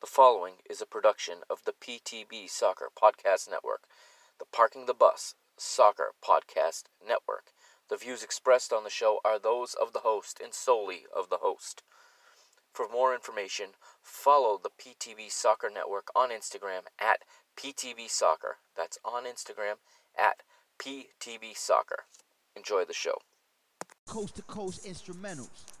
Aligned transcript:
The 0.00 0.06
following 0.06 0.54
is 0.68 0.80
a 0.80 0.86
production 0.86 1.40
of 1.50 1.64
the 1.66 1.74
PTB 1.74 2.48
Soccer 2.48 2.88
Podcast 2.98 3.50
Network, 3.50 3.82
the 4.38 4.46
Parking 4.50 4.86
the 4.86 4.94
Bus 4.94 5.34
Soccer 5.58 6.12
Podcast 6.24 6.84
Network. 7.06 7.52
The 7.90 7.98
views 7.98 8.22
expressed 8.22 8.72
on 8.72 8.82
the 8.82 8.88
show 8.88 9.20
are 9.26 9.38
those 9.38 9.74
of 9.74 9.92
the 9.92 9.98
host 9.98 10.40
and 10.42 10.54
solely 10.54 11.02
of 11.14 11.28
the 11.28 11.40
host. 11.42 11.82
For 12.72 12.88
more 12.88 13.14
information, 13.14 13.72
follow 14.02 14.56
the 14.56 14.70
PTB 14.70 15.30
Soccer 15.30 15.68
Network 15.68 16.08
on 16.16 16.30
Instagram 16.30 16.84
at 16.98 17.18
PTB 17.54 18.08
Soccer. 18.08 18.56
That's 18.74 18.96
on 19.04 19.24
Instagram 19.24 19.74
at 20.18 20.36
PTB 20.78 21.54
Soccer. 21.54 22.04
Enjoy 22.56 22.86
the 22.86 22.94
show. 22.94 23.18
coast 24.06 24.36
to 24.36 24.42
coast 24.44 24.86
instrumentals. 24.86 25.79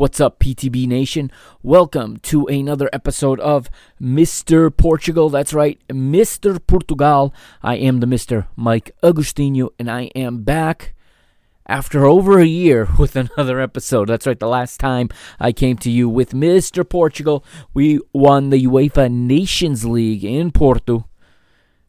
What's 0.00 0.18
up, 0.18 0.38
PTB 0.38 0.88
Nation? 0.88 1.30
Welcome 1.62 2.16
to 2.20 2.46
another 2.46 2.88
episode 2.90 3.38
of 3.40 3.68
Mr. 4.00 4.74
Portugal. 4.74 5.28
That's 5.28 5.52
right, 5.52 5.78
Mr. 5.88 6.58
Portugal. 6.66 7.34
I 7.62 7.76
am 7.76 8.00
the 8.00 8.06
Mr. 8.06 8.46
Mike 8.56 8.96
Agostinho, 9.02 9.68
and 9.78 9.90
I 9.90 10.04
am 10.14 10.42
back 10.42 10.94
after 11.66 12.06
over 12.06 12.38
a 12.38 12.46
year 12.46 12.88
with 12.98 13.14
another 13.14 13.60
episode. 13.60 14.08
That's 14.08 14.26
right, 14.26 14.40
the 14.40 14.48
last 14.48 14.80
time 14.80 15.10
I 15.38 15.52
came 15.52 15.76
to 15.76 15.90
you 15.90 16.08
with 16.08 16.32
Mr. 16.32 16.88
Portugal, 16.88 17.44
we 17.74 18.00
won 18.14 18.48
the 18.48 18.64
UEFA 18.64 19.12
Nations 19.12 19.84
League 19.84 20.24
in 20.24 20.50
Porto. 20.50 21.10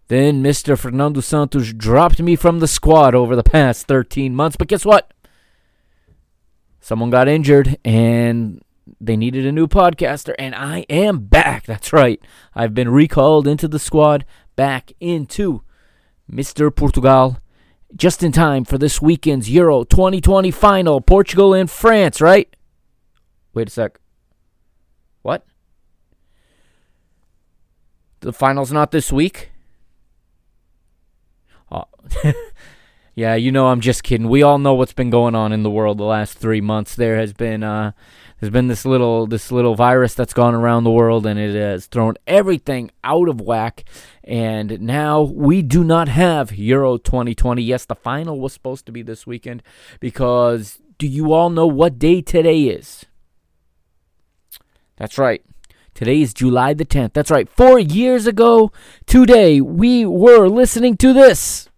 Then 0.09 0.43
Mr. 0.43 0.77
Fernando 0.77 1.21
Santos 1.21 1.71
dropped 1.71 2.19
me 2.19 2.35
from 2.35 2.59
the 2.59 2.67
squad 2.67 3.15
over 3.15 3.37
the 3.37 3.41
past 3.41 3.87
13 3.87 4.35
months, 4.35 4.57
but 4.57 4.67
guess 4.67 4.83
what? 4.83 5.13
Someone 6.81 7.11
got 7.11 7.29
injured 7.29 7.77
and 7.85 8.61
they 8.99 9.15
needed 9.15 9.45
a 9.45 9.51
new 9.51 9.67
podcaster 9.67 10.33
and 10.37 10.53
I 10.53 10.79
am 10.89 11.19
back. 11.19 11.65
That's 11.65 11.93
right. 11.93 12.19
I've 12.53 12.73
been 12.73 12.89
recalled 12.89 13.47
into 13.47 13.67
the 13.67 13.79
squad 13.79 14.25
back 14.55 14.91
into 14.99 15.61
Mr. 16.29 16.75
Portugal 16.75 17.37
just 17.95 18.23
in 18.23 18.31
time 18.31 18.65
for 18.65 18.77
this 18.77 19.01
weekend's 19.01 19.49
Euro 19.49 19.83
2020 19.83 20.51
final, 20.51 21.01
Portugal 21.01 21.53
and 21.53 21.69
France, 21.69 22.19
right? 22.19 22.53
Wait 23.53 23.67
a 23.67 23.71
sec. 23.71 23.99
What? 25.21 25.45
The 28.21 28.33
final's 28.33 28.71
not 28.71 28.91
this 28.91 29.11
week? 29.11 29.51
Oh. 31.71 31.85
Yeah, 33.13 33.35
you 33.35 33.51
know 33.51 33.67
I'm 33.67 33.81
just 33.81 34.03
kidding. 34.03 34.29
We 34.29 34.41
all 34.41 34.57
know 34.57 34.73
what's 34.73 34.93
been 34.93 35.09
going 35.09 35.35
on 35.35 35.51
in 35.51 35.63
the 35.63 35.69
world 35.69 35.97
the 35.97 36.03
last 36.03 36.37
three 36.37 36.61
months. 36.61 36.95
There 36.95 37.17
has 37.17 37.33
been 37.33 37.61
uh, 37.61 37.91
there's 38.39 38.51
been 38.51 38.69
this 38.69 38.85
little 38.85 39.27
this 39.27 39.51
little 39.51 39.75
virus 39.75 40.13
that's 40.13 40.33
gone 40.33 40.55
around 40.55 40.85
the 40.85 40.91
world, 40.91 41.25
and 41.25 41.37
it 41.37 41.53
has 41.53 41.87
thrown 41.87 42.15
everything 42.25 42.89
out 43.03 43.27
of 43.27 43.41
whack. 43.41 43.83
And 44.23 44.81
now 44.81 45.21
we 45.21 45.61
do 45.61 45.83
not 45.83 46.07
have 46.07 46.53
Euro 46.55 46.97
2020. 46.97 47.61
Yes, 47.61 47.85
the 47.85 47.95
final 47.95 48.39
was 48.39 48.53
supposed 48.53 48.85
to 48.85 48.93
be 48.93 49.01
this 49.01 49.27
weekend 49.27 49.61
because 49.99 50.79
do 50.97 51.05
you 51.05 51.33
all 51.33 51.49
know 51.49 51.67
what 51.67 51.99
day 51.99 52.21
today 52.21 52.63
is? 52.63 53.05
That's 54.95 55.17
right. 55.17 55.43
Today 55.93 56.21
is 56.21 56.33
July 56.33 56.73
the 56.73 56.85
10th. 56.85 57.13
That's 57.13 57.31
right. 57.31 57.49
Four 57.49 57.77
years 57.77 58.25
ago 58.25 58.71
today, 59.05 59.59
we 59.59 60.05
were 60.05 60.47
listening 60.47 60.95
to 60.97 61.11
this. 61.11 61.69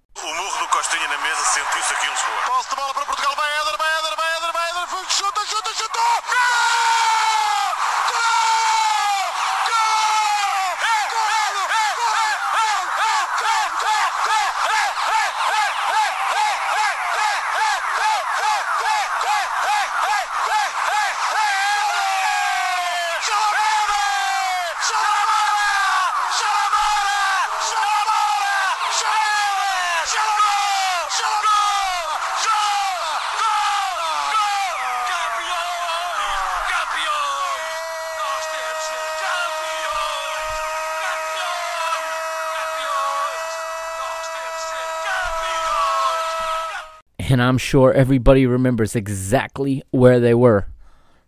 I'm 47.43 47.57
sure 47.57 47.93
everybody 47.93 48.45
remembers 48.45 48.95
exactly 48.95 49.83
where 49.91 50.19
they 50.19 50.33
were 50.33 50.67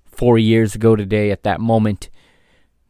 four 0.06 0.38
years 0.38 0.76
ago 0.76 0.96
today 0.96 1.32
at 1.32 1.44
that 1.44 1.60
moment. 1.60 2.10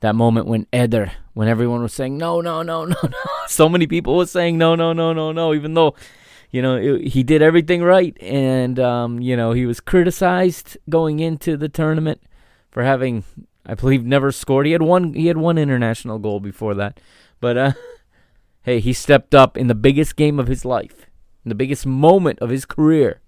That 0.01 0.15
moment 0.15 0.47
when 0.47 0.67
Eder, 0.71 1.11
when 1.33 1.47
everyone 1.47 1.81
was 1.81 1.93
saying 1.93 2.17
no, 2.17 2.41
no, 2.41 2.61
no, 2.61 2.85
no, 2.85 2.95
no. 3.01 3.19
So 3.47 3.69
many 3.69 3.87
people 3.87 4.17
were 4.17 4.25
saying 4.25 4.57
no, 4.57 4.75
no, 4.75 4.93
no, 4.93 5.13
no, 5.13 5.31
no, 5.31 5.53
even 5.53 5.73
though, 5.73 5.95
you 6.51 6.61
know, 6.61 6.75
it, 6.75 7.07
he 7.07 7.23
did 7.23 7.41
everything 7.41 7.81
right. 7.83 8.15
And, 8.21 8.79
um, 8.79 9.19
you 9.19 9.35
know, 9.35 9.53
he 9.53 9.65
was 9.65 9.79
criticized 9.79 10.77
going 10.89 11.19
into 11.19 11.57
the 11.57 11.69
tournament 11.69 12.21
for 12.71 12.83
having 12.83 13.23
I 13.65 13.73
believe 13.73 14.05
never 14.05 14.31
scored. 14.31 14.65
He 14.65 14.73
had 14.73 14.81
one 14.81 15.13
he 15.13 15.27
had 15.27 15.37
one 15.37 15.57
international 15.57 16.19
goal 16.19 16.39
before 16.39 16.75
that. 16.75 16.99
But 17.39 17.57
uh 17.57 17.71
hey, 18.61 18.79
he 18.79 18.93
stepped 18.93 19.33
up 19.33 19.57
in 19.57 19.67
the 19.67 19.75
biggest 19.75 20.15
game 20.15 20.39
of 20.39 20.47
his 20.47 20.65
life, 20.65 21.04
the 21.49 21.55
biggest 21.55 21.85
moment 21.85 22.39
of 22.39 22.49
his 22.49 22.65
career, 22.65 23.21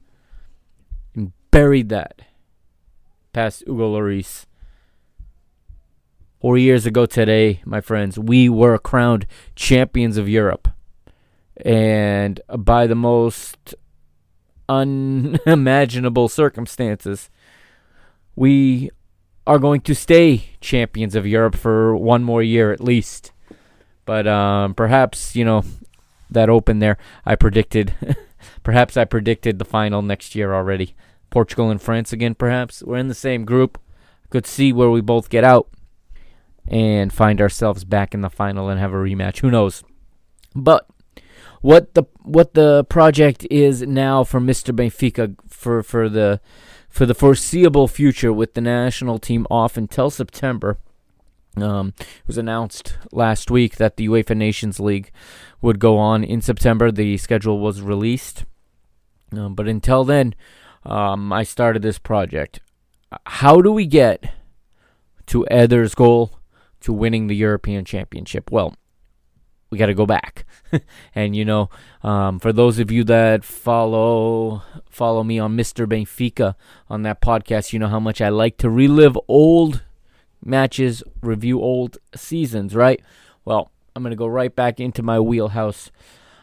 and 1.16 1.32
buried 1.52 1.90
that 1.90 2.22
past 3.34 3.64
Hugo 3.66 3.94
Lloris. 3.94 4.46
Four 6.40 6.58
years 6.58 6.86
ago 6.86 7.06
today, 7.06 7.62
my 7.66 7.82
friends, 7.82 8.20
we 8.20 8.48
were 8.48 8.78
crowned 8.78 9.26
champions 9.56 10.18
of 10.18 10.30
Europe. 10.30 10.68
And 11.66 12.40
by 12.56 12.86
the 12.86 12.96
most 12.96 13.74
unimaginable 14.70 16.28
circumstances, 16.30 17.30
we 18.36 18.92
are 19.48 19.58
going 19.58 19.82
to 19.82 19.96
stay 19.96 20.52
champions 20.62 21.16
of 21.16 21.26
Europe 21.26 21.56
for 21.56 21.96
one 21.96 22.24
more 22.24 22.44
year 22.44 22.72
at 22.72 22.82
least. 22.84 23.32
But 24.06 24.28
um, 24.28 24.76
perhaps, 24.76 25.36
you 25.36 25.44
know, 25.44 25.64
that 26.30 26.50
open 26.50 26.80
there, 26.80 26.98
I 27.26 27.36
predicted, 27.36 27.94
perhaps 28.64 28.98
I 28.98 29.06
predicted 29.06 29.60
the 29.60 29.66
final 29.66 30.02
next 30.02 30.36
year 30.36 30.54
already. 30.54 30.96
Portugal 31.30 31.70
and 31.70 31.82
France 31.82 32.14
again, 32.14 32.36
perhaps. 32.36 32.82
We're 32.84 32.98
in 32.98 33.08
the 33.08 33.14
same 33.14 33.46
group. 33.46 33.80
Could 34.30 34.46
see 34.46 34.74
where 34.74 34.90
we 34.90 35.02
both 35.02 35.30
get 35.30 35.44
out 35.44 35.70
and 36.68 37.14
find 37.14 37.40
ourselves 37.40 37.86
back 37.86 38.14
in 38.14 38.22
the 38.22 38.30
final 38.30 38.70
and 38.70 38.80
have 38.80 38.94
a 38.94 38.98
rematch. 38.98 39.40
Who 39.40 39.52
knows? 39.52 39.84
But 40.54 40.88
what 41.62 41.94
the 41.94 42.04
what 42.24 42.54
the 42.54 42.84
project 42.86 43.48
is 43.50 43.82
now 43.82 44.24
for 44.24 44.40
Mr. 44.40 44.76
Benfica 44.76 45.36
for 45.48 45.82
for 45.82 46.10
the 46.10 46.42
for 46.90 47.06
the 47.06 47.16
foreseeable 47.16 47.88
future 47.88 48.34
with 48.34 48.54
the 48.54 48.62
national 48.62 49.20
team 49.20 49.48
off 49.50 49.78
until 49.78 50.10
September. 50.10 50.78
Um, 51.62 51.94
it 51.98 52.28
was 52.28 52.38
announced 52.38 52.98
last 53.12 53.50
week 53.50 53.78
that 53.78 53.98
the 53.98 54.08
UEFA 54.08 54.36
Nations 54.36 54.80
League 54.80 55.12
would 55.62 55.80
go 55.80 55.98
on 55.98 56.24
in 56.24 56.42
September. 56.42 56.92
The 56.92 57.18
schedule 57.18 57.60
was 57.60 57.82
released, 57.82 58.46
um, 59.32 59.56
but 59.56 59.68
until 59.68 60.04
then, 60.04 60.36
um, 60.84 61.34
I 61.34 61.44
started 61.44 61.82
this 61.82 62.00
project. 62.00 62.60
How 63.26 63.62
do 63.62 63.72
we 63.72 63.86
get 63.86 64.32
to 65.28 65.48
Eder's 65.50 65.96
goal 65.96 66.40
to 66.82 66.94
winning 66.94 67.28
the 67.28 67.36
European 67.36 67.86
Championship? 67.86 68.52
Well, 68.52 68.76
we 69.70 69.78
got 69.78 69.88
to 69.88 69.94
go 69.94 70.06
back. 70.06 70.46
and 71.16 71.36
you 71.36 71.46
know, 71.46 71.70
um, 72.04 72.40
for 72.40 72.54
those 72.54 72.80
of 72.80 72.92
you 72.92 73.04
that 73.06 73.44
follow 73.44 74.62
follow 74.90 75.24
me 75.24 75.40
on 75.40 75.58
Mr. 75.58 75.86
Benfica 75.86 76.56
on 76.90 77.02
that 77.04 77.22
podcast, 77.22 77.74
you 77.74 77.80
know 77.80 77.88
how 77.88 78.00
much 78.00 78.22
I 78.22 78.30
like 78.30 78.58
to 78.58 78.70
relive 78.70 79.18
old 79.28 79.84
matches, 80.44 81.04
review 81.22 81.62
old 81.62 81.98
seasons, 82.16 82.76
right? 82.76 83.02
Well, 83.46 83.72
I'm 83.96 84.04
going 84.04 84.12
to 84.12 84.18
go 84.18 84.28
right 84.28 84.56
back 84.56 84.80
into 84.80 85.02
my 85.02 85.20
wheelhouse 85.20 85.92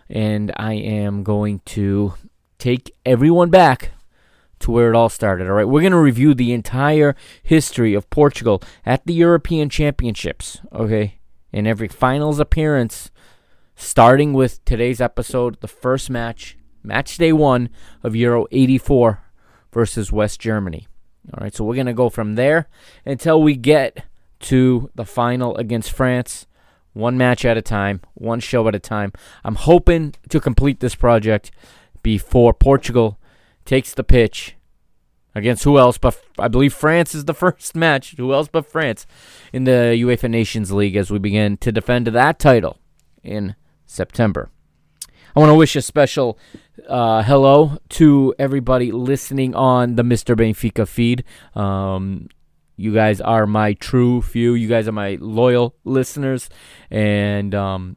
and 0.08 0.52
I 0.56 0.75
am 0.75 1.23
going 1.23 1.61
to 1.67 2.14
take 2.58 2.94
everyone 3.06 3.50
back 3.50 3.93
to 4.61 4.70
where 4.70 4.88
it 4.88 4.96
all 4.96 5.08
started. 5.08 5.46
All 5.46 5.55
right, 5.55 5.69
we're 5.69 5.81
going 5.81 5.93
to 5.93 5.99
review 5.99 6.35
the 6.35 6.52
entire 6.52 7.14
history 7.43 7.94
of 7.94 8.08
Portugal 8.11 8.62
at 8.85 9.06
the 9.06 9.14
European 9.14 9.69
Championships, 9.69 10.61
okay? 10.73 11.19
In 11.52 11.67
every 11.67 11.88
finals 11.88 12.40
appearance 12.40 13.11
starting 13.76 14.32
with 14.32 14.64
today's 14.64 15.00
episode, 15.00 15.61
the 15.61 15.69
first 15.69 16.08
match, 16.11 16.56
match 16.82 17.19
day 17.19 17.32
1 17.32 17.69
of 18.02 18.17
Euro 18.17 18.47
84 18.50 19.20
versus 19.73 20.12
West 20.12 20.40
Germany. 20.40 20.87
All 21.32 21.43
right, 21.43 21.55
so 21.55 21.65
we're 21.65 21.75
going 21.75 21.87
to 21.87 21.94
go 21.94 22.11
from 22.11 22.35
there 22.35 22.69
until 23.06 23.43
we 23.43 23.56
get 23.56 24.05
to 24.41 24.91
the 24.94 25.06
final 25.06 25.56
against 25.56 25.91
France, 25.91 26.47
one 26.93 27.17
match 27.17 27.44
at 27.44 27.56
a 27.56 27.62
time, 27.62 28.03
one 28.12 28.41
show 28.41 28.69
at 28.69 28.75
a 28.75 28.79
time. 28.79 29.12
I'm 29.43 29.55
hoping 29.55 30.15
to 30.29 30.38
complete 30.38 30.81
this 30.81 30.94
project 30.94 31.50
before 32.03 32.53
Portugal 32.53 33.19
takes 33.65 33.94
the 33.94 34.05
pitch 34.05 34.56
against 35.35 35.65
who 35.65 35.79
else 35.79 35.99
but 35.99 36.23
I 36.38 36.49
believe 36.49 36.73
France 36.73 37.15
is 37.15 37.25
the 37.25 37.35
first 37.44 37.75
match. 37.75 38.15
Who 38.17 38.32
else 38.32 38.49
but 38.49 38.67
France 38.67 39.06
in 39.53 39.65
the 39.65 39.97
UEFA 39.97 40.31
Nations 40.31 40.71
League 40.71 40.97
as 40.97 41.11
we 41.11 41.19
begin 41.19 41.56
to 41.59 41.73
defend 41.73 42.06
that 42.06 42.38
title 42.38 42.79
in 43.23 43.56
September. 43.87 44.50
I 45.36 45.40
want 45.40 45.50
to 45.50 45.56
wish 45.56 45.75
a 45.75 45.82
special 45.82 46.38
uh, 46.88 47.25
hello 47.25 47.78
to 47.88 48.34
everybody 48.38 48.92
listening 48.92 49.52
on 49.56 49.96
the 49.96 50.04
Mr. 50.04 50.36
Benfica 50.36 50.86
feed. 50.86 51.25
Um, 51.56 52.28
you 52.76 52.94
guys 52.94 53.20
are 53.20 53.44
my 53.44 53.72
true 53.72 54.22
few. 54.22 54.54
You 54.54 54.69
guys 54.69 54.86
are 54.86 54.92
my 54.92 55.19
loyal 55.20 55.75
listeners. 55.82 56.48
And 56.88 57.52
um, 57.52 57.96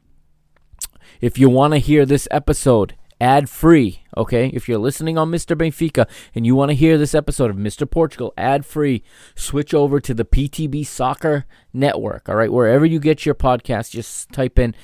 if 1.20 1.38
you 1.38 1.48
want 1.48 1.74
to 1.74 1.78
hear 1.78 2.04
this 2.04 2.26
episode 2.32 2.96
ad 3.20 3.48
free, 3.48 4.02
okay? 4.18 4.48
If 4.48 4.68
you're 4.68 4.78
listening 4.78 5.16
on 5.16 5.30
Mr. 5.30 5.56
Benfica 5.56 6.06
and 6.34 6.44
you 6.44 6.54
want 6.54 6.70
to 6.70 6.74
hear 6.74 6.98
this 6.98 7.14
episode 7.14 7.50
of 7.50 7.56
Mr. 7.56 7.90
Portugal 7.90 8.34
ad 8.36 8.66
free, 8.66 9.02
switch 9.34 9.72
over 9.72 10.00
to 10.00 10.12
the 10.12 10.24
PTB 10.24 10.86
Soccer 10.86 11.46
Network, 11.72 12.28
all 12.28 12.34
right? 12.34 12.52
Wherever 12.52 12.84
you 12.84 13.00
get 13.00 13.24
your 13.24 13.34
podcast, 13.34 13.90
just 13.90 14.30
type 14.32 14.58
in 14.58 14.74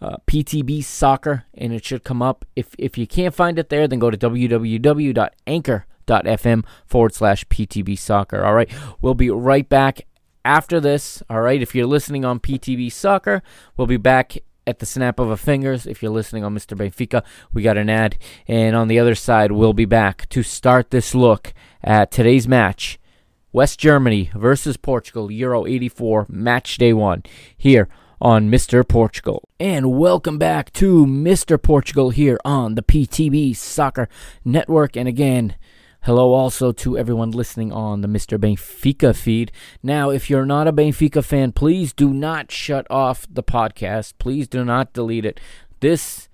uh, 0.00 0.16
PTB 0.26 0.82
Soccer, 0.84 1.44
and 1.54 1.72
it 1.72 1.84
should 1.84 2.04
come 2.04 2.22
up. 2.22 2.44
If 2.54 2.74
if 2.78 2.96
you 2.98 3.06
can't 3.06 3.34
find 3.34 3.58
it 3.58 3.70
there, 3.70 3.88
then 3.88 3.98
go 3.98 4.10
to 4.10 4.16
www.anchor.fm 4.16 6.64
forward 6.86 7.14
slash 7.14 7.44
PTB 7.46 7.98
Soccer. 7.98 8.44
All 8.44 8.54
right, 8.54 8.70
we'll 9.00 9.14
be 9.14 9.30
right 9.30 9.68
back 9.68 10.02
after 10.44 10.78
this. 10.80 11.22
All 11.30 11.40
right, 11.40 11.62
if 11.62 11.74
you're 11.74 11.86
listening 11.86 12.24
on 12.24 12.38
PTB 12.40 12.92
Soccer, 12.92 13.42
we'll 13.76 13.86
be 13.86 13.96
back 13.96 14.38
at 14.66 14.78
the 14.78 14.86
snap 14.86 15.18
of 15.18 15.30
a 15.30 15.36
fingers. 15.36 15.86
If 15.86 16.02
you're 16.02 16.12
listening 16.12 16.44
on 16.44 16.54
Mr. 16.54 16.76
Benfica, 16.76 17.22
we 17.52 17.62
got 17.62 17.76
an 17.76 17.90
ad. 17.90 18.16
And 18.46 18.74
on 18.74 18.88
the 18.88 18.98
other 18.98 19.14
side, 19.14 19.52
we'll 19.52 19.72
be 19.72 19.84
back 19.84 20.28
to 20.30 20.42
start 20.42 20.90
this 20.90 21.14
look 21.14 21.52
at 21.82 22.10
today's 22.10 22.48
match 22.48 22.98
West 23.52 23.78
Germany 23.78 24.30
versus 24.34 24.76
Portugal, 24.76 25.30
Euro 25.30 25.64
84, 25.64 26.26
match 26.28 26.76
day 26.76 26.92
one, 26.92 27.22
here 27.56 27.88
on 28.20 28.50
Mr. 28.50 28.86
Portugal. 28.86 29.48
And 29.60 29.96
welcome 29.96 30.38
back 30.38 30.72
to 30.72 31.06
Mr. 31.06 31.60
Portugal 31.62 32.10
here 32.10 32.40
on 32.44 32.74
the 32.74 32.82
PTB 32.82 33.54
Soccer 33.54 34.08
Network. 34.44 34.96
And 34.96 35.06
again, 35.06 35.54
hello 36.04 36.34
also 36.34 36.70
to 36.70 36.98
everyone 36.98 37.30
listening 37.30 37.72
on 37.72 38.02
the 38.02 38.08
Mr. 38.08 38.38
Benfica 38.38 39.16
feed. 39.16 39.50
Now, 39.82 40.10
if 40.10 40.28
you're 40.28 40.44
not 40.44 40.68
a 40.68 40.72
Benfica 40.72 41.24
fan, 41.24 41.52
please 41.52 41.94
do 41.94 42.12
not 42.12 42.52
shut 42.52 42.86
off 42.90 43.26
the 43.30 43.42
podcast. 43.42 44.12
Please 44.18 44.46
do 44.46 44.66
not 44.66 44.92
delete 44.92 45.24
it. 45.24 45.40
This 45.80 46.28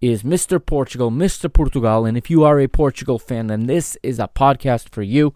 is 0.00 0.22
Mr. 0.22 0.64
Portugal, 0.64 1.10
Mr. 1.10 1.52
Portugal. 1.52 2.06
And 2.06 2.16
if 2.16 2.30
you 2.30 2.44
are 2.44 2.60
a 2.60 2.68
Portugal 2.68 3.18
fan, 3.18 3.48
then 3.48 3.66
this 3.66 3.98
is 4.04 4.20
a 4.20 4.28
podcast 4.28 4.90
for 4.90 5.02
you. 5.02 5.34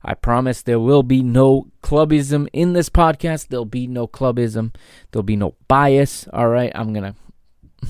I 0.00 0.14
promise 0.14 0.62
there 0.62 0.78
will 0.78 1.02
be 1.02 1.20
no 1.20 1.66
clubism 1.82 2.46
in 2.52 2.72
this 2.72 2.88
podcast. 2.88 3.48
There'll 3.48 3.64
be 3.64 3.88
no 3.88 4.06
clubism. 4.06 4.76
There'll 5.10 5.24
be 5.24 5.34
no 5.34 5.56
bias. 5.66 6.28
All 6.32 6.48
right. 6.48 6.70
I'm 6.72 6.92
going 6.92 7.12
to. 7.82 7.88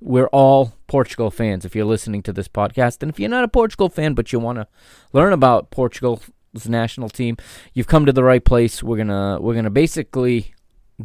We're 0.00 0.28
all 0.28 0.72
Portugal 0.92 1.30
fans 1.30 1.64
if 1.64 1.74
you're 1.74 1.86
listening 1.86 2.22
to 2.22 2.34
this 2.34 2.48
podcast. 2.48 3.02
And 3.02 3.10
if 3.10 3.18
you're 3.18 3.30
not 3.30 3.44
a 3.44 3.48
Portugal 3.48 3.88
fan, 3.88 4.12
but 4.12 4.30
you 4.30 4.38
want 4.38 4.58
to 4.58 4.66
learn 5.14 5.32
about 5.32 5.70
Portugal's 5.70 6.30
national 6.66 7.08
team, 7.08 7.38
you've 7.72 7.86
come 7.86 8.04
to 8.04 8.12
the 8.12 8.22
right 8.22 8.44
place. 8.44 8.82
We're 8.82 9.02
to 9.02 9.38
we're 9.40 9.62
to 9.62 9.70
basically 9.70 10.52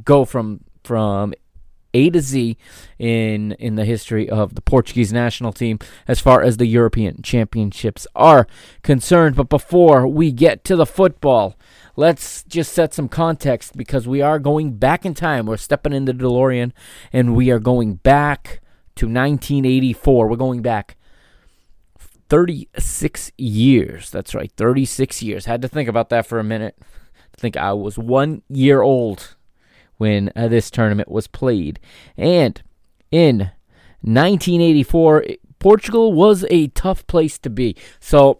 go 0.03 0.25
from 0.25 0.65
from 0.83 1.33
a 1.93 2.09
to 2.09 2.19
Z 2.19 2.57
in 2.99 3.53
in 3.53 3.75
the 3.75 3.85
history 3.85 4.29
of 4.29 4.55
the 4.55 4.61
Portuguese 4.61 5.13
national 5.13 5.53
team 5.53 5.79
as 6.05 6.19
far 6.19 6.41
as 6.41 6.57
the 6.57 6.65
European 6.65 7.21
Championships 7.21 8.05
are 8.13 8.45
concerned. 8.83 9.37
But 9.37 9.47
before 9.47 10.05
we 10.05 10.33
get 10.33 10.65
to 10.65 10.75
the 10.75 10.85
football, 10.85 11.55
let's 11.95 12.43
just 12.43 12.73
set 12.73 12.93
some 12.93 13.07
context 13.07 13.77
because 13.77 14.05
we 14.05 14.21
are 14.21 14.37
going 14.37 14.73
back 14.73 15.05
in 15.05 15.13
time. 15.13 15.45
We're 15.45 15.55
stepping 15.55 15.93
into 15.93 16.13
DeLorean 16.13 16.73
and 17.13 17.37
we 17.37 17.51
are 17.51 17.59
going 17.59 17.93
back 17.93 18.59
to 18.97 19.05
1984. 19.05 20.27
We're 20.27 20.35
going 20.35 20.61
back 20.61 20.97
36 22.29 23.31
years. 23.37 24.09
That's 24.09 24.35
right, 24.35 24.51
36 24.57 25.23
years. 25.23 25.45
Had 25.45 25.61
to 25.61 25.67
think 25.67 25.87
about 25.87 26.09
that 26.09 26.25
for 26.25 26.39
a 26.39 26.43
minute. 26.43 26.75
I 26.81 27.39
think 27.39 27.55
I 27.55 27.73
was 27.73 27.97
one 27.97 28.41
year 28.49 28.81
old 28.81 29.35
when 29.97 30.31
uh, 30.35 30.47
this 30.47 30.69
tournament 30.69 31.09
was 31.09 31.27
played. 31.27 31.79
And 32.17 32.61
in 33.11 33.51
1984, 34.01 35.25
Portugal 35.59 36.13
was 36.13 36.45
a 36.49 36.67
tough 36.67 37.05
place 37.07 37.37
to 37.39 37.49
be. 37.49 37.75
So 37.99 38.39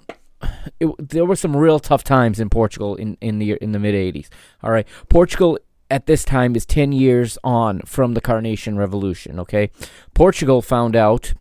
it, 0.79 0.89
there 0.99 1.25
were 1.25 1.35
some 1.35 1.55
real 1.55 1.79
tough 1.79 2.03
times 2.03 2.39
in 2.39 2.49
Portugal 2.49 2.95
in, 2.95 3.17
in 3.21 3.39
the 3.39 3.53
in 3.53 3.71
the 3.71 3.79
mid 3.79 3.95
80s. 3.95 4.29
All 4.61 4.71
right, 4.71 4.87
Portugal 5.09 5.57
at 5.89 6.05
this 6.05 6.23
time 6.23 6.55
is 6.55 6.65
10 6.65 6.91
years 6.91 7.37
on 7.43 7.81
from 7.81 8.13
the 8.13 8.21
Carnation 8.21 8.77
Revolution. 8.77 9.39
Okay, 9.39 9.71
Portugal 10.13 10.61
found 10.61 10.95
out. 10.95 11.33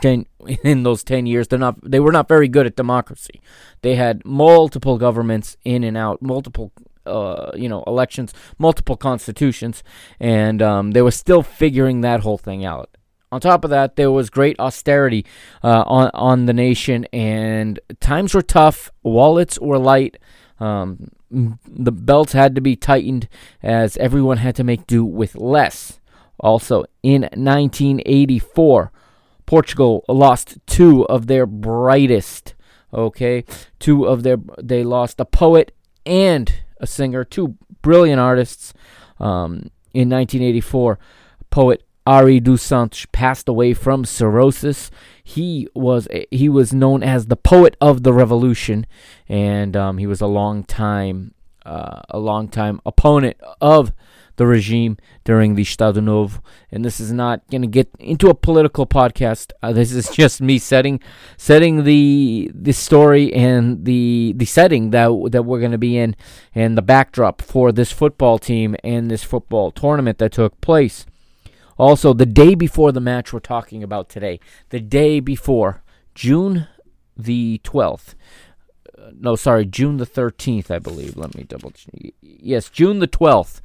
Ten, 0.00 0.26
in 0.62 0.84
those 0.84 1.02
10 1.02 1.26
years 1.26 1.48
they're 1.48 1.58
not 1.58 1.76
they 1.82 1.98
were 1.98 2.12
not 2.12 2.28
very 2.28 2.46
good 2.46 2.66
at 2.66 2.76
democracy 2.76 3.40
they 3.82 3.96
had 3.96 4.24
multiple 4.24 4.96
governments 4.96 5.56
in 5.64 5.82
and 5.82 5.96
out 5.96 6.22
multiple 6.22 6.70
uh, 7.08 7.50
you 7.56 7.68
know, 7.68 7.82
elections, 7.86 8.32
multiple 8.58 8.96
constitutions, 8.96 9.82
and 10.20 10.62
um, 10.62 10.92
they 10.92 11.02
were 11.02 11.10
still 11.10 11.42
figuring 11.42 12.02
that 12.02 12.20
whole 12.20 12.38
thing 12.38 12.64
out. 12.64 12.90
On 13.30 13.40
top 13.40 13.64
of 13.64 13.70
that, 13.70 13.96
there 13.96 14.10
was 14.10 14.30
great 14.30 14.58
austerity 14.58 15.26
uh, 15.62 15.84
on 15.86 16.10
on 16.14 16.46
the 16.46 16.52
nation, 16.52 17.06
and 17.12 17.80
times 18.00 18.34
were 18.34 18.42
tough. 18.42 18.90
Wallets 19.02 19.58
were 19.58 19.78
light. 19.78 20.18
Um, 20.60 21.08
the 21.30 21.92
belts 21.92 22.32
had 22.32 22.54
to 22.54 22.60
be 22.60 22.76
tightened 22.76 23.28
as 23.62 23.96
everyone 23.98 24.38
had 24.38 24.56
to 24.56 24.64
make 24.64 24.86
do 24.86 25.04
with 25.04 25.34
less. 25.34 26.00
Also, 26.40 26.84
in 27.02 27.22
1984, 27.22 28.92
Portugal 29.46 30.04
lost 30.08 30.58
two 30.66 31.06
of 31.06 31.26
their 31.26 31.46
brightest. 31.46 32.54
Okay, 32.92 33.44
two 33.78 34.04
of 34.04 34.22
their 34.22 34.38
they 34.62 34.82
lost 34.84 35.20
a 35.20 35.24
poet 35.24 35.74
and 36.06 36.62
a 36.80 36.86
singer, 36.86 37.24
two 37.24 37.56
brilliant 37.82 38.20
artists. 38.20 38.72
Um, 39.18 39.70
in 39.94 40.10
1984, 40.10 40.98
poet 41.50 41.82
Ari 42.08 42.40
Santos 42.56 43.04
passed 43.12 43.50
away 43.50 43.74
from 43.74 44.06
cirrhosis. 44.06 44.90
He 45.22 45.68
was 45.74 46.08
he 46.30 46.48
was 46.48 46.72
known 46.72 47.02
as 47.02 47.26
the 47.26 47.36
poet 47.36 47.76
of 47.82 48.02
the 48.02 48.14
revolution, 48.14 48.86
and 49.28 49.76
um, 49.76 49.98
he 49.98 50.06
was 50.06 50.22
a 50.22 50.26
long 50.26 50.64
time 50.64 51.34
uh, 51.66 52.00
a 52.08 52.18
long 52.18 52.48
time 52.48 52.80
opponent 52.86 53.36
of 53.60 53.92
the 54.36 54.46
regime 54.46 54.96
during 55.24 55.54
the 55.54 55.60
Estado 55.60 56.00
Novo. 56.00 56.42
And 56.72 56.82
this 56.82 56.98
is 56.98 57.12
not 57.12 57.46
going 57.50 57.60
to 57.60 57.68
get 57.68 57.90
into 57.98 58.30
a 58.30 58.34
political 58.34 58.86
podcast. 58.86 59.52
Uh, 59.62 59.74
this 59.74 59.92
is 59.92 60.08
just 60.22 60.40
me 60.40 60.58
setting 60.58 61.00
setting 61.36 61.84
the 61.84 62.50
the 62.54 62.72
story 62.72 63.34
and 63.34 63.84
the 63.84 64.32
the 64.34 64.46
setting 64.46 64.92
that 64.92 65.10
that 65.32 65.42
we're 65.42 65.60
going 65.60 65.72
to 65.72 65.84
be 65.90 65.98
in 65.98 66.16
and 66.54 66.78
the 66.78 66.80
backdrop 66.80 67.42
for 67.42 67.70
this 67.70 67.92
football 67.92 68.38
team 68.38 68.76
and 68.82 69.10
this 69.10 69.24
football 69.24 69.70
tournament 69.70 70.16
that 70.16 70.32
took 70.32 70.58
place. 70.62 71.04
Also, 71.78 72.12
the 72.12 72.26
day 72.26 72.54
before 72.54 72.90
the 72.92 73.00
match 73.00 73.32
we're 73.32 73.38
talking 73.38 73.82
about 73.82 74.08
today, 74.08 74.40
the 74.70 74.80
day 74.80 75.20
before, 75.20 75.82
June 76.14 76.66
the 77.16 77.60
12th. 77.64 78.14
Uh, 78.98 79.10
no, 79.18 79.36
sorry, 79.36 79.64
June 79.64 79.96
the 79.96 80.06
13th, 80.06 80.70
I 80.70 80.80
believe. 80.80 81.16
Let 81.16 81.36
me 81.36 81.44
double 81.44 81.70
check. 81.70 82.14
Yes, 82.20 82.68
June 82.68 82.98
the 82.98 83.08
12th. 83.08 83.60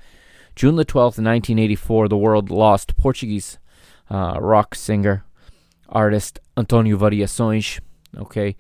June 0.56 0.76
the 0.76 0.86
12th, 0.86 1.18
1984, 1.18 2.08
the 2.08 2.18
world 2.18 2.52
lost 2.52 2.96
Portuguese 2.96 3.58
uh, 4.12 4.38
rock 4.40 4.76
singer, 4.76 5.26
artist 5.90 6.40
Antonio 6.56 6.96
Variações. 6.98 7.80
Okay. 8.16 8.56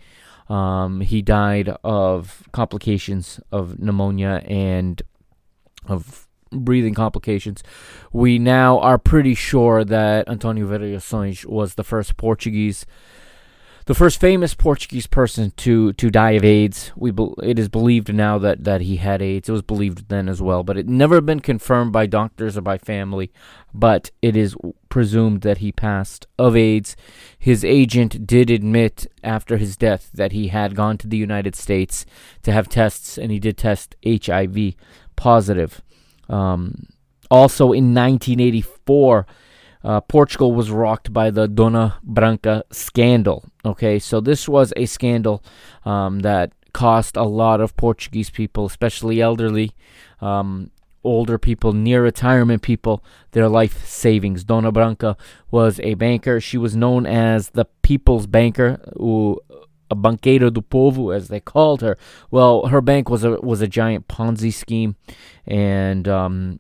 Um, 0.49 1.01
he 1.01 1.21
died 1.21 1.69
of 1.83 2.43
complications 2.51 3.39
of 3.51 3.79
pneumonia 3.79 4.41
and 4.45 5.01
of 5.87 6.27
breathing 6.59 6.93
complications. 6.93 7.63
We 8.11 8.39
now 8.39 8.79
are 8.79 8.97
pretty 8.97 9.35
sure 9.35 9.83
that 9.83 10.27
Antonio 10.27 10.67
Variações 10.67 11.45
was 11.45 11.75
the 11.75 11.83
first 11.83 12.17
Portuguese, 12.17 12.85
the 13.85 13.93
first 13.93 14.19
famous 14.19 14.53
Portuguese 14.53 15.07
person 15.07 15.51
to 15.57 15.93
to 15.93 16.09
die 16.09 16.31
of 16.31 16.45
AIDS. 16.45 16.91
We 16.95 17.11
be, 17.11 17.27
it 17.43 17.59
is 17.59 17.67
believed 17.67 18.13
now 18.13 18.37
that 18.37 18.63
that 18.63 18.81
he 18.81 18.97
had 18.97 19.21
AIDS. 19.21 19.49
It 19.49 19.51
was 19.51 19.61
believed 19.61 20.07
then 20.09 20.29
as 20.29 20.41
well, 20.41 20.63
but 20.63 20.77
it 20.77 20.87
never 20.87 21.19
been 21.19 21.41
confirmed 21.41 21.91
by 21.91 22.05
doctors 22.05 22.57
or 22.57 22.61
by 22.61 22.77
family. 22.77 23.31
But 23.73 24.11
it 24.21 24.35
is 24.35 24.55
presumed 24.87 25.41
that 25.41 25.57
he 25.57 25.71
passed 25.71 26.27
of 26.37 26.55
AIDS. 26.55 26.95
His 27.37 27.65
agent 27.65 28.25
did 28.25 28.49
admit 28.49 29.07
after 29.23 29.57
his 29.57 29.75
death 29.75 30.11
that 30.13 30.31
he 30.31 30.47
had 30.49 30.75
gone 30.75 30.97
to 30.99 31.07
the 31.07 31.17
United 31.17 31.55
States 31.55 32.05
to 32.43 32.51
have 32.51 32.69
tests, 32.69 33.17
and 33.17 33.31
he 33.31 33.39
did 33.39 33.57
test 33.57 33.95
HIV 34.05 34.75
positive. 35.15 35.81
Um, 36.33 36.87
also 37.29 37.65
in 37.73 37.93
1984, 37.93 39.27
uh, 39.83 40.01
Portugal 40.01 40.53
was 40.53 40.71
rocked 40.71 41.11
by 41.13 41.29
the 41.29 41.47
Dona 41.47 41.99
Branca 42.03 42.63
scandal. 42.71 43.45
Okay, 43.65 43.99
so 43.99 44.19
this 44.19 44.47
was 44.47 44.73
a 44.75 44.85
scandal 44.85 45.43
um, 45.85 46.19
that 46.19 46.53
cost 46.73 47.17
a 47.17 47.23
lot 47.23 47.61
of 47.61 47.75
Portuguese 47.77 48.29
people, 48.29 48.65
especially 48.65 49.21
elderly, 49.21 49.71
um, 50.21 50.71
older 51.03 51.37
people, 51.37 51.73
near 51.73 52.01
retirement 52.01 52.61
people, 52.61 53.03
their 53.31 53.49
life 53.49 53.85
savings. 53.85 54.43
Dona 54.43 54.71
Branca 54.71 55.17
was 55.51 55.79
a 55.81 55.93
banker. 55.95 56.39
She 56.39 56.57
was 56.57 56.75
known 56.75 57.05
as 57.05 57.49
the 57.49 57.65
People's 57.83 58.25
Banker, 58.25 58.79
a 59.89 59.95
banqueira 59.95 60.51
do 60.53 60.61
povo, 60.61 61.15
as 61.15 61.27
they 61.27 61.39
called 61.39 61.81
her. 61.81 61.97
Well, 62.31 62.67
her 62.67 62.81
bank 62.81 63.09
was 63.09 63.23
a 63.23 63.31
was 63.41 63.61
a 63.61 63.67
giant 63.67 64.07
Ponzi 64.07 64.51
scheme, 64.51 64.95
and 65.45 66.07
um, 66.07 66.59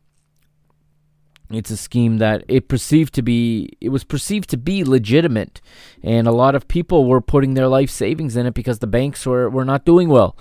it's 1.51 1.71
a 1.71 1.77
scheme 1.77 2.17
that 2.17 2.43
it 2.47 2.67
perceived 2.67 3.13
to 3.15 3.21
be 3.21 3.69
it 3.81 3.89
was 3.89 4.03
perceived 4.03 4.49
to 4.49 4.57
be 4.57 4.83
legitimate, 4.83 5.61
and 6.01 6.27
a 6.27 6.31
lot 6.31 6.55
of 6.55 6.67
people 6.67 7.05
were 7.05 7.21
putting 7.21 7.53
their 7.53 7.67
life 7.67 7.89
savings 7.89 8.35
in 8.35 8.45
it 8.45 8.53
because 8.53 8.79
the 8.79 8.87
banks 8.87 9.25
were 9.25 9.49
were 9.49 9.65
not 9.65 9.85
doing 9.85 10.09
well, 10.09 10.37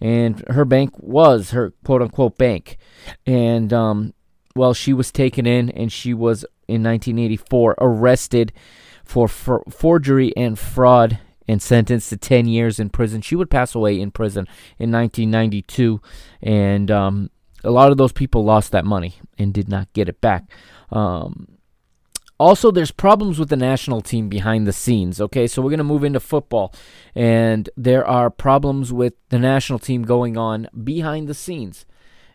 and 0.00 0.44
her 0.48 0.64
bank 0.64 0.92
was 0.98 1.50
her 1.50 1.72
quote 1.84 2.02
unquote 2.02 2.38
bank, 2.38 2.76
and 3.26 3.72
um, 3.72 4.14
well, 4.54 4.74
she 4.74 4.92
was 4.92 5.10
taken 5.10 5.46
in, 5.46 5.70
and 5.70 5.92
she 5.92 6.14
was 6.14 6.44
in 6.68 6.82
1984 6.82 7.76
arrested 7.78 8.52
for 9.04 9.28
for 9.28 9.62
forgery 9.68 10.34
and 10.36 10.58
fraud 10.58 11.18
and 11.48 11.60
sentenced 11.60 12.10
to 12.10 12.16
10 12.16 12.46
years 12.46 12.78
in 12.78 12.90
prison. 12.90 13.20
She 13.20 13.36
would 13.36 13.50
pass 13.50 13.74
away 13.74 14.00
in 14.00 14.10
prison 14.10 14.46
in 14.78 14.90
1992, 14.90 16.00
and 16.42 16.90
um, 16.90 17.30
a 17.64 17.70
lot 17.70 17.90
of 17.90 17.98
those 17.98 18.12
people 18.12 18.44
lost 18.44 18.72
that 18.72 18.84
money 18.84 19.14
and 19.38 19.52
did 19.52 19.68
not 19.68 19.92
get 19.92 20.08
it 20.08 20.20
back. 20.20 20.44
Um, 20.90 21.58
also, 22.38 22.70
there's 22.70 22.90
problems 22.90 23.38
with 23.38 23.50
the 23.50 23.56
national 23.56 24.00
team 24.00 24.28
behind 24.28 24.66
the 24.66 24.72
scenes. 24.72 25.20
Okay, 25.20 25.46
so 25.46 25.62
we're 25.62 25.70
going 25.70 25.78
to 25.78 25.84
move 25.84 26.02
into 26.02 26.20
football, 26.20 26.74
and 27.14 27.70
there 27.76 28.04
are 28.04 28.30
problems 28.30 28.92
with 28.92 29.14
the 29.28 29.38
national 29.38 29.78
team 29.78 30.02
going 30.02 30.36
on 30.36 30.68
behind 30.82 31.28
the 31.28 31.34
scenes. 31.34 31.86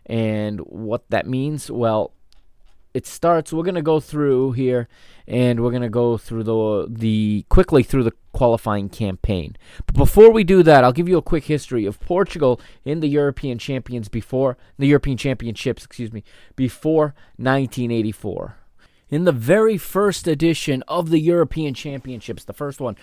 And 0.06 0.60
what 0.60 1.10
that 1.10 1.26
means, 1.26 1.70
well, 1.70 2.14
it 2.94 3.06
starts. 3.06 3.52
We're 3.52 3.64
gonna 3.64 3.82
go 3.82 4.00
through 4.00 4.52
here, 4.52 4.88
and 5.28 5.60
we're 5.60 5.70
gonna 5.70 5.90
go 5.90 6.16
through 6.16 6.42
the 6.42 6.86
the 6.88 7.44
quickly 7.50 7.82
through 7.82 8.02
the 8.02 8.14
qualifying 8.32 8.88
campaign. 8.88 9.56
But 9.84 9.94
before 9.94 10.32
we 10.32 10.42
do 10.42 10.62
that, 10.62 10.82
I'll 10.82 10.92
give 10.92 11.08
you 11.08 11.18
a 11.18 11.22
quick 11.22 11.44
history 11.44 11.84
of 11.84 12.00
Portugal 12.00 12.60
in 12.84 13.00
the 13.00 13.08
European 13.08 13.58
Champions 13.58 14.08
before 14.08 14.56
the 14.78 14.86
European 14.86 15.18
Championships. 15.18 15.84
Excuse 15.84 16.12
me, 16.12 16.24
before 16.56 17.14
1984. 17.36 18.56
In 19.10 19.24
the 19.24 19.32
very 19.32 19.78
first 19.78 20.26
edition 20.26 20.82
of 20.88 21.10
the 21.10 21.20
European 21.20 21.74
Championships, 21.74 22.44
the 22.44 22.52
first 22.52 22.80
one 22.80 22.96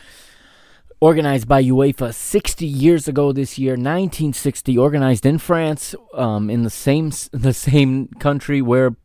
organized 1.00 1.48
by 1.48 1.62
UEFA 1.62 2.14
60 2.14 2.66
years 2.66 3.08
ago 3.08 3.32
this 3.32 3.60
year, 3.60 3.74
1960, 3.74 4.78
organized 4.78 5.26
in 5.26 5.38
France, 5.38 5.94
um, 6.14 6.50
in 6.50 6.64
the 6.64 6.70
same 6.70 7.12
the 7.32 7.54
same 7.54 8.08
country 8.20 8.62
where 8.62 8.96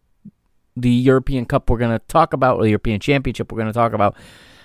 the 0.80 0.90
European 0.90 1.44
Cup 1.44 1.68
we're 1.68 1.78
going 1.78 1.98
to 1.98 2.04
talk 2.06 2.32
about, 2.32 2.56
or 2.56 2.62
the 2.62 2.70
European 2.70 3.00
Championship 3.00 3.50
we're 3.50 3.58
going 3.58 3.72
to 3.72 3.72
talk 3.72 3.92
about 3.92 4.16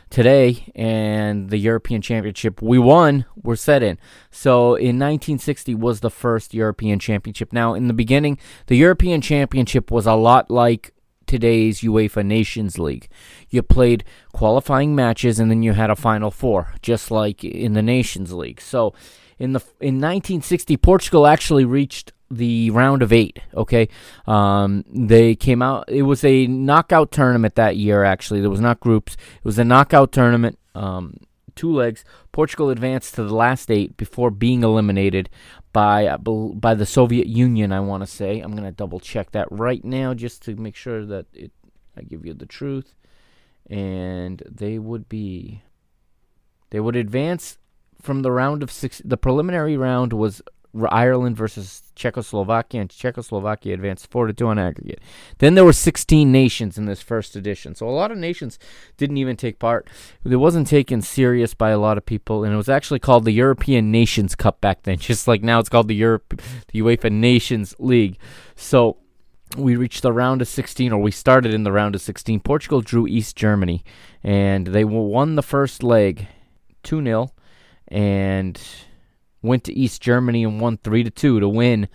today, 0.09 0.71
and 0.75 1.49
the 1.49 1.57
European 1.57 2.01
Championship 2.01 2.61
we 2.61 2.77
won, 2.77 3.25
we're 3.41 3.55
set 3.55 3.83
in. 3.83 3.97
So 4.31 4.75
in 4.75 4.99
1960 4.99 5.75
was 5.75 5.99
the 5.99 6.09
first 6.09 6.53
European 6.53 6.99
Championship. 6.99 7.51
Now, 7.51 7.73
in 7.73 7.87
the 7.87 7.93
beginning, 7.93 8.37
the 8.67 8.77
European 8.77 9.21
Championship 9.21 9.91
was 9.91 10.05
a 10.05 10.15
lot 10.15 10.49
like 10.49 10.93
today's 11.25 11.81
UEFA 11.81 12.25
Nations 12.25 12.77
League. 12.77 13.09
You 13.49 13.61
played 13.61 14.03
qualifying 14.33 14.95
matches 14.95 15.39
and 15.39 15.49
then 15.49 15.63
you 15.63 15.73
had 15.73 15.89
a 15.89 15.95
final 15.95 16.31
four, 16.31 16.73
just 16.81 17.11
like 17.11 17.43
in 17.43 17.73
the 17.73 17.81
Nations 17.81 18.31
League. 18.31 18.61
So 18.61 18.93
in 19.37 19.53
the 19.53 19.59
in 19.79 19.95
1960 19.95 20.77
Portugal 20.77 21.27
actually 21.27 21.65
reached 21.65 22.13
the 22.29 22.69
round 22.71 23.01
of 23.01 23.13
eight. 23.13 23.39
Okay, 23.53 23.87
um, 24.27 24.83
they 24.87 25.35
came 25.35 25.61
out. 25.61 25.85
It 25.87 26.03
was 26.03 26.23
a 26.23 26.47
knockout 26.47 27.11
tournament 27.11 27.55
that 27.55 27.77
year. 27.77 28.03
Actually, 28.03 28.41
there 28.41 28.49
was 28.49 28.61
not 28.61 28.79
groups. 28.79 29.13
It 29.13 29.45
was 29.45 29.59
a 29.59 29.63
knockout 29.63 30.11
tournament. 30.11 30.57
Um, 30.73 31.17
two 31.55 31.73
legs. 31.73 32.03
Portugal 32.31 32.69
advanced 32.69 33.15
to 33.15 33.23
the 33.23 33.35
last 33.35 33.71
eight 33.71 33.95
before 33.97 34.29
being 34.31 34.63
eliminated 34.63 35.29
by 35.73 36.15
by 36.17 36.73
the 36.73 36.85
Soviet 36.85 37.27
Union. 37.27 37.71
I 37.71 37.79
want 37.79 38.03
to 38.03 38.07
say. 38.07 38.39
I'm 38.39 38.55
gonna 38.55 38.71
double 38.71 38.99
check 38.99 39.31
that 39.31 39.47
right 39.51 39.83
now 39.83 40.13
just 40.13 40.41
to 40.43 40.55
make 40.55 40.75
sure 40.75 41.05
that 41.05 41.25
it. 41.33 41.51
I 41.97 42.01
give 42.01 42.25
you 42.25 42.33
the 42.33 42.45
truth, 42.45 42.95
and 43.69 44.43
they 44.49 44.79
would 44.79 45.07
be. 45.07 45.61
They 46.71 46.79
would 46.79 46.95
advance 46.95 47.57
from 48.01 48.21
the 48.21 48.31
round 48.31 48.63
of 48.63 48.71
six. 48.71 49.01
The 49.05 49.17
preliminary 49.17 49.77
round 49.77 50.11
was 50.11 50.41
Ireland 50.89 51.37
versus 51.37 51.83
Czechoslovakia, 51.95 52.81
and 52.81 52.89
Czechoslovakia 52.89 53.73
advanced 53.73 54.07
4 54.11 54.27
to 54.27 54.33
2 54.33 54.47
on 54.47 54.59
aggregate. 54.59 54.99
Then 55.37 55.55
there 55.55 55.65
were 55.65 55.73
16 55.73 56.31
nations 56.31 56.77
in 56.77 56.85
this 56.85 57.01
first 57.01 57.35
edition. 57.35 57.75
So 57.75 57.87
a 57.87 57.91
lot 57.91 58.11
of 58.11 58.17
nations 58.17 58.59
didn't 58.97 59.17
even 59.17 59.37
take 59.37 59.59
part. 59.59 59.87
It 60.23 60.35
wasn't 60.35 60.67
taken 60.67 61.01
serious 61.01 61.53
by 61.53 61.69
a 61.69 61.79
lot 61.79 61.97
of 61.97 62.05
people, 62.05 62.43
and 62.43 62.53
it 62.53 62.57
was 62.57 62.69
actually 62.69 62.99
called 62.99 63.25
the 63.25 63.31
European 63.31 63.91
Nations 63.91 64.35
Cup 64.35 64.61
back 64.61 64.83
then, 64.83 64.97
just 64.99 65.27
like 65.27 65.41
now 65.41 65.59
it's 65.59 65.69
called 65.69 65.87
the 65.87 65.95
Europe, 65.95 66.41
the 66.71 66.81
UEFA 66.81 67.11
Nations 67.11 67.75
League. 67.79 68.17
So 68.55 68.97
we 69.57 69.75
reached 69.75 70.01
the 70.01 70.11
round 70.11 70.41
of 70.41 70.47
16, 70.47 70.91
or 70.91 71.01
we 71.01 71.11
started 71.11 71.53
in 71.53 71.63
the 71.63 71.71
round 71.71 71.95
of 71.95 72.01
16. 72.01 72.41
Portugal 72.41 72.81
drew 72.81 73.07
East 73.07 73.35
Germany, 73.35 73.83
and 74.23 74.67
they 74.67 74.83
won 74.83 75.35
the 75.35 75.43
first 75.43 75.83
leg 75.83 76.27
2 76.83 77.03
0, 77.03 77.29
and 77.87 78.61
went 79.45 79.63
to 79.65 79.73
East 79.73 80.01
Germany 80.01 80.43
and 80.43 80.59
won 80.59 80.77
3 80.77 81.03
to 81.03 81.09
2 81.09 81.39
to 81.39 81.49
win 81.49 81.87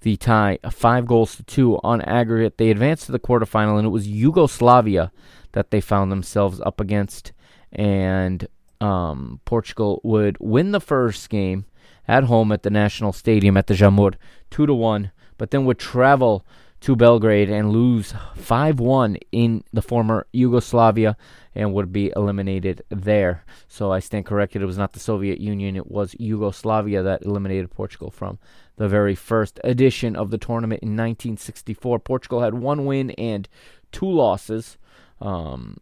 the 0.00 0.16
tie, 0.16 0.58
five 0.70 1.06
goals 1.06 1.36
to 1.36 1.42
two 1.42 1.80
on 1.82 2.00
aggregate. 2.02 2.58
They 2.58 2.70
advanced 2.70 3.06
to 3.06 3.12
the 3.12 3.18
quarterfinal, 3.18 3.78
and 3.78 3.86
it 3.86 3.90
was 3.90 4.06
Yugoslavia 4.06 5.10
that 5.52 5.70
they 5.70 5.80
found 5.80 6.12
themselves 6.12 6.60
up 6.60 6.80
against. 6.80 7.32
And 7.72 8.46
um, 8.80 9.40
Portugal 9.44 10.00
would 10.04 10.36
win 10.38 10.72
the 10.72 10.80
first 10.80 11.28
game 11.28 11.64
at 12.06 12.24
home 12.24 12.52
at 12.52 12.62
the 12.62 12.70
National 12.70 13.12
Stadium 13.12 13.56
at 13.56 13.66
the 13.66 13.74
Jamor, 13.74 14.14
two 14.50 14.66
to 14.66 14.74
one, 14.74 15.10
but 15.38 15.50
then 15.50 15.64
would 15.64 15.78
travel 15.78 16.46
to 16.86 16.94
Belgrade 16.94 17.50
and 17.50 17.72
lose 17.72 18.14
5 18.36 18.78
1 18.78 19.16
in 19.32 19.64
the 19.72 19.82
former 19.82 20.24
Yugoslavia 20.30 21.16
and 21.52 21.74
would 21.74 21.92
be 21.92 22.12
eliminated 22.14 22.80
there. 22.90 23.44
So 23.66 23.90
I 23.90 23.98
stand 23.98 24.24
corrected. 24.24 24.62
It 24.62 24.66
was 24.66 24.78
not 24.78 24.92
the 24.92 25.00
Soviet 25.00 25.40
Union, 25.40 25.74
it 25.74 25.90
was 25.90 26.14
Yugoslavia 26.20 27.02
that 27.02 27.22
eliminated 27.22 27.72
Portugal 27.72 28.12
from 28.12 28.38
the 28.76 28.86
very 28.86 29.16
first 29.16 29.58
edition 29.64 30.14
of 30.14 30.30
the 30.30 30.38
tournament 30.38 30.80
in 30.80 30.90
1964. 30.90 31.98
Portugal 31.98 32.40
had 32.40 32.54
one 32.54 32.86
win 32.86 33.10
and 33.10 33.48
two 33.90 34.08
losses. 34.08 34.78
Um, 35.20 35.78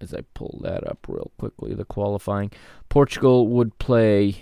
as 0.00 0.14
I 0.14 0.22
pull 0.32 0.60
that 0.62 0.88
up 0.88 1.04
real 1.06 1.30
quickly, 1.38 1.74
the 1.74 1.84
qualifying, 1.84 2.50
Portugal 2.88 3.48
would 3.48 3.78
play. 3.78 4.36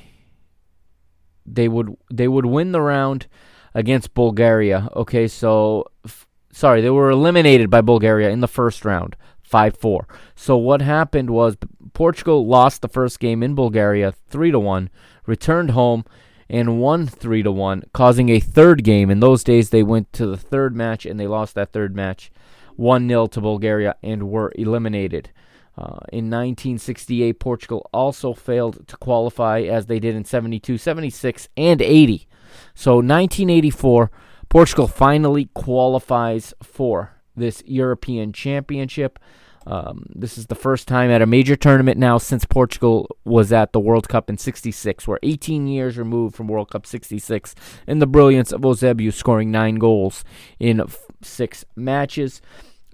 They 1.45 1.67
would 1.67 1.97
they 2.13 2.29
would 2.29 2.47
win 2.47 2.71
the 2.71 2.81
round 2.81 3.27
against 3.75 4.15
Bulgaria. 4.15 4.89
Okay, 4.95 5.27
so 5.29 5.87
f- 6.05 6.27
sorry, 6.53 6.81
they 6.81 6.91
were 6.91 7.11
eliminated 7.11 7.71
by 7.71 7.81
Bulgaria 7.81 8.31
in 8.31 8.41
the 8.41 8.49
first 8.49 8.85
round, 8.85 9.17
5-4. 9.51 10.07
So 10.35 10.57
what 10.57 10.83
happened 10.83 11.31
was 11.31 11.57
Portugal 11.93 12.47
lost 12.47 12.83
the 12.83 12.89
first 12.89 13.21
game 13.21 13.43
in 13.43 13.55
Bulgaria 13.55 14.13
3 14.31 14.51
to 14.53 14.59
1, 14.59 14.91
returned 15.27 15.71
home 15.73 16.05
and 16.49 16.81
won 16.81 17.07
3 17.07 17.43
to 17.43 17.53
1, 17.53 17.85
causing 17.93 18.29
a 18.29 18.41
third 18.41 18.85
game. 18.85 19.11
In 19.11 19.21
those 19.21 19.43
days 19.43 19.71
they 19.71 19.83
went 19.83 20.13
to 20.13 20.27
the 20.27 20.37
third 20.37 20.77
match 20.77 21.07
and 21.07 21.19
they 21.19 21.27
lost 21.27 21.55
that 21.55 21.73
third 21.73 21.97
match 21.97 22.31
1-0 22.79 23.31
to 23.31 23.41
Bulgaria 23.41 23.97
and 24.03 24.31
were 24.31 24.53
eliminated. 24.57 25.31
Uh, 25.77 25.99
in 26.13 26.31
1968, 26.31 27.41
Portugal 27.41 27.89
also 27.93 28.33
failed 28.33 28.87
to 28.87 28.97
qualify 28.97 29.61
as 29.61 29.87
they 29.87 29.99
did 29.99 30.15
in 30.15 30.25
72, 30.25 30.79
76, 30.79 31.49
and 31.57 31.83
80. 31.83 32.29
So 32.75 32.97
1984, 32.97 34.11
Portugal 34.49 34.87
finally 34.87 35.49
qualifies 35.55 36.55
for 36.63 37.13
this 37.37 37.63
European 37.67 38.33
Championship. 38.33 39.19
Um, 39.67 40.07
this 40.15 40.37
is 40.37 40.47
the 40.47 40.55
first 40.55 40.87
time 40.87 41.11
at 41.11 41.23
a 41.23 41.27
major 41.27 41.57
tournament 41.57 41.97
now 41.97 42.19
since 42.19 42.45
Portugal 42.45 43.17
was 43.25 43.53
at 43.53 43.73
the 43.73 43.81
World 43.81 44.09
Cup 44.09 44.29
in 44.29 44.37
66. 44.37 45.09
We're 45.09 45.19
18 45.23 45.67
years 45.67 45.97
removed 45.97 46.37
from 46.37 46.49
World 46.49 46.71
Cup 46.71 46.87
66, 46.87 47.55
and 47.87 48.01
the 48.01 48.07
brilliance 48.07 48.53
of 48.53 48.65
Eusebio 48.65 49.11
scoring 49.11 49.51
nine 49.51 49.77
goals 49.77 50.23
in 50.59 50.81
f- 50.81 51.07
six 51.23 51.65
matches. 51.77 52.43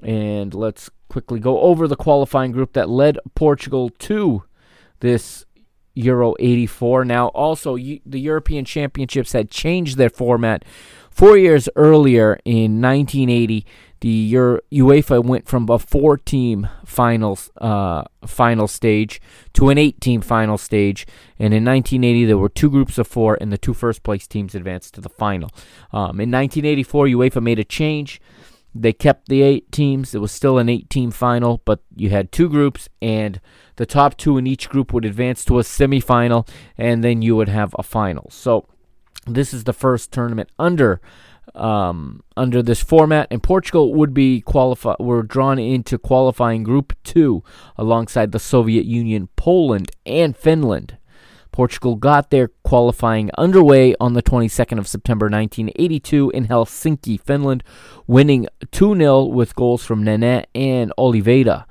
And 0.03 0.55
let's 0.55 0.91
quickly 1.09 1.41
go 1.41 1.61
over 1.61 1.89
the 1.89 1.97
qualifying 1.97 2.53
group 2.53 2.73
that 2.75 2.89
led 2.89 3.19
Portugal 3.35 3.91
to 3.99 4.45
this 5.01 5.45
Euro 5.95 6.35
84. 6.39 7.05
Now, 7.05 7.29
also, 7.29 7.77
the 7.77 8.21
European 8.21 8.65
Championships 8.65 9.33
had 9.33 9.51
changed 9.51 9.97
their 9.97 10.11
format. 10.11 10.65
Four 11.11 11.37
years 11.37 11.69
earlier, 11.77 12.39
in 12.45 12.81
1980, 12.81 13.67
the 14.01 14.09
Euro- 14.09 14.61
UEFA 14.73 15.23
went 15.23 15.47
from 15.47 15.69
a 15.69 15.79
four-team 15.79 16.69
finals 16.87 17.51
uh, 17.59 18.05
final 18.25 18.67
stage 18.67 19.21
to 19.53 19.69
an 19.69 19.77
eight-team 19.77 20.23
final 20.23 20.57
stage, 20.57 21.07
and 21.39 21.53
in 21.53 21.65
1980 21.65 22.25
there 22.25 22.39
were 22.39 22.49
two 22.49 22.71
groups 22.71 22.97
of 22.97 23.07
four, 23.07 23.37
and 23.41 23.53
the 23.53 23.59
two 23.59 23.75
first-place 23.75 24.27
teams 24.27 24.55
advanced 24.55 24.95
to 24.95 25.01
the 25.01 25.11
final. 25.11 25.51
Um, 25.93 26.21
in 26.21 26.31
1984, 26.31 27.07
UEFA 27.07 27.43
made 27.43 27.59
a 27.59 27.65
change. 27.65 28.21
They 28.75 28.93
kept 28.93 29.29
the 29.29 29.43
eight 29.43 29.73
teams. 29.73 30.15
It 30.15 30.21
was 30.21 30.31
still 30.33 30.59
an 30.59 30.69
eight-team 30.69 31.11
final, 31.11 31.61
but 31.65 31.81
you 31.97 32.11
had 32.11 32.31
two 32.31 32.49
groups, 32.49 32.89
and 33.03 33.41
the 33.77 33.87
top 33.87 34.17
two 34.17 34.39
in 34.39 34.47
each 34.47 34.69
group 34.69 34.93
would 34.93 35.05
advance 35.05 35.45
to 35.47 35.59
a 35.59 35.63
semifinal, 35.63 36.49
and 36.79 37.03
then 37.03 37.23
you 37.23 37.35
would 37.37 37.49
have 37.49 37.75
a 37.79 37.83
final. 37.83 38.29
So 38.31 38.67
this 39.27 39.53
is 39.53 39.65
the 39.65 39.73
first 39.73 40.13
tournament 40.13 40.51
under 40.59 41.01
um, 41.55 42.23
under 42.37 42.63
this 42.63 42.81
format, 42.81 43.27
and 43.31 43.43
Portugal 43.43 43.93
would 43.95 44.15
be 44.15 44.41
qualify 44.41 44.95
were 45.01 45.25
drawn 45.25 45.59
into 45.59 45.99
qualifying 45.99 46.63
Group 46.63 46.93
Two 47.03 47.43
alongside 47.77 48.31
the 48.31 48.39
Soviet 48.39 48.85
Union, 48.85 49.29
Poland, 49.35 49.91
and 50.07 50.37
Finland. 50.37 50.97
Portugal 51.61 51.95
got 51.95 52.31
their 52.31 52.49
qualifying 52.65 53.31
underway 53.37 53.95
on 54.01 54.15
the 54.15 54.23
22nd 54.23 54.79
of 54.79 54.89
September 54.89 55.27
1982 55.27 56.31
in 56.31 56.47
Helsinki, 56.47 57.21
Finland, 57.21 57.63
winning 58.07 58.47
2 58.71 58.97
0 58.97 59.25
with 59.25 59.55
goals 59.55 59.85
from 59.85 60.03
Nene 60.03 60.47
and 60.55 60.91
Oliveira. 60.97 61.67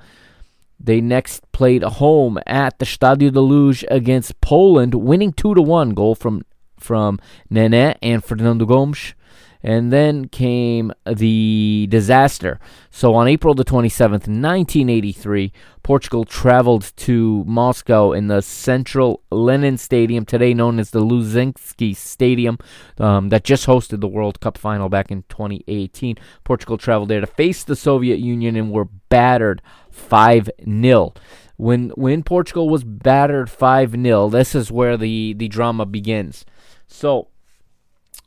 They 0.78 1.00
next 1.00 1.50
played 1.50 1.82
home 1.82 2.38
at 2.46 2.78
the 2.78 2.84
Stadio 2.84 3.32
de 3.32 3.40
Luz 3.40 3.84
against 3.90 4.40
Poland, 4.40 4.94
winning 4.94 5.32
2 5.32 5.56
to 5.56 5.60
1 5.60 5.94
goal 5.94 6.14
from 6.14 6.44
from 6.78 7.18
Nene 7.50 7.96
and 8.00 8.22
Fernando 8.22 8.66
Gomes. 8.66 9.14
And 9.62 9.92
then 9.92 10.28
came 10.28 10.92
the 11.06 11.86
disaster. 11.90 12.58
So 12.90 13.14
on 13.14 13.28
April 13.28 13.54
the 13.54 13.64
27th, 13.64 14.26
1983, 14.26 15.52
Portugal 15.82 16.24
traveled 16.24 16.92
to 16.96 17.44
Moscow 17.46 18.12
in 18.12 18.28
the 18.28 18.40
Central 18.40 19.22
Lenin 19.30 19.76
Stadium, 19.76 20.24
today 20.24 20.54
known 20.54 20.78
as 20.78 20.90
the 20.90 21.00
Luzhniki 21.00 21.94
Stadium, 21.94 22.58
um, 22.98 23.28
that 23.28 23.44
just 23.44 23.66
hosted 23.66 24.00
the 24.00 24.08
World 24.08 24.40
Cup 24.40 24.56
final 24.56 24.88
back 24.88 25.10
in 25.10 25.24
2018. 25.28 26.16
Portugal 26.42 26.78
traveled 26.78 27.10
there 27.10 27.20
to 27.20 27.26
face 27.26 27.62
the 27.62 27.76
Soviet 27.76 28.18
Union 28.18 28.56
and 28.56 28.72
were 28.72 28.86
battered 29.08 29.60
5 29.90 30.50
0 30.64 31.12
when 31.60 31.90
when 31.90 32.22
Portugal 32.22 32.70
was 32.70 32.84
battered 32.84 33.48
5-0 33.48 34.30
this 34.30 34.54
is 34.54 34.72
where 34.72 34.96
the 34.96 35.34
the 35.34 35.46
drama 35.46 35.84
begins 35.84 36.46
so 36.86 37.28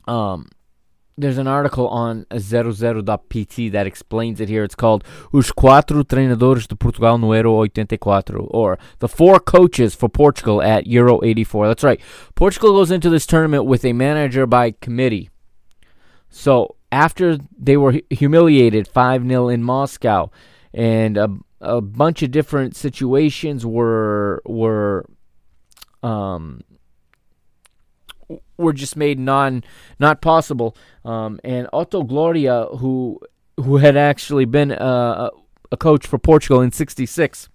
um 0.06 0.48
there's 1.16 1.38
an 1.38 1.46
article 1.46 1.88
on 1.88 2.24
00.pt 2.32 3.72
that 3.72 3.86
explains 3.86 4.40
it 4.40 4.48
here. 4.48 4.64
It's 4.64 4.74
called 4.74 5.04
Os 5.32 5.52
Quatro 5.52 6.02
Treinadores 6.02 6.66
de 6.66 6.74
Portugal 6.74 7.18
no 7.18 7.32
Euro 7.34 7.64
84, 7.64 8.22
or 8.48 8.78
the 8.98 9.08
four 9.08 9.38
coaches 9.38 9.94
for 9.94 10.08
Portugal 10.08 10.60
at 10.60 10.86
Euro 10.86 11.22
84. 11.22 11.68
That's 11.68 11.84
right. 11.84 12.00
Portugal 12.34 12.72
goes 12.72 12.90
into 12.90 13.10
this 13.10 13.26
tournament 13.26 13.64
with 13.64 13.84
a 13.84 13.92
manager 13.92 14.46
by 14.46 14.72
committee. 14.72 15.30
So 16.30 16.76
after 16.90 17.38
they 17.56 17.76
were 17.76 18.00
humiliated 18.10 18.88
5 18.88 19.26
0 19.26 19.48
in 19.48 19.62
Moscow, 19.62 20.30
and 20.72 21.16
a, 21.16 21.28
a 21.60 21.80
bunch 21.80 22.22
of 22.22 22.32
different 22.32 22.74
situations 22.74 23.64
were 23.64 24.42
were 24.44 25.06
um, 26.02 26.60
were 28.56 28.72
just 28.72 28.96
made 28.96 29.18
non 29.18 29.64
not 29.98 30.20
possible. 30.20 30.76
Um, 31.04 31.40
and 31.44 31.68
Otto 31.72 32.02
Gloria, 32.02 32.66
who 32.78 33.20
who 33.56 33.78
had 33.78 33.96
actually 33.96 34.44
been 34.44 34.72
uh, 34.72 35.30
a 35.70 35.76
coach 35.76 36.06
for 36.06 36.18
Portugal 36.18 36.60
in 36.60 36.72
'66, 36.72 37.48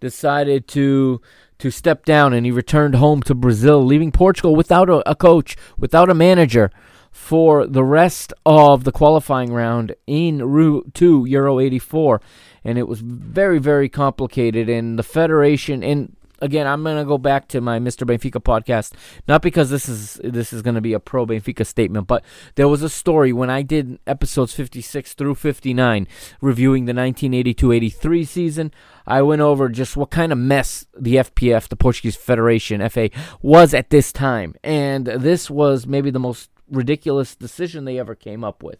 decided 0.00 0.68
to 0.68 1.20
to 1.58 1.70
step 1.70 2.04
down, 2.04 2.32
and 2.32 2.44
he 2.44 2.52
returned 2.52 2.96
home 2.96 3.22
to 3.22 3.34
Brazil, 3.34 3.84
leaving 3.84 4.12
Portugal 4.12 4.56
without 4.56 4.90
a, 4.90 5.08
a 5.08 5.14
coach, 5.14 5.56
without 5.78 6.10
a 6.10 6.14
manager. 6.14 6.70
For 7.12 7.64
the 7.64 7.84
rest 7.84 8.32
of 8.44 8.82
the 8.82 8.90
qualifying 8.90 9.52
round 9.52 9.94
in 10.04 10.44
route 10.44 10.94
to 10.94 11.24
Euro 11.26 11.60
84, 11.60 12.20
and 12.64 12.76
it 12.76 12.88
was 12.88 13.02
very, 13.02 13.60
very 13.60 13.88
complicated. 13.88 14.68
And 14.68 14.98
the 14.98 15.04
federation, 15.04 15.84
and 15.84 16.16
again, 16.40 16.66
I'm 16.66 16.82
gonna 16.82 17.04
go 17.04 17.18
back 17.18 17.48
to 17.48 17.60
my 17.60 17.78
Mr. 17.78 18.06
Benfica 18.06 18.42
podcast, 18.42 18.92
not 19.26 19.42
because 19.42 19.70
this 19.70 19.88
is 19.88 20.20
this 20.22 20.52
is 20.52 20.62
gonna 20.62 20.80
be 20.80 20.92
a 20.92 21.00
pro 21.00 21.26
Benfica 21.26 21.66
statement, 21.66 22.06
but 22.06 22.24
there 22.54 22.68
was 22.68 22.82
a 22.82 22.88
story 22.88 23.32
when 23.32 23.50
I 23.50 23.62
did 23.62 23.98
episodes 24.06 24.52
56 24.54 25.14
through 25.14 25.34
59, 25.36 26.06
reviewing 26.40 26.84
the 26.84 26.92
1982-83 26.92 28.26
season. 28.26 28.72
I 29.06 29.22
went 29.22 29.42
over 29.42 29.68
just 29.68 29.96
what 29.96 30.10
kind 30.10 30.32
of 30.32 30.38
mess 30.38 30.86
the 30.98 31.16
FPF, 31.16 31.68
the 31.68 31.76
Portuguese 31.76 32.16
Federation 32.16 32.86
FA, 32.88 33.10
was 33.42 33.74
at 33.74 33.90
this 33.90 34.12
time, 34.12 34.54
and 34.62 35.06
this 35.06 35.50
was 35.50 35.86
maybe 35.86 36.10
the 36.10 36.20
most 36.20 36.50
ridiculous 36.70 37.36
decision 37.36 37.84
they 37.84 37.98
ever 37.98 38.14
came 38.14 38.44
up 38.44 38.62
with. 38.62 38.78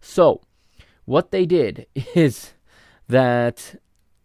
So, 0.00 0.42
what 1.04 1.30
they 1.30 1.46
did 1.46 1.86
is 2.14 2.54
that 3.08 3.76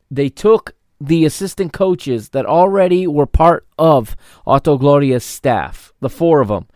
they 0.09 0.29
took 0.29 0.75
the 1.01 1.25
assistant 1.25 1.73
coaches 1.73 2.29
that 2.29 2.45
already 2.45 3.07
were 3.07 3.25
part 3.25 3.65
of 3.77 4.15
Otto 4.45 4.77
Gloria's 4.77 5.23
staff, 5.23 5.93
the 5.99 6.09
four 6.09 6.41
of 6.41 6.49
them. 6.49 6.67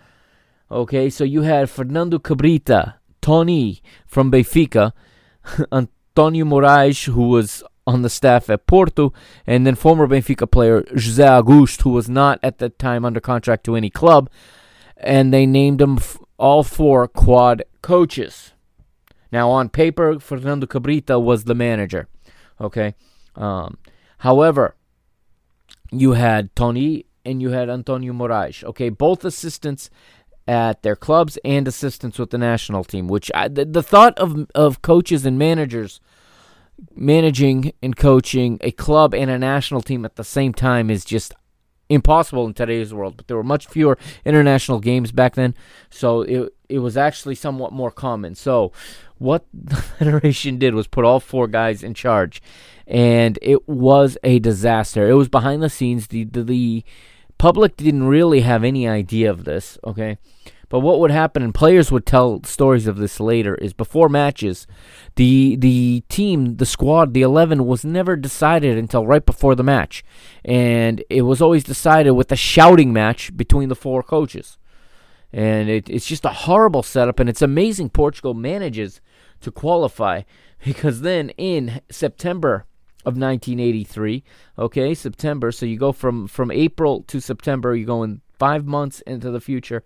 Okay, 0.71 1.09
so 1.09 1.23
you 1.23 1.43
had 1.43 1.69
Fernando 1.69 2.17
Cabrita, 2.17 2.95
Tony 3.21 3.81
from 4.07 4.31
Benfica, 4.31 4.93
Antonio 5.71 6.45
Moraes, 6.45 7.05
who 7.05 7.29
was 7.29 7.63
on 7.85 8.01
the 8.01 8.09
staff 8.09 8.49
at 8.49 8.65
Porto, 8.65 9.13
and 9.45 9.65
then 9.65 9.75
former 9.75 10.07
Benfica 10.07 10.49
player 10.49 10.81
José 10.81 11.43
Augusto, 11.43 11.83
who 11.83 11.91
was 11.91 12.09
not 12.09 12.39
at 12.41 12.57
that 12.57 12.79
time 12.79 13.05
under 13.05 13.19
contract 13.19 13.63
to 13.65 13.75
any 13.75 13.91
club, 13.91 14.27
and 14.97 15.31
they 15.31 15.45
named 15.45 15.79
them 15.79 15.99
all 16.37 16.63
four 16.63 17.07
quad 17.07 17.63
coaches. 17.83 18.53
Now, 19.31 19.51
on 19.51 19.69
paper, 19.69 20.19
Fernando 20.19 20.65
Cabrita 20.65 21.21
was 21.21 21.43
the 21.43 21.53
manager. 21.53 22.07
Okay. 22.59 22.95
Um, 23.35 23.77
however, 24.19 24.75
you 25.91 26.13
had 26.13 26.55
Tony 26.55 27.05
and 27.25 27.41
you 27.41 27.49
had 27.49 27.69
Antonio 27.69 28.13
Moraes. 28.13 28.63
Okay, 28.63 28.89
both 28.89 29.25
assistants 29.25 29.89
at 30.47 30.83
their 30.83 30.95
clubs 30.95 31.37
and 31.43 31.67
assistants 31.67 32.19
with 32.19 32.29
the 32.29 32.37
national 32.37 32.83
team. 32.83 33.07
Which 33.07 33.31
I, 33.33 33.47
the, 33.47 33.65
the 33.65 33.83
thought 33.83 34.17
of 34.19 34.47
of 34.53 34.81
coaches 34.81 35.25
and 35.25 35.39
managers 35.39 35.99
managing 36.93 37.71
and 37.81 37.95
coaching 37.95 38.57
a 38.61 38.71
club 38.71 39.13
and 39.13 39.29
a 39.29 39.39
national 39.39 39.81
team 39.81 40.05
at 40.05 40.17
the 40.17 40.23
same 40.23 40.53
time 40.53 40.89
is 40.89 41.05
just 41.05 41.33
impossible 41.89 42.45
in 42.45 42.53
today's 42.53 42.93
world. 42.93 43.17
But 43.17 43.27
there 43.27 43.37
were 43.37 43.43
much 43.43 43.67
fewer 43.67 43.97
international 44.23 44.79
games 44.79 45.11
back 45.11 45.35
then, 45.35 45.55
so 45.89 46.21
it 46.21 46.53
it 46.69 46.79
was 46.79 46.97
actually 46.97 47.35
somewhat 47.35 47.73
more 47.73 47.91
common. 47.91 48.35
So 48.35 48.71
what 49.17 49.45
the 49.53 49.75
federation 49.75 50.57
did 50.57 50.73
was 50.73 50.87
put 50.87 51.05
all 51.05 51.19
four 51.19 51.47
guys 51.47 51.83
in 51.83 51.93
charge, 51.93 52.41
and 52.87 53.37
it 53.41 53.67
was 53.67 54.17
a 54.23 54.39
disaster. 54.39 55.09
It 55.09 55.15
was 55.15 55.29
behind 55.29 55.61
the 55.61 55.69
scenes. 55.69 56.07
The 56.07 56.25
the, 56.25 56.43
the 56.43 56.83
public 57.37 57.77
didn't 57.77 58.07
really 58.07 58.41
have 58.41 58.63
any 58.63 58.87
idea 58.87 59.29
of 59.29 59.45
this. 59.45 59.77
Okay. 59.83 60.17
But 60.69 60.79
what 60.79 60.99
would 60.99 61.11
happen, 61.11 61.43
and 61.43 61.53
players 61.53 61.91
would 61.91 62.05
tell 62.05 62.43
stories 62.43 62.87
of 62.87 62.97
this 62.97 63.19
later, 63.19 63.55
is 63.55 63.73
before 63.73 64.09
matches, 64.09 64.65
the 65.15 65.55
the 65.55 66.03
team, 66.09 66.57
the 66.57 66.65
squad, 66.65 67.13
the 67.13 67.21
eleven 67.21 67.65
was 67.65 67.85
never 67.85 68.15
decided 68.15 68.77
until 68.77 69.05
right 69.05 69.25
before 69.25 69.55
the 69.55 69.63
match, 69.63 70.03
and 70.43 71.03
it 71.09 71.23
was 71.23 71.41
always 71.41 71.63
decided 71.63 72.11
with 72.11 72.31
a 72.31 72.35
shouting 72.35 72.91
match 72.91 73.35
between 73.35 73.69
the 73.69 73.75
four 73.75 74.01
coaches, 74.01 74.57
and 75.31 75.69
it, 75.69 75.89
it's 75.89 76.07
just 76.07 76.25
a 76.25 76.29
horrible 76.29 76.83
setup, 76.83 77.19
and 77.19 77.29
it's 77.29 77.41
amazing 77.41 77.89
Portugal 77.89 78.33
manages 78.33 79.01
to 79.41 79.51
qualify 79.51 80.21
because 80.65 81.01
then 81.01 81.29
in 81.31 81.81
September 81.91 82.65
of 83.05 83.15
1983, 83.15 84.23
okay, 84.57 84.95
September, 84.95 85.51
so 85.51 85.65
you 85.67 85.77
go 85.77 85.91
from 85.91 86.27
from 86.27 86.49
April 86.49 87.03
to 87.03 87.19
September, 87.19 87.75
you 87.75 87.85
go 87.85 88.01
in 88.01 88.21
five 88.37 88.65
months 88.65 89.01
into 89.01 89.31
the 89.31 89.39
future 89.39 89.83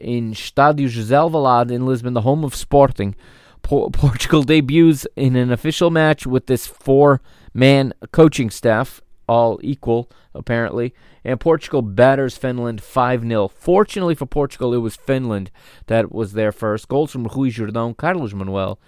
in 0.00 0.32
Estádio 0.32 0.88
José 0.88 1.14
Alvalade 1.14 1.70
in 1.70 1.86
Lisbon, 1.86 2.14
the 2.14 2.22
home 2.22 2.44
of 2.44 2.54
Sporting. 2.54 3.14
Po- 3.62 3.90
Portugal 3.92 4.42
debuts 4.42 5.06
in 5.16 5.36
an 5.36 5.52
official 5.52 5.90
match 5.90 6.26
with 6.26 6.46
this 6.46 6.66
four-man 6.66 7.92
coaching 8.12 8.50
staff, 8.50 9.00
all 9.28 9.60
equal 9.62 10.10
apparently, 10.34 10.94
and 11.24 11.38
Portugal 11.38 11.82
batters 11.82 12.36
Finland 12.36 12.80
5-0. 12.80 13.50
Fortunately 13.50 14.14
for 14.14 14.26
Portugal, 14.26 14.72
it 14.74 14.78
was 14.78 14.96
Finland 14.96 15.50
that 15.86 16.12
was 16.12 16.32
there 16.32 16.52
first. 16.52 16.88
Goals 16.88 17.12
from 17.12 17.24
Rui 17.24 17.50
Jordão, 17.50 17.96
Carlos 17.96 18.32
Manuel, 18.32 18.78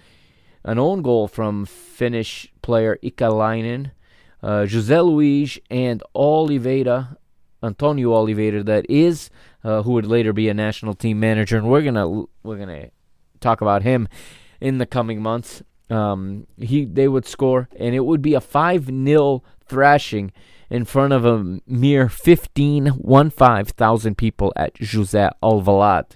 an 0.63 0.79
own 0.79 1.01
goal 1.01 1.27
from 1.27 1.65
Finnish 1.65 2.51
player 2.61 2.97
Ikalainen, 3.03 3.91
uh, 4.41 4.65
José 4.65 5.05
Luis, 5.05 5.59
and 5.69 6.01
Oliveira, 6.15 7.17
Antonio 7.63 8.13
Oliveira, 8.13 8.63
that 8.63 8.85
is 8.89 9.29
uh, 9.63 9.81
who 9.83 9.93
would 9.93 10.05
later 10.05 10.33
be 10.33 10.49
a 10.49 10.53
national 10.53 10.93
team 10.93 11.19
manager, 11.19 11.57
and 11.57 11.69
we're 11.69 11.81
gonna 11.81 12.25
we're 12.43 12.57
gonna 12.57 12.89
talk 13.39 13.61
about 13.61 13.83
him 13.83 14.07
in 14.59 14.77
the 14.77 14.85
coming 14.85 15.21
months. 15.21 15.63
Um, 15.89 16.47
he 16.57 16.85
they 16.85 17.07
would 17.07 17.25
score, 17.25 17.69
and 17.77 17.95
it 17.95 18.01
would 18.01 18.21
be 18.21 18.33
a 18.33 18.41
five 18.41 18.85
0 18.85 19.43
thrashing 19.65 20.31
in 20.69 20.85
front 20.85 21.13
of 21.13 21.23
a 21.23 21.59
mere 21.67 22.09
15, 22.09 22.99
15,000 23.05 24.17
people 24.17 24.51
at 24.55 24.73
José 24.75 25.29
Alvalade. 25.43 26.15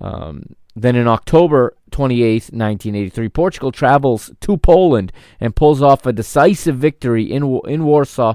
Um, 0.00 0.56
then 0.74 0.96
in 0.96 1.06
October 1.06 1.76
28th, 1.92 2.50
1983, 2.52 3.28
Portugal 3.28 3.70
travels 3.70 4.32
to 4.40 4.56
Poland 4.56 5.12
and 5.38 5.54
pulls 5.54 5.80
off 5.80 6.04
a 6.06 6.12
decisive 6.12 6.76
victory 6.76 7.30
in 7.30 7.60
in 7.66 7.84
Warsaw 7.84 8.34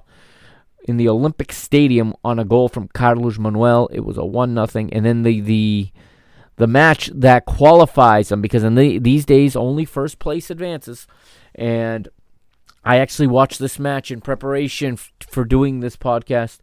in 0.84 0.98
the 0.98 1.10
Olympic 1.10 1.52
Stadium 1.52 2.14
on 2.24 2.40
a 2.40 2.46
goal 2.46 2.70
from 2.70 2.88
Carlos 2.90 3.38
Manuel. 3.38 3.90
It 3.92 4.02
was 4.02 4.18
a 4.18 4.26
one 4.26 4.54
nothing, 4.54 4.92
and 4.94 5.06
then 5.06 5.24
the 5.24 5.42
the 5.42 5.92
the 6.56 6.68
match 6.68 7.10
that 7.14 7.46
qualifies 7.46 8.30
them 8.30 8.42
because 8.42 8.64
in 8.64 8.76
the, 8.76 9.00
these 9.00 9.26
days 9.26 9.56
only 9.56 9.86
first 9.86 10.20
place 10.20 10.50
advances, 10.50 11.08
and 11.56 12.10
I 12.84 12.98
actually 12.98 13.28
watched 13.28 13.60
this 13.60 13.80
match 13.80 14.12
in 14.12 14.22
preparation 14.22 14.94
f- 14.94 15.12
for 15.30 15.46
doing 15.46 15.80
this 15.80 15.96
podcast. 15.96 16.60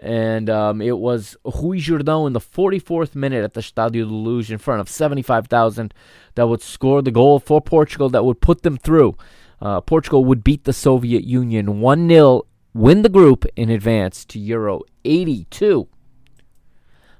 And 0.00 0.48
um, 0.48 0.80
it 0.80 0.96
was 0.96 1.36
Rui 1.44 1.78
Jordão 1.78 2.28
in 2.28 2.32
the 2.32 2.40
44th 2.40 3.16
minute 3.16 3.42
at 3.42 3.54
the 3.54 3.60
Stadio 3.60 3.92
de 3.92 4.04
Luz 4.04 4.48
in 4.48 4.58
front 4.58 4.80
of 4.80 4.88
75,000 4.88 5.92
that 6.36 6.46
would 6.46 6.62
score 6.62 7.02
the 7.02 7.10
goal 7.10 7.40
for 7.40 7.60
Portugal 7.60 8.08
that 8.10 8.24
would 8.24 8.40
put 8.40 8.62
them 8.62 8.76
through. 8.76 9.16
Uh, 9.60 9.80
Portugal 9.80 10.24
would 10.24 10.44
beat 10.44 10.62
the 10.64 10.72
Soviet 10.72 11.24
Union 11.24 11.80
1 11.80 12.08
0 12.08 12.46
win 12.74 13.02
the 13.02 13.08
group 13.08 13.44
in 13.56 13.70
advance 13.70 14.24
to 14.26 14.38
Euro 14.38 14.82
82. 15.04 15.88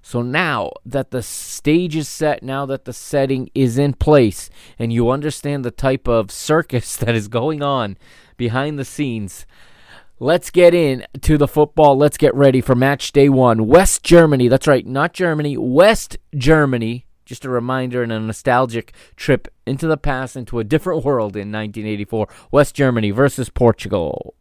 So 0.02 0.22
now 0.22 0.70
that 0.86 1.10
the 1.10 1.22
stage 1.22 1.94
is 1.94 2.08
set, 2.08 2.42
now 2.42 2.64
that 2.66 2.86
the 2.86 2.94
setting 2.94 3.50
is 3.54 3.76
in 3.76 3.92
place, 3.92 4.48
and 4.78 4.92
you 4.92 5.10
understand 5.10 5.64
the 5.64 5.70
type 5.70 6.08
of 6.08 6.30
circus 6.30 6.96
that 6.98 7.14
is 7.14 7.28
going 7.28 7.62
on 7.62 7.98
behind 8.36 8.78
the 8.78 8.86
scenes, 8.86 9.44
let's 10.18 10.50
get 10.50 10.74
in 10.74 11.04
to 11.20 11.36
the 11.36 11.48
football. 11.48 11.96
Let's 11.96 12.16
get 12.16 12.34
ready 12.34 12.60
for 12.60 12.74
match 12.74 13.12
day 13.12 13.28
one. 13.28 13.66
West 13.66 14.02
Germany, 14.02 14.48
that's 14.48 14.66
right, 14.66 14.86
not 14.86 15.12
Germany, 15.12 15.58
West 15.58 16.16
Germany. 16.34 17.04
Just 17.26 17.44
a 17.44 17.50
reminder 17.50 18.02
and 18.02 18.10
a 18.10 18.18
nostalgic 18.18 18.94
trip 19.14 19.48
into 19.66 19.86
the 19.86 19.98
past, 19.98 20.34
into 20.34 20.58
a 20.58 20.64
different 20.64 21.04
world 21.04 21.36
in 21.36 21.52
1984. 21.52 22.26
West 22.50 22.74
Germany 22.74 23.10
versus 23.10 23.50
Portugal. 23.50 24.34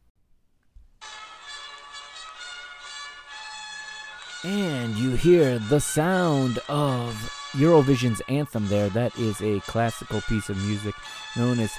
And 4.48 4.96
you 4.96 5.12
hear 5.18 5.60
the 5.60 5.82
sound 5.82 6.60
of 6.70 7.14
Eurovision's 7.52 8.22
anthem 8.30 8.66
there. 8.70 8.88
That 8.88 9.14
is 9.20 9.42
a 9.42 9.60
classical 9.60 10.22
piece 10.22 10.48
of 10.48 10.56
music 10.66 10.96
known 11.36 11.60
as 11.60 11.74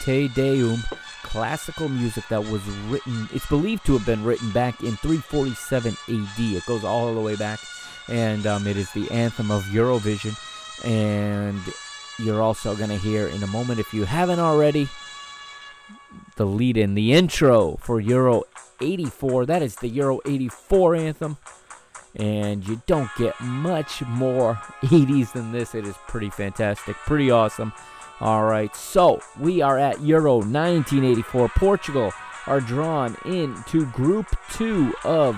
Te 0.00 0.26
Deum. 0.26 0.82
Classical 1.22 1.88
music 1.88 2.26
that 2.26 2.44
was 2.44 2.60
written, 2.88 3.28
it's 3.32 3.46
believed 3.46 3.86
to 3.86 3.92
have 3.92 4.04
been 4.04 4.24
written 4.24 4.50
back 4.50 4.80
in 4.80 4.96
347 4.96 5.96
AD. 6.08 6.40
It 6.40 6.66
goes 6.66 6.82
all 6.82 7.14
the 7.14 7.20
way 7.20 7.36
back. 7.36 7.60
And 8.08 8.48
um, 8.48 8.66
it 8.66 8.76
is 8.76 8.90
the 8.90 9.08
anthem 9.12 9.52
of 9.52 9.62
Eurovision. 9.66 10.36
And 10.84 11.60
you're 12.18 12.42
also 12.42 12.74
going 12.74 12.90
to 12.90 12.98
hear 12.98 13.28
in 13.28 13.44
a 13.44 13.46
moment, 13.46 13.78
if 13.78 13.94
you 13.94 14.06
haven't 14.06 14.40
already, 14.40 14.88
the 16.34 16.46
lead 16.46 16.76
in, 16.76 16.94
the 16.94 17.12
intro 17.12 17.76
for 17.76 18.00
Euro 18.00 18.42
84. 18.80 19.46
That 19.46 19.62
is 19.62 19.76
the 19.76 19.88
Euro 19.90 20.18
84 20.26 20.96
anthem 20.96 21.36
and 22.16 22.66
you 22.66 22.80
don't 22.86 23.10
get 23.16 23.38
much 23.40 24.02
more 24.02 24.54
80s 24.82 25.32
than 25.32 25.52
this. 25.52 25.74
It 25.74 25.86
is 25.86 25.96
pretty 26.08 26.30
fantastic, 26.30 26.96
pretty 26.96 27.30
awesome. 27.30 27.72
All 28.20 28.44
right, 28.44 28.74
so 28.76 29.20
we 29.38 29.62
are 29.62 29.78
at 29.78 30.00
Euro 30.02 30.36
1984. 30.36 31.48
Portugal 31.50 32.12
are 32.46 32.60
drawn 32.60 33.16
into 33.24 33.86
Group 33.86 34.26
2 34.52 34.94
of 35.04 35.36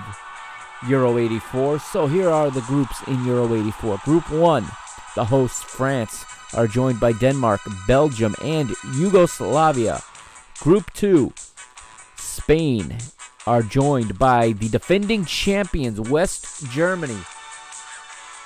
Euro 0.87 1.17
84. 1.17 1.79
So 1.79 2.07
here 2.07 2.29
are 2.29 2.51
the 2.51 2.61
groups 2.61 3.01
in 3.07 3.25
Euro 3.25 3.53
84. 3.55 3.97
Group 4.03 4.29
1, 4.29 4.65
the 5.15 5.25
hosts 5.25 5.63
France 5.63 6.25
are 6.53 6.67
joined 6.67 6.99
by 6.99 7.11
Denmark, 7.13 7.61
Belgium, 7.87 8.35
and 8.41 8.71
Yugoslavia. 8.95 10.01
Group 10.59 10.91
2, 10.93 11.33
Spain 12.17 12.97
are 13.47 13.61
joined 13.61 14.17
by 14.17 14.53
the 14.53 14.69
defending 14.69 15.25
champions, 15.25 15.99
West 16.01 16.69
Germany, 16.69 17.17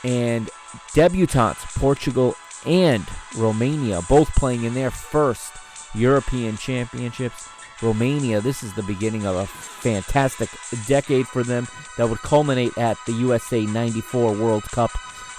and 0.03 0.49
debutantes, 0.93 1.79
Portugal 1.79 2.35
and 2.65 3.05
Romania, 3.37 4.01
both 4.09 4.33
playing 4.35 4.63
in 4.63 4.73
their 4.73 4.91
first 4.91 5.53
European 5.95 6.57
Championships. 6.57 7.47
Romania, 7.81 8.41
this 8.41 8.61
is 8.61 8.73
the 8.73 8.83
beginning 8.83 9.25
of 9.25 9.37
a 9.37 9.47
fantastic 9.47 10.49
decade 10.85 11.25
for 11.27 11.43
them 11.43 11.65
that 11.97 12.09
would 12.09 12.19
culminate 12.19 12.77
at 12.77 12.97
the 13.05 13.13
USA 13.13 13.65
94 13.65 14.33
World 14.33 14.63
Cup. 14.63 14.91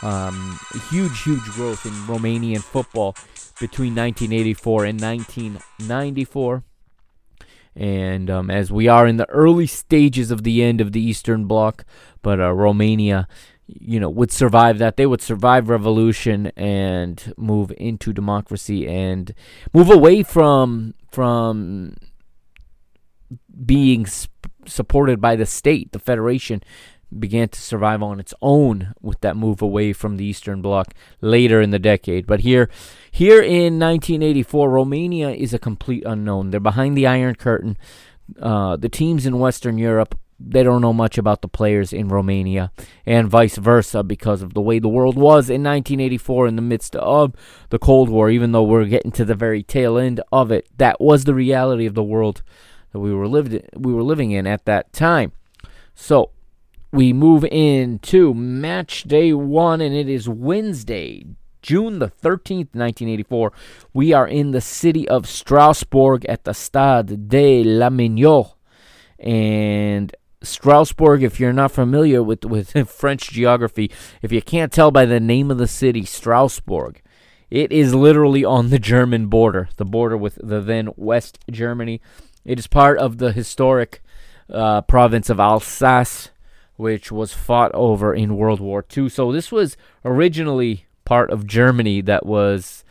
Um, 0.02 0.58
huge, 0.88 1.22
huge 1.22 1.44
growth 1.50 1.84
in 1.84 1.92
Romanian 1.92 2.62
football 2.62 3.14
between 3.60 3.94
1984 3.94 4.86
and 4.86 5.00
1994. 5.00 6.64
And 7.76 8.28
um, 8.28 8.50
as 8.50 8.72
we 8.72 8.88
are 8.88 9.06
in 9.06 9.16
the 9.16 9.28
early 9.30 9.66
stages 9.66 10.30
of 10.30 10.42
the 10.42 10.62
end 10.62 10.80
of 10.80 10.92
the 10.92 11.00
Eastern 11.00 11.44
Bloc, 11.44 11.84
but 12.22 12.40
uh, 12.40 12.52
Romania, 12.52 13.28
you 13.66 14.00
know, 14.00 14.10
would 14.10 14.32
survive 14.32 14.78
that. 14.78 14.96
They 14.96 15.06
would 15.06 15.22
survive 15.22 15.68
revolution 15.68 16.48
and 16.56 17.32
move 17.36 17.72
into 17.78 18.12
democracy 18.12 18.88
and 18.88 19.32
move 19.72 19.90
away 19.90 20.22
from 20.22 20.94
from 21.10 21.94
being 23.64 24.06
sp- 24.06 24.50
supported 24.66 25.20
by 25.20 25.36
the 25.36 25.46
state, 25.46 25.92
the 25.92 25.98
federation, 25.98 26.62
began 27.16 27.48
to 27.48 27.60
survive 27.60 28.02
on 28.02 28.20
its 28.20 28.34
own 28.40 28.94
with 29.00 29.20
that 29.20 29.36
move 29.36 29.62
away 29.62 29.92
from 29.92 30.16
the 30.16 30.24
Eastern 30.24 30.62
Bloc 30.62 30.94
later 31.20 31.60
in 31.60 31.70
the 31.70 31.78
decade. 31.78 32.26
But 32.26 32.40
here, 32.40 32.68
here 33.10 33.42
in 33.42 33.78
1984, 33.78 34.70
Romania 34.70 35.30
is 35.30 35.52
a 35.52 35.58
complete 35.58 36.04
unknown. 36.06 36.50
They're 36.50 36.60
behind 36.60 36.96
the 36.96 37.06
Iron 37.06 37.34
Curtain. 37.34 37.76
Uh, 38.40 38.76
the 38.76 38.88
teams 38.88 39.26
in 39.26 39.38
Western 39.38 39.76
Europe, 39.76 40.16
they 40.38 40.62
don't 40.62 40.80
know 40.80 40.92
much 40.92 41.18
about 41.18 41.42
the 41.42 41.48
players 41.48 41.92
in 41.92 42.08
Romania, 42.08 42.70
and 43.04 43.28
vice 43.28 43.56
versa, 43.56 44.02
because 44.02 44.40
of 44.40 44.54
the 44.54 44.60
way 44.60 44.78
the 44.78 44.88
world 44.88 45.16
was 45.16 45.50
in 45.50 45.62
1984 45.62 46.46
in 46.46 46.56
the 46.56 46.62
midst 46.62 46.96
of 46.96 47.34
the 47.70 47.78
Cold 47.78 48.08
War. 48.08 48.30
Even 48.30 48.52
though 48.52 48.62
we're 48.62 48.84
getting 48.86 49.12
to 49.12 49.24
the 49.24 49.34
very 49.34 49.62
tail 49.62 49.98
end 49.98 50.20
of 50.32 50.50
it, 50.50 50.68
that 50.78 51.00
was 51.00 51.24
the 51.24 51.34
reality 51.34 51.86
of 51.86 51.94
the 51.94 52.02
world 52.02 52.42
that 52.92 53.00
we 53.00 53.12
were 53.12 53.28
lived 53.28 53.60
we 53.76 53.92
were 53.92 54.02
living 54.02 54.30
in 54.30 54.46
at 54.46 54.64
that 54.64 54.92
time. 54.92 55.32
So 55.94 56.30
we 56.92 57.12
move 57.12 57.44
into 57.44 58.34
match 58.34 59.04
day 59.04 59.32
one, 59.32 59.80
and 59.80 59.94
it 59.94 60.08
is 60.08 60.28
Wednesday, 60.28 61.24
June 61.62 62.00
the 62.00 62.08
13th, 62.08 62.74
1984. 62.74 63.52
We 63.92 64.12
are 64.12 64.26
in 64.26 64.50
the 64.50 64.60
city 64.60 65.08
of 65.08 65.28
Strasbourg 65.28 66.24
at 66.26 66.44
the 66.44 66.54
Stade 66.54 67.28
de 67.28 67.62
la 67.62 67.90
Meinau. 67.90 68.54
And 69.20 70.14
Strasbourg, 70.42 71.22
if 71.22 71.38
you're 71.38 71.52
not 71.52 71.70
familiar 71.70 72.22
with, 72.22 72.44
with 72.44 72.72
French 72.90 73.30
geography, 73.30 73.90
if 74.20 74.32
you 74.32 74.42
can't 74.42 74.72
tell 74.72 74.90
by 74.90 75.04
the 75.04 75.20
name 75.20 75.50
of 75.50 75.58
the 75.58 75.68
city, 75.68 76.04
Strasbourg, 76.04 77.00
it 77.50 77.70
is 77.70 77.94
literally 77.94 78.44
on 78.44 78.70
the 78.70 78.78
German 78.78 79.26
border, 79.26 79.68
the 79.76 79.84
border 79.84 80.16
with 80.16 80.38
the 80.42 80.60
then 80.60 80.90
West 80.96 81.38
Germany. 81.50 82.00
It 82.44 82.58
is 82.58 82.66
part 82.66 82.98
of 82.98 83.18
the 83.18 83.32
historic 83.32 84.02
uh, 84.48 84.82
province 84.82 85.30
of 85.30 85.38
Alsace 85.38 86.30
which 86.80 87.12
was 87.12 87.32
fought 87.32 87.70
over 87.74 88.14
in 88.14 88.36
World 88.36 88.58
War 88.58 88.84
II. 88.96 89.08
So 89.10 89.30
this 89.30 89.52
was 89.52 89.76
originally 90.04 90.86
part 91.04 91.30
of 91.30 91.46
Germany 91.46 92.00
that 92.00 92.24
was 92.24 92.84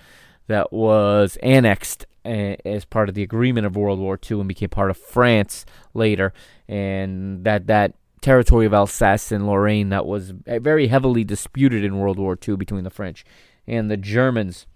that 0.48 0.72
was 0.72 1.38
annexed 1.42 2.06
eh, 2.24 2.56
as 2.66 2.86
part 2.86 3.10
of 3.10 3.16
the 3.16 3.24
agreement 3.24 3.66
of 3.66 3.76
World 3.76 4.00
War 4.00 4.20
II 4.30 4.40
and 4.40 4.48
became 4.48 4.70
part 4.70 4.92
of 4.92 4.98
France 4.98 5.66
later, 5.94 6.34
and 6.68 7.44
that 7.44 7.68
that 7.68 7.96
territory 8.22 8.66
of 8.66 8.74
Alsace 8.74 9.32
and 9.32 9.48
Lorraine 9.48 9.90
that 9.90 10.06
was 10.06 10.34
eh, 10.46 10.60
very 10.60 10.88
heavily 10.88 11.24
disputed 11.24 11.84
in 11.84 11.98
World 11.98 12.20
War 12.20 12.38
II 12.48 12.58
between 12.58 12.84
the 12.84 12.90
French 12.90 13.26
and 13.68 13.90
the 13.90 13.98
Germans. 13.98 14.68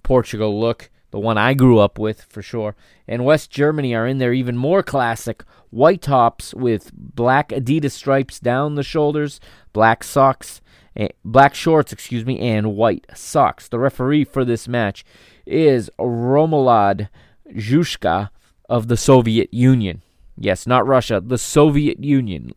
Portugal 0.03 0.59
look, 0.59 0.89
the 1.11 1.19
one 1.19 1.37
I 1.37 1.53
grew 1.53 1.79
up 1.79 1.97
with 1.97 2.23
for 2.23 2.41
sure. 2.41 2.75
And 3.07 3.25
West 3.25 3.49
Germany 3.51 3.93
are 3.95 4.07
in 4.07 4.17
their 4.17 4.33
even 4.33 4.57
more 4.57 4.83
classic 4.83 5.43
white 5.69 6.01
tops 6.01 6.53
with 6.53 6.91
black 6.93 7.49
Adidas 7.49 7.91
stripes 7.91 8.39
down 8.39 8.75
the 8.75 8.83
shoulders, 8.83 9.39
black 9.73 10.03
socks, 10.03 10.61
eh, 10.95 11.09
black 11.23 11.55
shorts, 11.55 11.91
excuse 11.91 12.25
me, 12.25 12.39
and 12.39 12.75
white 12.75 13.05
socks. 13.13 13.67
The 13.67 13.79
referee 13.79 14.25
for 14.25 14.45
this 14.45 14.67
match 14.67 15.03
is 15.45 15.89
Romuald 15.99 17.09
Zhushka 17.53 18.29
of 18.69 18.87
the 18.87 18.97
Soviet 18.97 19.53
Union. 19.53 20.03
Yes, 20.37 20.65
not 20.65 20.87
Russia, 20.87 21.21
the 21.23 21.37
Soviet 21.37 22.03
Union. 22.03 22.53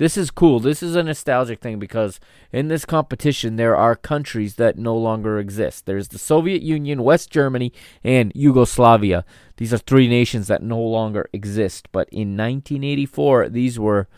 This 0.00 0.16
is 0.16 0.30
cool. 0.30 0.60
This 0.60 0.82
is 0.82 0.96
a 0.96 1.02
nostalgic 1.02 1.60
thing 1.60 1.78
because 1.78 2.20
in 2.52 2.68
this 2.68 2.86
competition 2.86 3.56
there 3.56 3.76
are 3.76 3.94
countries 3.94 4.54
that 4.54 4.78
no 4.78 4.96
longer 4.96 5.38
exist. 5.38 5.84
There's 5.84 6.08
the 6.08 6.18
Soviet 6.18 6.62
Union, 6.62 7.02
West 7.02 7.30
Germany, 7.30 7.70
and 8.02 8.32
Yugoslavia. 8.34 9.26
These 9.58 9.74
are 9.74 9.78
three 9.78 10.08
nations 10.08 10.46
that 10.46 10.62
no 10.62 10.80
longer 10.80 11.28
exist. 11.34 11.88
But 11.92 12.08
in 12.08 12.34
1984, 12.34 13.50
these 13.50 13.78
were 13.78 14.08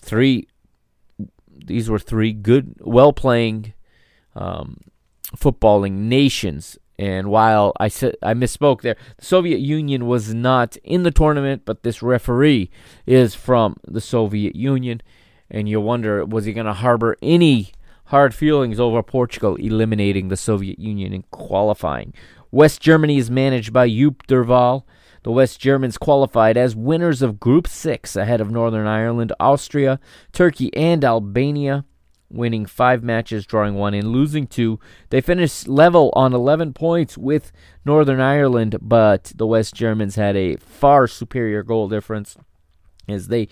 three. 0.00 0.48
These 1.54 1.90
were 1.90 1.98
three 1.98 2.32
good, 2.32 2.76
well-playing, 2.80 3.74
um, 4.34 4.78
footballing 5.36 6.08
nations 6.08 6.78
and 6.98 7.30
while 7.30 7.72
I 7.78 7.88
said 7.88 8.16
I 8.22 8.34
misspoke 8.34 8.82
there, 8.82 8.96
the 9.18 9.24
Soviet 9.24 9.60
Union 9.60 10.06
was 10.06 10.34
not 10.34 10.76
in 10.78 11.04
the 11.04 11.10
tournament, 11.10 11.62
but 11.64 11.82
this 11.82 12.02
referee 12.02 12.70
is 13.06 13.34
from 13.34 13.76
the 13.86 14.00
Soviet 14.00 14.56
Union, 14.56 15.00
and 15.50 15.68
you 15.68 15.80
wonder 15.80 16.24
was 16.24 16.44
he 16.44 16.52
going 16.52 16.66
to 16.66 16.72
harbor 16.72 17.16
any 17.22 17.72
hard 18.06 18.34
feelings 18.34 18.80
over 18.80 19.02
Portugal 19.02 19.54
eliminating 19.56 20.28
the 20.28 20.36
Soviet 20.36 20.78
Union 20.78 21.12
in 21.12 21.22
qualifying. 21.30 22.12
West 22.50 22.80
Germany 22.80 23.18
is 23.18 23.30
managed 23.30 23.72
by 23.72 23.88
Jupp 23.88 24.26
Derwall. 24.26 24.84
The 25.22 25.32
West 25.32 25.60
Germans 25.60 25.98
qualified 25.98 26.56
as 26.56 26.74
winners 26.74 27.20
of 27.22 27.38
Group 27.38 27.68
6 27.68 28.16
ahead 28.16 28.40
of 28.40 28.50
Northern 28.50 28.86
Ireland, 28.86 29.32
Austria, 29.38 30.00
Turkey, 30.32 30.74
and 30.74 31.04
Albania 31.04 31.84
winning 32.30 32.66
five 32.66 33.02
matches, 33.02 33.46
drawing 33.46 33.74
one, 33.74 33.94
and 33.94 34.08
losing 34.08 34.46
two. 34.46 34.78
They 35.10 35.20
finished 35.20 35.68
level 35.68 36.12
on 36.14 36.34
11 36.34 36.74
points 36.74 37.16
with 37.16 37.52
Northern 37.84 38.20
Ireland, 38.20 38.76
but 38.80 39.32
the 39.34 39.46
West 39.46 39.74
Germans 39.74 40.16
had 40.16 40.36
a 40.36 40.56
far 40.56 41.06
superior 41.06 41.62
goal 41.62 41.88
difference 41.88 42.36
as 43.08 43.28
they 43.28 43.48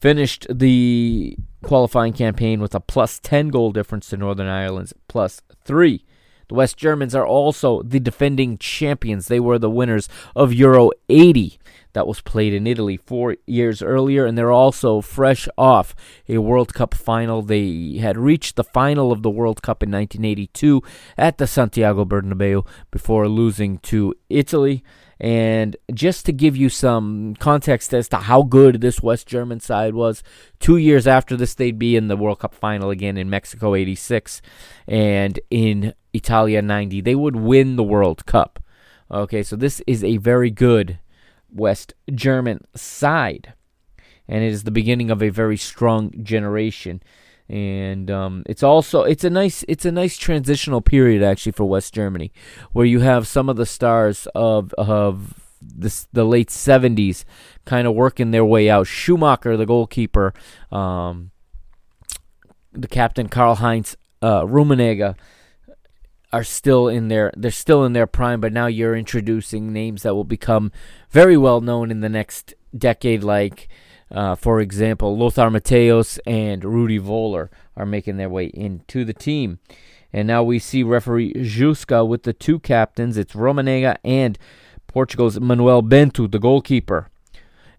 finished 0.00 0.46
the 0.50 1.36
qualifying 1.62 2.12
campaign 2.12 2.60
with 2.60 2.74
a 2.74 2.80
plus 2.80 3.18
10 3.20 3.48
goal 3.48 3.72
difference 3.72 4.08
to 4.08 4.16
Northern 4.16 4.46
Ireland's 4.46 4.94
plus 5.08 5.42
3. 5.64 6.04
The 6.48 6.54
West 6.54 6.76
Germans 6.76 7.14
are 7.14 7.26
also 7.26 7.82
the 7.82 8.00
defending 8.00 8.58
champions. 8.58 9.28
They 9.28 9.40
were 9.40 9.58
the 9.58 9.70
winners 9.70 10.08
of 10.36 10.52
Euro 10.52 10.90
80 11.08 11.58
that 11.94 12.06
was 12.06 12.20
played 12.20 12.52
in 12.52 12.66
Italy 12.66 12.96
four 12.96 13.36
years 13.46 13.82
earlier, 13.82 14.26
and 14.26 14.36
they're 14.36 14.52
also 14.52 15.00
fresh 15.00 15.48
off 15.56 15.94
a 16.28 16.38
World 16.38 16.74
Cup 16.74 16.92
final. 16.94 17.42
They 17.42 17.98
had 18.00 18.18
reached 18.18 18.56
the 18.56 18.64
final 18.64 19.10
of 19.10 19.22
the 19.22 19.30
World 19.30 19.62
Cup 19.62 19.82
in 19.82 19.90
1982 19.90 20.82
at 21.16 21.38
the 21.38 21.46
Santiago 21.46 22.04
Bernabeu 22.04 22.66
before 22.90 23.28
losing 23.28 23.78
to 23.78 24.14
Italy. 24.28 24.84
And 25.20 25.76
just 25.92 26.26
to 26.26 26.32
give 26.32 26.56
you 26.56 26.68
some 26.68 27.36
context 27.36 27.94
as 27.94 28.08
to 28.08 28.16
how 28.16 28.42
good 28.42 28.80
this 28.80 29.00
West 29.00 29.26
German 29.26 29.60
side 29.60 29.94
was, 29.94 30.22
two 30.58 30.76
years 30.76 31.06
after 31.06 31.36
this, 31.36 31.54
they'd 31.54 31.78
be 31.78 31.96
in 31.96 32.08
the 32.08 32.16
World 32.16 32.40
Cup 32.40 32.54
final 32.54 32.90
again 32.90 33.16
in 33.16 33.30
Mexico 33.30 33.74
86 33.74 34.42
and 34.88 35.38
in 35.50 35.94
Italia 36.12 36.60
90. 36.60 37.00
They 37.00 37.14
would 37.14 37.36
win 37.36 37.76
the 37.76 37.84
World 37.84 38.26
Cup. 38.26 38.58
Okay, 39.10 39.42
so 39.42 39.54
this 39.54 39.80
is 39.86 40.02
a 40.02 40.16
very 40.16 40.50
good 40.50 40.98
West 41.54 41.94
German 42.12 42.66
side. 42.74 43.54
And 44.28 44.42
it 44.42 44.48
is 44.48 44.64
the 44.64 44.70
beginning 44.70 45.10
of 45.10 45.22
a 45.22 45.28
very 45.28 45.56
strong 45.56 46.12
generation. 46.22 47.02
and 47.48 48.10
um, 48.10 48.42
it's 48.46 48.62
also 48.62 49.02
it's 49.02 49.22
a 49.24 49.30
nice 49.30 49.64
it's 49.68 49.84
a 49.84 49.92
nice 49.92 50.16
transitional 50.16 50.80
period 50.80 51.22
actually 51.22 51.52
for 51.52 51.64
West 51.64 51.92
Germany, 51.94 52.32
where 52.72 52.86
you 52.86 53.00
have 53.00 53.26
some 53.26 53.48
of 53.48 53.56
the 53.56 53.66
stars 53.66 54.26
of 54.34 54.72
of 54.74 55.34
this, 55.60 56.08
the 56.12 56.24
late 56.24 56.48
'70s 56.48 57.24
kind 57.64 57.86
of 57.86 57.94
working 57.94 58.30
their 58.30 58.44
way 58.44 58.70
out. 58.70 58.86
Schumacher, 58.86 59.56
the 59.56 59.66
goalkeeper, 59.66 60.32
um, 60.72 61.30
the 62.72 62.88
captain 62.88 63.28
Karl 63.28 63.56
Heinz 63.56 63.96
uh, 64.22 64.42
Rummenigge 64.42 65.14
are 66.34 66.44
still 66.44 66.88
in 66.88 67.08
their 67.08 67.32
they're 67.36 67.50
still 67.50 67.84
in 67.84 67.92
their 67.92 68.06
prime, 68.08 68.40
but 68.40 68.52
now 68.52 68.66
you're 68.66 68.96
introducing 68.96 69.72
names 69.72 70.02
that 70.02 70.14
will 70.14 70.24
become 70.24 70.72
very 71.10 71.36
well 71.36 71.60
known 71.60 71.90
in 71.90 72.00
the 72.00 72.08
next 72.08 72.54
decade, 72.76 73.22
like 73.22 73.68
uh, 74.10 74.34
for 74.34 74.60
example, 74.60 75.16
Lothar 75.16 75.48
Matthäus 75.48 76.18
and 76.26 76.64
Rudi 76.64 76.98
Voller 76.98 77.48
are 77.76 77.86
making 77.86 78.16
their 78.16 78.28
way 78.28 78.46
into 78.46 79.04
the 79.04 79.14
team. 79.14 79.58
And 80.12 80.28
now 80.28 80.42
we 80.42 80.58
see 80.58 80.82
referee 80.82 81.34
Juska 81.34 82.06
with 82.06 82.22
the 82.22 82.32
two 82.32 82.60
captains. 82.60 83.16
It's 83.16 83.34
Rummenigge 83.34 83.96
and 84.04 84.38
Portugal's 84.86 85.40
Manuel 85.40 85.82
Bento, 85.82 86.26
the 86.26 86.38
goalkeeper. 86.38 87.10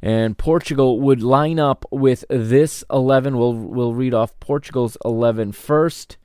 And 0.02 0.38
Portugal 0.38 1.00
would 1.00 1.24
line 1.24 1.60
up 1.60 1.86
with 1.92 2.26
this 2.30 2.84
11. 2.92 3.38
We'll, 3.38 3.54
we'll 3.54 3.94
read 3.94 4.14
off 4.14 4.38
Portugal's 4.40 4.98
11 5.06 5.54
first, 5.54 6.18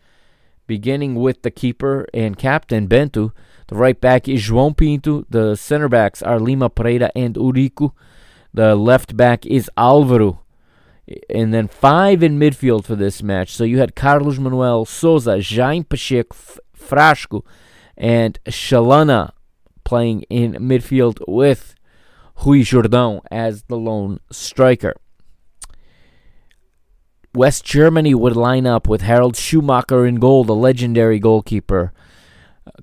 beginning 0.71 1.17
with 1.17 1.43
the 1.43 1.51
keeper 1.51 2.07
and 2.15 2.39
captain, 2.39 2.87
Bento. 2.87 3.33
The 3.67 3.75
right 3.75 4.01
back 4.01 4.29
is 4.29 4.49
João 4.49 4.77
Pinto. 4.77 5.27
The 5.29 5.57
center 5.57 5.89
backs 5.89 6.23
are 6.23 6.39
Lima 6.39 6.71
Pereira 6.71 7.11
and 7.17 7.35
Eurico. 7.35 7.91
The 8.55 8.77
left 8.77 9.17
back 9.17 9.45
is 9.47 9.69
Alvaro. 9.77 10.45
And 11.29 11.53
then 11.53 11.67
five 11.67 12.23
in 12.23 12.39
midfield 12.39 12.85
for 12.85 12.95
this 12.95 13.21
match. 13.21 13.53
So 13.53 13.65
you 13.65 13.81
had 13.81 13.97
Carlos 13.97 14.39
Manuel 14.39 14.85
Sousa, 14.85 15.43
Jaime 15.43 15.83
Pacheco, 15.83 16.37
Frasco, 16.73 17.45
and 17.97 18.39
Chalana 18.47 19.33
playing 19.83 20.23
in 20.31 20.53
midfield 20.55 21.19
with 21.27 21.75
Rui 22.47 22.61
Jordão 22.61 23.23
as 23.29 23.65
the 23.65 23.77
lone 23.77 24.21
striker. 24.31 24.95
West 27.35 27.65
Germany 27.65 28.15
would 28.15 28.37
line 28.37 28.67
up 28.67 28.89
with 28.89 29.03
Harald 29.03 29.37
Schumacher 29.37 30.05
in 30.05 30.17
goal, 30.17 30.45
the 30.45 30.55
legendary 30.55 31.19
goalkeeper. 31.19 31.93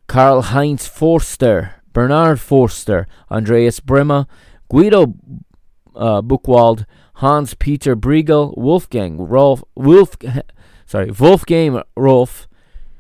Karl 0.08 0.42
Heinz 0.42 0.88
Forster, 0.88 1.76
Bernhard 1.92 2.40
Forster, 2.40 3.08
Andreas 3.30 3.80
Brehme, 3.80 4.26
Guido 4.70 5.16
uh, 5.96 6.22
Buchwald, 6.22 6.86
Hans 7.16 7.56
Peter 7.56 7.96
Briegel, 7.96 8.56
Wolfgang 8.56 9.18
Rolf, 9.18 9.64
Wolf, 9.76 10.16
sorry, 10.86 11.12
Wolfgang 11.12 11.82
Rolf, 11.96 12.48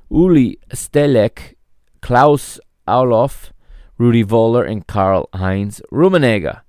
Uli 0.09 0.59
Stielike, 0.73 1.55
Klaus 2.01 2.59
Allofs, 2.87 3.51
Rudi 3.97 4.23
Voller, 4.23 4.69
and 4.69 4.85
Karl 4.85 5.29
Heinz 5.33 5.81
Rummenigge. 5.91 6.61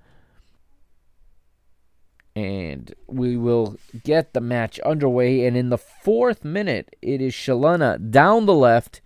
And 2.39 2.95
we 3.09 3.37
will 3.37 3.77
get 4.05 4.33
the 4.33 4.41
match 4.41 4.79
underway. 4.81 5.45
And 5.45 5.57
in 5.57 5.71
the 5.71 5.79
fourth 5.79 6.45
minute, 6.45 6.95
it 7.03 7.21
is 7.21 7.33
Chalana 7.33 8.11
down 8.11 8.47
the 8.47 8.55
left 8.55 9.01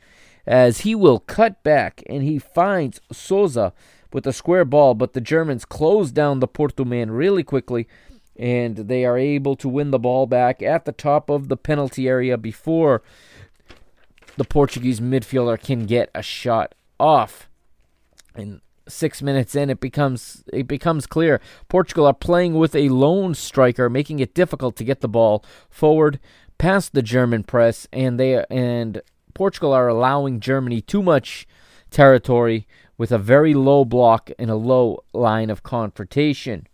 as 0.47 0.81
he 0.81 0.95
will 0.95 1.18
cut 1.18 1.62
back 1.62 2.03
and 2.07 2.23
he 2.23 2.38
finds 2.38 3.01
Sousa 3.11 3.73
with 4.12 4.27
a 4.27 4.33
square 4.33 4.66
ball, 4.66 4.92
but 4.95 5.14
the 5.14 5.21
Germans 5.21 5.64
close 5.64 6.11
down 6.11 6.40
the 6.40 6.49
Porto 6.49 6.85
man 6.85 7.11
really 7.11 7.42
quickly, 7.42 7.88
and 8.37 8.77
they 8.77 9.07
are 9.07 9.16
able 9.16 9.57
to 9.57 9.68
win 9.68 9.90
the 9.90 9.99
ball 9.99 10.27
back 10.27 10.62
at 10.62 10.85
the 10.85 10.92
top 10.92 11.31
of 11.31 11.49
the 11.49 11.57
penalty 11.57 12.07
area 12.07 12.37
before 12.37 13.03
the 14.37 14.45
Portuguese 14.45 15.01
midfielder 15.01 15.59
can 15.59 15.87
get 15.87 16.11
a 16.14 16.23
shot 16.23 16.75
off. 17.01 17.49
And 18.35 18.61
six 18.88 19.23
minutes 19.23 19.55
in, 19.55 19.71
it 19.71 19.81
becomes 19.81 20.45
it 20.53 20.66
becomes 20.66 21.07
clear 21.07 21.40
Portugal 21.68 22.07
are 22.07 22.14
playing 22.14 22.55
with 22.55 22.75
a 22.75 22.88
lone 22.88 23.35
striker, 23.35 23.88
making 23.88 24.18
it 24.18 24.35
difficult 24.35 24.77
to 24.77 24.85
get 24.85 25.01
the 25.01 25.09
ball 25.09 25.45
forward 25.71 26.18
past 26.59 26.92
the 26.92 27.03
German 27.03 27.42
press, 27.42 27.87
and 27.92 28.18
they 28.18 28.45
and 28.51 29.01
Portugal 29.35 29.73
are 29.73 29.88
allowing 29.88 30.40
Germany 30.40 30.81
too 30.81 31.03
much 31.03 31.47
territory 31.90 32.66
with 32.99 33.12
a 33.12 33.18
very 33.18 33.55
low 33.55 33.85
block 33.85 34.31
and 34.38 34.51
a 34.51 34.57
low 34.57 35.03
line 35.12 35.51
of 35.51 35.62
confrontation. 35.62 36.66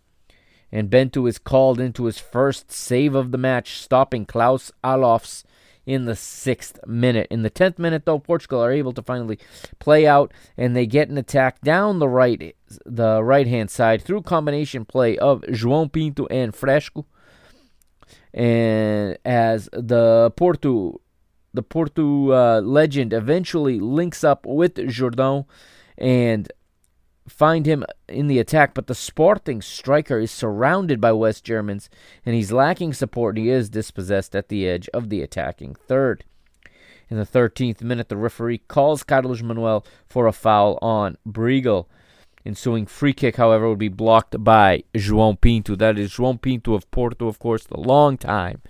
And 0.71 0.89
Bento 0.89 1.25
is 1.25 1.39
called 1.39 1.79
into 1.79 2.05
his 2.05 2.19
first 2.19 2.71
save 2.71 3.15
of 3.15 3.31
the 3.31 3.37
match, 3.37 3.79
stopping 3.79 4.25
Klaus 4.25 4.71
Allofs 4.83 5.43
in 5.89 6.05
the 6.05 6.15
sixth 6.15 6.79
minute. 6.85 7.25
In 7.31 7.41
the 7.41 7.49
tenth 7.49 7.79
minute, 7.79 8.05
though, 8.05 8.19
Portugal 8.19 8.63
are 8.63 8.71
able 8.71 8.91
to 8.93 9.01
finally 9.01 9.39
play 9.79 10.05
out, 10.05 10.31
and 10.55 10.75
they 10.75 10.85
get 10.85 11.09
an 11.09 11.17
attack 11.17 11.61
down 11.61 11.97
the 11.97 12.07
right, 12.07 12.55
the 12.85 13.23
right 13.23 13.47
hand 13.47 13.71
side 13.71 14.03
through 14.03 14.21
combination 14.21 14.85
play 14.85 15.17
of 15.17 15.41
João 15.49 15.91
Pinto 15.91 16.27
and 16.27 16.53
Frasco. 16.53 17.05
And 18.31 19.17
as 19.25 19.67
the 19.73 20.31
Porto, 20.37 21.01
the 21.55 21.63
Porto 21.63 22.33
uh, 22.33 22.61
legend 22.61 23.11
eventually 23.11 23.79
links 23.79 24.23
up 24.23 24.45
with 24.45 24.75
Jordão 24.75 25.47
and 25.97 26.51
find 27.29 27.65
him 27.65 27.85
in 28.07 28.27
the 28.27 28.39
attack, 28.39 28.73
but 28.73 28.87
the 28.87 28.95
Sporting 28.95 29.61
striker 29.61 30.19
is 30.19 30.31
surrounded 30.31 30.99
by 30.99 31.11
West 31.11 31.43
Germans 31.43 31.89
and 32.25 32.35
he's 32.35 32.51
lacking 32.51 32.93
support. 32.93 33.37
He 33.37 33.49
is 33.49 33.69
dispossessed 33.69 34.35
at 34.35 34.49
the 34.49 34.67
edge 34.67 34.89
of 34.93 35.09
the 35.09 35.21
attacking 35.21 35.75
third. 35.75 36.25
In 37.09 37.17
the 37.17 37.25
13th 37.25 37.81
minute, 37.81 38.09
the 38.09 38.17
referee 38.17 38.59
calls 38.59 39.03
Carlos 39.03 39.41
Manuel 39.41 39.85
for 40.07 40.27
a 40.27 40.33
foul 40.33 40.77
on 40.81 41.17
Briegel. 41.27 41.87
Ensuing 42.45 42.85
free 42.85 43.13
kick, 43.13 43.35
however, 43.35 43.67
would 43.67 43.79
be 43.79 43.89
blocked 43.89 44.43
by 44.43 44.83
João 44.93 45.39
Pinto. 45.39 45.75
That 45.75 45.97
is 45.97 46.11
João 46.11 46.41
Pinto 46.41 46.73
of 46.73 46.89
Porto, 46.89 47.27
of 47.27 47.37
course, 47.37 47.65
the 47.65 47.79
long 47.79 48.17
time, 48.17 48.61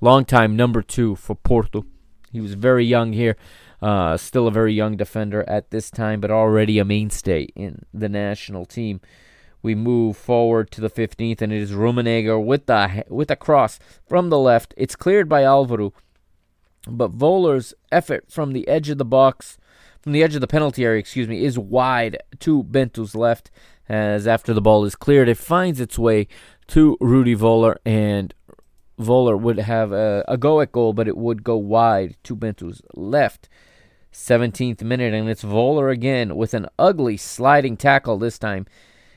long 0.00 0.24
time 0.24 0.56
number 0.56 0.80
two 0.80 1.14
for 1.14 1.34
Porto. 1.34 1.84
He 2.32 2.40
was 2.40 2.54
very 2.54 2.84
young 2.84 3.12
here. 3.12 3.36
Uh, 3.80 4.16
still 4.16 4.48
a 4.48 4.52
very 4.52 4.72
young 4.72 4.96
defender 4.96 5.48
at 5.48 5.70
this 5.70 5.90
time, 5.90 6.20
but 6.20 6.30
already 6.30 6.78
a 6.78 6.84
mainstay 6.84 7.44
in 7.54 7.82
the 7.94 8.08
national 8.08 8.66
team. 8.66 9.00
We 9.62 9.74
move 9.74 10.16
forward 10.16 10.70
to 10.72 10.80
the 10.80 10.90
15th, 10.90 11.42
and 11.42 11.52
it 11.52 11.60
is 11.60 11.72
Rummenigge 11.72 12.44
with 12.44 12.66
the 12.66 13.04
with 13.08 13.30
a 13.30 13.36
cross 13.36 13.78
from 14.06 14.30
the 14.30 14.38
left. 14.38 14.74
It's 14.76 14.96
cleared 14.96 15.28
by 15.28 15.44
Alvaro, 15.44 15.92
but 16.86 17.16
Voller's 17.16 17.74
effort 17.90 18.26
from 18.30 18.52
the 18.52 18.66
edge 18.68 18.88
of 18.88 18.98
the 18.98 19.04
box, 19.04 19.58
from 20.00 20.12
the 20.12 20.22
edge 20.22 20.34
of 20.34 20.40
the 20.40 20.46
penalty 20.46 20.84
area, 20.84 20.98
excuse 20.98 21.28
me, 21.28 21.44
is 21.44 21.58
wide 21.58 22.18
to 22.40 22.62
Bento's 22.62 23.14
left. 23.14 23.50
As 23.88 24.26
after 24.26 24.52
the 24.52 24.60
ball 24.60 24.84
is 24.84 24.94
cleared, 24.94 25.28
it 25.28 25.38
finds 25.38 25.80
its 25.80 25.98
way 25.98 26.28
to 26.68 26.96
Rudi 27.00 27.34
Voller, 27.34 27.76
and 27.84 28.34
Voller 28.98 29.38
would 29.38 29.58
have 29.58 29.92
a, 29.92 30.24
a 30.28 30.36
go 30.36 30.60
at 30.60 30.72
goal, 30.72 30.92
but 30.92 31.08
it 31.08 31.16
would 31.16 31.44
go 31.44 31.56
wide 31.56 32.16
to 32.24 32.34
Bento's 32.34 32.82
left. 32.94 33.48
17th 34.12 34.82
minute, 34.82 35.14
and 35.14 35.28
it's 35.28 35.44
Voller 35.44 35.92
again 35.92 36.34
with 36.34 36.54
an 36.54 36.66
ugly 36.78 37.16
sliding 37.16 37.76
tackle 37.76 38.18
this 38.18 38.38
time. 38.38 38.66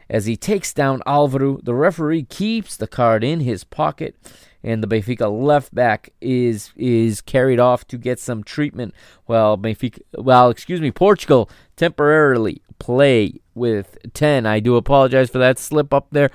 As 0.10 0.26
he 0.26 0.36
takes 0.36 0.74
down 0.74 1.02
Alvaro, 1.06 1.60
the 1.64 1.74
referee 1.74 2.24
keeps 2.24 2.76
the 2.76 2.88
card 2.88 3.24
in 3.24 3.40
his 3.40 3.64
pocket, 3.64 4.16
and 4.62 4.84
the 4.84 4.88
Benfica 4.88 5.32
left 5.32 5.74
back 5.74 6.10
is 6.20 6.72
is 6.76 7.22
carried 7.22 7.60
off 7.60 7.88
to 7.88 7.98
get 7.98 8.20
some 8.20 8.44
treatment. 8.44 8.94
While 9.26 9.58
Benfica, 9.58 10.02
well, 10.18 10.50
excuse 10.50 10.82
me, 10.82 10.92
Portugal 10.92 11.50
temporarily 11.78 12.62
play 12.78 13.40
with 13.56 13.98
10. 14.14 14.46
I 14.46 14.60
do 14.60 14.76
apologize 14.76 15.30
for 15.30 15.38
that 15.38 15.58
slip 15.58 15.94
up 15.94 16.08
there. 16.12 16.30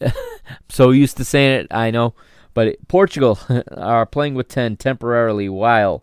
so 0.68 0.90
used 0.90 1.16
to 1.16 1.24
saying 1.24 1.60
it, 1.60 1.66
I 1.70 1.90
know, 1.90 2.14
but 2.56 2.88
Portugal 2.88 3.38
are 3.76 4.06
playing 4.06 4.34
with 4.34 4.48
10 4.48 4.78
temporarily 4.78 5.46
while 5.46 6.02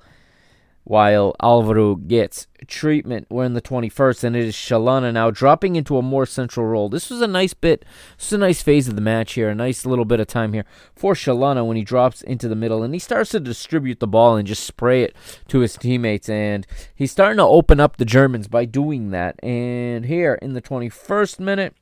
while 0.84 1.34
Alvaro 1.42 1.96
gets 1.96 2.46
treatment. 2.68 3.26
We're 3.30 3.46
in 3.46 3.54
the 3.54 3.62
21st, 3.62 4.26
and 4.26 4.36
it 4.36 4.44
is 4.44 4.54
Chalana 4.54 5.14
now 5.14 5.32
dropping 5.32 5.78
into 5.78 5.98
a 5.98 6.02
more 6.02 6.26
central 6.26 6.68
role. 6.68 6.90
This 6.90 7.10
was 7.10 7.22
a 7.22 7.28
nice 7.28 7.56
bit, 7.56 7.86
this 8.18 8.28
is 8.28 8.34
a 8.34 8.38
nice 8.38 8.62
phase 8.62 8.88
of 8.88 8.96
the 8.96 9.02
match 9.02 9.34
here, 9.34 9.50
a 9.50 9.56
nice 9.56 9.86
little 9.86 10.06
bit 10.06 10.20
of 10.20 10.28
time 10.28 10.54
here 10.54 10.66
for 10.94 11.14
Chalana 11.16 11.66
when 11.66 11.78
he 11.78 11.84
drops 11.84 12.22
into 12.22 12.48
the 12.48 12.56
middle 12.56 12.84
and 12.84 12.94
he 12.94 13.00
starts 13.00 13.32
to 13.32 13.40
distribute 13.40 14.00
the 14.00 14.08
ball 14.08 14.36
and 14.36 14.48
just 14.48 14.64
spray 14.64 15.02
it 15.04 15.16
to 15.48 15.60
his 15.60 15.76
teammates. 15.76 16.30
And 16.30 16.68
he's 16.94 17.12
starting 17.12 17.38
to 17.38 17.44
open 17.44 17.80
up 17.80 17.98
the 17.98 18.06
Germans 18.06 18.48
by 18.48 18.66
doing 18.66 19.10
that. 19.10 19.42
And 19.42 20.06
here 20.06 20.38
in 20.40 20.54
the 20.54 20.62
21st 20.62 21.40
minute, 21.40 21.76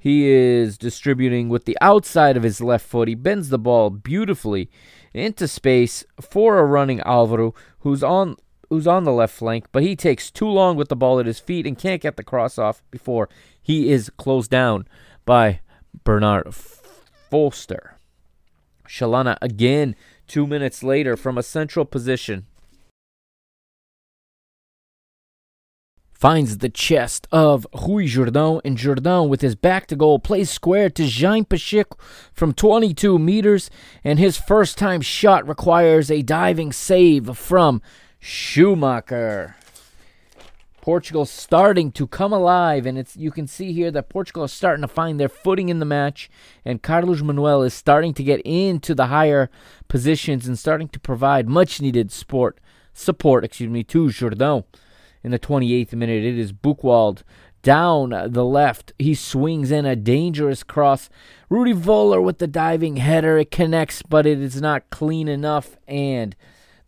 he 0.00 0.28
is 0.28 0.78
distributing 0.78 1.50
with 1.50 1.66
the 1.66 1.76
outside 1.82 2.36
of 2.36 2.42
his 2.42 2.62
left 2.62 2.86
foot. 2.86 3.06
He 3.06 3.14
bends 3.14 3.50
the 3.50 3.58
ball 3.58 3.90
beautifully 3.90 4.70
into 5.12 5.46
space 5.46 6.04
for 6.18 6.58
a 6.58 6.64
running 6.64 7.00
Alvaro, 7.02 7.54
who's 7.80 8.02
on 8.02 8.36
who's 8.70 8.86
on 8.86 9.04
the 9.04 9.12
left 9.12 9.34
flank, 9.34 9.66
but 9.72 9.82
he 9.82 9.94
takes 9.94 10.30
too 10.30 10.48
long 10.48 10.76
with 10.76 10.88
the 10.88 10.96
ball 10.96 11.20
at 11.20 11.26
his 11.26 11.38
feet 11.38 11.66
and 11.66 11.78
can't 11.78 12.00
get 12.00 12.16
the 12.16 12.24
cross 12.24 12.56
off 12.56 12.82
before 12.90 13.28
he 13.60 13.90
is 13.90 14.10
closed 14.16 14.50
down 14.50 14.86
by 15.26 15.60
Bernard 16.02 16.54
Forster. 16.54 17.98
Chalana 18.88 19.36
again, 19.42 19.96
two 20.26 20.46
minutes 20.46 20.82
later, 20.82 21.16
from 21.16 21.36
a 21.36 21.42
central 21.42 21.84
position. 21.84 22.46
Finds 26.20 26.58
the 26.58 26.68
chest 26.68 27.26
of 27.32 27.66
Rui 27.72 28.06
Jordão, 28.06 28.60
and 28.62 28.76
Jordão, 28.76 29.26
with 29.26 29.40
his 29.40 29.54
back 29.54 29.86
to 29.86 29.96
goal, 29.96 30.18
plays 30.18 30.50
square 30.50 30.90
to 30.90 31.08
Jaime 31.08 31.46
Pacheco 31.46 31.96
from 32.34 32.52
22 32.52 33.18
meters, 33.18 33.70
and 34.04 34.18
his 34.18 34.36
first 34.36 34.76
time 34.76 35.00
shot 35.00 35.48
requires 35.48 36.10
a 36.10 36.20
diving 36.20 36.72
save 36.72 37.38
from 37.38 37.80
Schumacher. 38.18 39.56
Portugal 40.82 41.24
starting 41.24 41.90
to 41.92 42.06
come 42.06 42.34
alive, 42.34 42.84
and 42.84 42.98
it's 42.98 43.16
you 43.16 43.30
can 43.30 43.46
see 43.46 43.72
here 43.72 43.90
that 43.90 44.10
Portugal 44.10 44.44
is 44.44 44.52
starting 44.52 44.82
to 44.82 44.88
find 44.88 45.18
their 45.18 45.30
footing 45.30 45.70
in 45.70 45.78
the 45.78 45.86
match, 45.86 46.28
and 46.66 46.82
Carlos 46.82 47.22
Manuel 47.22 47.62
is 47.62 47.72
starting 47.72 48.12
to 48.12 48.22
get 48.22 48.42
into 48.44 48.94
the 48.94 49.06
higher 49.06 49.48
positions 49.88 50.46
and 50.46 50.58
starting 50.58 50.88
to 50.88 51.00
provide 51.00 51.48
much 51.48 51.80
needed 51.80 52.12
sport 52.12 52.60
support, 52.92 53.42
excuse 53.42 53.70
me, 53.70 53.82
to 53.84 54.08
Jordão. 54.08 54.64
In 55.22 55.30
the 55.30 55.38
28th 55.38 55.92
minute, 55.92 56.24
it 56.24 56.38
is 56.38 56.52
Buchwald 56.52 57.22
down 57.62 58.10
the 58.28 58.44
left. 58.44 58.92
He 58.98 59.14
swings 59.14 59.70
in 59.70 59.84
a 59.84 59.96
dangerous 59.96 60.62
cross. 60.62 61.10
Rudy 61.48 61.74
Voller 61.74 62.22
with 62.22 62.38
the 62.38 62.46
diving 62.46 62.96
header. 62.96 63.36
It 63.38 63.50
connects, 63.50 64.02
but 64.02 64.26
it 64.26 64.40
is 64.40 64.60
not 64.60 64.88
clean 64.90 65.28
enough, 65.28 65.76
and 65.86 66.34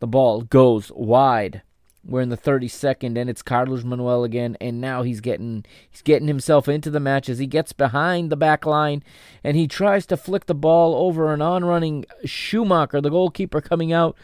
the 0.01 0.07
ball 0.07 0.43
goes 0.43 0.91
wide. 0.95 1.62
We're 2.05 2.22
in 2.22 2.30
the 2.30 2.37
32nd, 2.37 3.16
and 3.16 3.30
it's 3.30 3.43
Carlos 3.43 3.85
Manuel 3.85 4.24
again, 4.24 4.57
and 4.61 4.80
now 4.80 5.03
he's 5.03 5.20
getting 5.20 5.64
he's 5.89 6.03
getting 6.03 6.26
himself 6.26 6.68
into 6.68 6.91
the 6.91 6.99
match 6.99 7.28
as 7.28 7.39
he 7.39 7.47
gets 7.47 7.72
behind 7.72 8.28
the 8.28 8.37
back 8.37 8.66
line, 8.66 9.05
and 9.45 9.57
he 9.57 9.68
tries 9.68 10.05
to 10.07 10.16
flick 10.16 10.47
the 10.47 10.55
ball 10.55 10.97
over 10.97 11.33
an 11.33 11.41
on-running 11.41 12.05
Schumacher, 12.24 13.01
the 13.01 13.11
goalkeeper, 13.11 13.61
coming 13.61 13.93
out. 13.93 14.16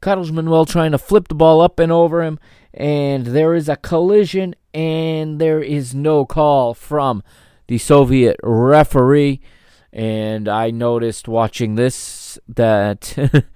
Carlos 0.00 0.30
Manuel 0.30 0.66
trying 0.66 0.92
to 0.92 0.98
flip 0.98 1.28
the 1.28 1.34
ball 1.34 1.60
up 1.60 1.78
and 1.78 1.90
over 1.90 2.22
him, 2.22 2.38
and 2.74 3.26
there 3.26 3.54
is 3.54 3.68
a 3.68 3.76
collision, 3.76 4.54
and 4.74 5.40
there 5.40 5.62
is 5.62 5.94
no 5.94 6.24
call 6.24 6.74
from 6.74 7.22
the 7.66 7.78
Soviet 7.78 8.36
referee. 8.42 9.40
And 9.92 10.48
I 10.48 10.70
noticed 10.70 11.26
watching 11.28 11.74
this 11.74 12.38
that. 12.48 13.16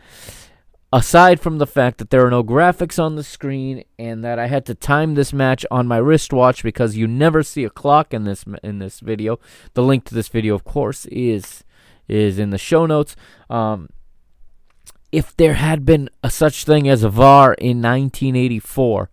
aside 0.92 1.40
from 1.40 1.58
the 1.58 1.66
fact 1.66 1.98
that 1.98 2.10
there 2.10 2.26
are 2.26 2.30
no 2.30 2.42
graphics 2.42 3.00
on 3.02 3.14
the 3.14 3.22
screen 3.22 3.84
and 3.98 4.24
that 4.24 4.38
I 4.38 4.48
had 4.48 4.66
to 4.66 4.74
time 4.74 5.14
this 5.14 5.32
match 5.32 5.64
on 5.70 5.86
my 5.86 5.98
wristwatch 5.98 6.62
because 6.62 6.96
you 6.96 7.06
never 7.06 7.42
see 7.42 7.64
a 7.64 7.70
clock 7.70 8.12
in 8.12 8.24
this 8.24 8.44
in 8.62 8.78
this 8.78 9.00
video. 9.00 9.38
The 9.74 9.82
link 9.82 10.04
to 10.06 10.14
this 10.14 10.28
video, 10.28 10.54
of 10.54 10.64
course, 10.64 11.06
is 11.06 11.64
is 12.08 12.38
in 12.38 12.50
the 12.50 12.58
show 12.58 12.86
notes. 12.86 13.14
Um, 13.48 13.88
if 15.12 15.36
there 15.36 15.54
had 15.54 15.84
been 15.84 16.08
a 16.22 16.30
such 16.30 16.64
thing 16.64 16.88
as 16.88 17.02
a 17.02 17.10
VAR 17.10 17.54
in 17.54 17.82
1984, 17.82 19.10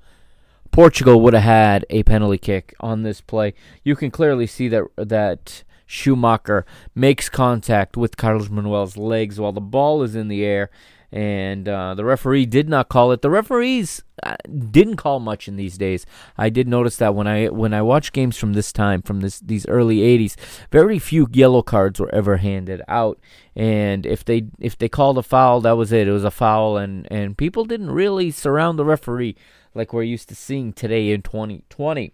Portugal 0.72 1.22
would 1.22 1.34
have 1.34 1.43
had 1.43 1.86
a 1.89 2.04
penalty 2.04 2.38
kick 2.38 2.76
on 2.80 3.02
this 3.02 3.22
play. 3.22 3.54
You 3.84 3.95
can 3.95 4.12
clearly 4.12 4.45
see 4.45 4.68
that 4.68 4.84
that 4.95 5.64
Schumacher 5.88 6.66
makes 6.93 7.30
contact 7.30 7.98
with 7.98 8.18
Carlos 8.18 8.50
Manuel's 8.50 8.98
legs 8.98 9.39
while 9.39 9.54
the 9.54 9.62
ball 9.62 10.04
is 10.04 10.16
in 10.16 10.28
the 10.28 10.43
air 10.43 10.70
and 11.18 11.68
uh, 11.68 11.95
the 11.95 12.05
referee 12.05 12.45
did 12.45 12.70
not 12.70 12.89
call 12.89 13.11
it. 13.11 13.24
The 13.24 13.32
referees 13.32 14.03
uh, 14.22 14.36
didn't 14.70 14.97
call 14.97 15.20
much 15.20 15.47
in 15.47 15.55
these 15.55 15.76
days. 15.76 16.05
I 16.38 16.49
did 16.49 16.68
notice 16.68 16.97
that 16.97 17.15
when 17.15 17.26
I 17.26 17.47
when 17.47 17.74
I 17.74 17.82
watch 17.82 18.13
games 18.13 18.38
from 18.38 18.53
this 18.53 18.72
time, 18.72 19.01
from 19.01 19.22
this 19.22 19.39
these 19.39 19.68
early 19.68 19.97
'80s, 19.97 20.36
very 20.70 20.99
few 20.99 21.28
yellow 21.32 21.63
cards 21.63 21.99
were 21.99 22.13
ever 22.13 22.38
handed 22.38 22.84
out. 22.88 23.20
And 23.55 24.05
if 24.05 24.24
they 24.24 24.43
if 24.59 24.78
they 24.78 24.89
called 24.89 25.18
a 25.18 25.24
foul, 25.24 25.59
that 25.61 25.72
was 25.72 25.91
it. 25.91 26.07
It 26.07 26.11
was 26.11 26.24
a 26.24 26.30
foul, 26.30 26.78
and 26.78 27.11
and 27.11 27.36
people 27.36 27.65
didn't 27.65 27.89
really 27.89 28.30
surround 28.30 28.78
the 28.78 28.86
referee 28.86 29.36
like 29.74 29.93
we're 29.93 30.03
used 30.03 30.30
to 30.30 30.36
seeing 30.36 30.72
today 30.72 31.09
in 31.09 31.24
2020. 31.24 32.13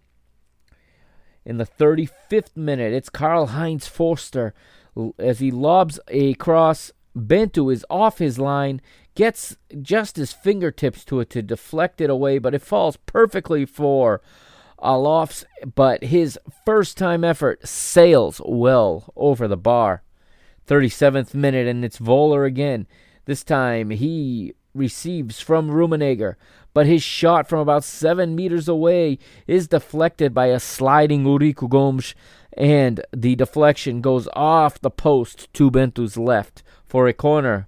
In 1.46 1.58
the 1.58 1.66
35th 1.66 2.56
minute, 2.56 2.94
it's 2.94 3.10
Karl 3.10 3.48
Heinz 3.48 3.86
Forster 3.86 4.54
as 5.20 5.40
he 5.40 5.52
lobs 5.52 6.00
a 6.08 6.36
cross 6.36 6.94
Bento 7.16 7.70
is 7.70 7.86
off 7.90 8.18
his 8.18 8.40
line, 8.40 8.82
gets 9.16 9.58
just 9.82 10.16
his 10.16 10.34
fingertips 10.34 11.06
to 11.06 11.20
it 11.20 11.30
to 11.32 11.42
deflect 11.42 12.02
it 12.02 12.10
away, 12.10 12.40
but 12.40 12.56
it 12.56 12.62
falls 12.62 12.98
perfectly 12.98 13.66
for 13.66 14.22
Allofs. 14.82 15.46
But 15.76 16.06
his 16.06 16.40
first 16.66 16.98
time 16.98 17.24
effort 17.24 17.68
sails 17.68 18.42
well 18.44 19.12
over 19.16 19.48
the 19.48 19.58
bar. 19.58 20.04
37th 20.68 21.34
minute, 21.34 21.68
and 21.68 21.84
it's 21.84 22.00
Voller 22.00 22.48
again. 22.48 22.88
This 23.26 23.44
time 23.44 23.90
he 23.90 24.54
receives 24.74 25.40
from 25.40 25.70
Rummenigge, 25.70 26.36
but 26.74 26.88
his 26.88 27.04
shot 27.04 27.48
from 27.48 27.60
about 27.60 27.84
seven 27.84 28.36
meters 28.36 28.68
away 28.68 29.20
is 29.46 29.68
deflected 29.68 30.34
by 30.34 30.48
a 30.48 30.60
sliding 30.60 31.26
Eurico 31.26 31.70
Gomes, 31.70 32.16
and 32.58 33.06
the 33.16 33.36
deflection 33.36 34.02
goes 34.02 34.28
off 34.34 34.82
the 34.82 34.90
post 34.90 35.54
to 35.54 35.70
Bento's 35.70 36.18
left 36.18 36.64
for 36.94 37.08
a 37.08 37.14
corner. 37.14 37.68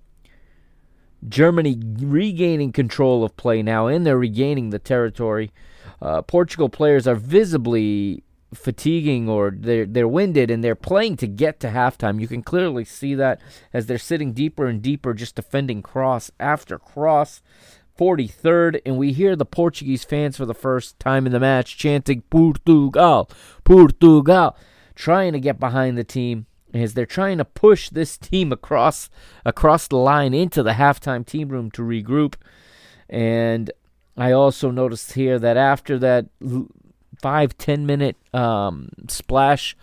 Germany 1.28 1.82
regaining 1.98 2.72
control 2.72 3.24
of 3.24 3.36
play 3.36 3.64
now, 3.64 3.88
and 3.88 4.06
they're 4.06 4.20
regaining 4.20 4.70
the 4.70 4.78
territory. 4.78 5.52
Uh, 6.00 6.22
Portugal 6.22 6.70
players 6.70 7.08
are 7.08 7.16
visibly 7.16 8.22
fatiguing 8.54 9.28
or 9.28 9.52
they're 9.52 9.88
they're 9.88 10.08
winded 10.08 10.52
and 10.52 10.64
they're 10.64 10.76
playing 10.76 11.18
to 11.18 11.26
get 11.26 11.60
to 11.60 11.70
halftime. 11.70 12.22
You 12.22 12.28
can 12.28 12.44
clearly 12.44 12.86
see 12.86 13.16
that 13.16 13.42
as 13.74 13.88
they're 13.88 13.98
sitting 13.98 14.32
deeper 14.32 14.68
and 14.68 14.80
deeper, 14.80 15.16
just 15.16 15.36
defending 15.36 15.82
cross 15.82 16.30
after 16.40 16.78
cross. 16.78 17.42
43rd, 17.98 18.82
and 18.86 18.98
we 18.98 19.14
hear 19.14 19.36
the 19.36 19.46
Portuguese 19.46 20.04
fans 20.04 20.38
for 20.38 20.46
the 20.46 20.54
first 20.54 21.00
time 21.00 21.26
in 21.26 21.32
the 21.32 21.40
match 21.40 21.78
chanting 21.78 22.22
Portugal, 22.30 23.30
Portugal, 23.64 24.56
trying 24.96 25.32
to 25.32 25.40
get 25.40 25.62
behind 25.62 25.98
the 25.98 26.04
team 26.04 26.46
as 26.76 26.94
they're 26.94 27.06
trying 27.06 27.38
to 27.38 27.46
push 27.46 27.90
this 27.90 28.18
team 28.18 28.52
across 28.52 29.10
across 29.46 29.88
the 29.88 29.98
line 29.98 30.34
into 30.34 30.62
the 30.62 30.74
halftime 30.74 31.26
team 31.26 31.50
room 31.50 31.72
to 31.72 31.82
regroup. 31.82 32.36
And 33.10 33.72
I 34.18 34.32
also 34.32 34.72
noticed 34.72 35.14
here 35.14 35.40
that 35.40 35.58
after 35.58 35.98
that 36.00 36.26
five 37.22 37.58
ten 37.58 37.86
minute 37.86 38.18
um, 38.34 38.90
splash 39.08 39.76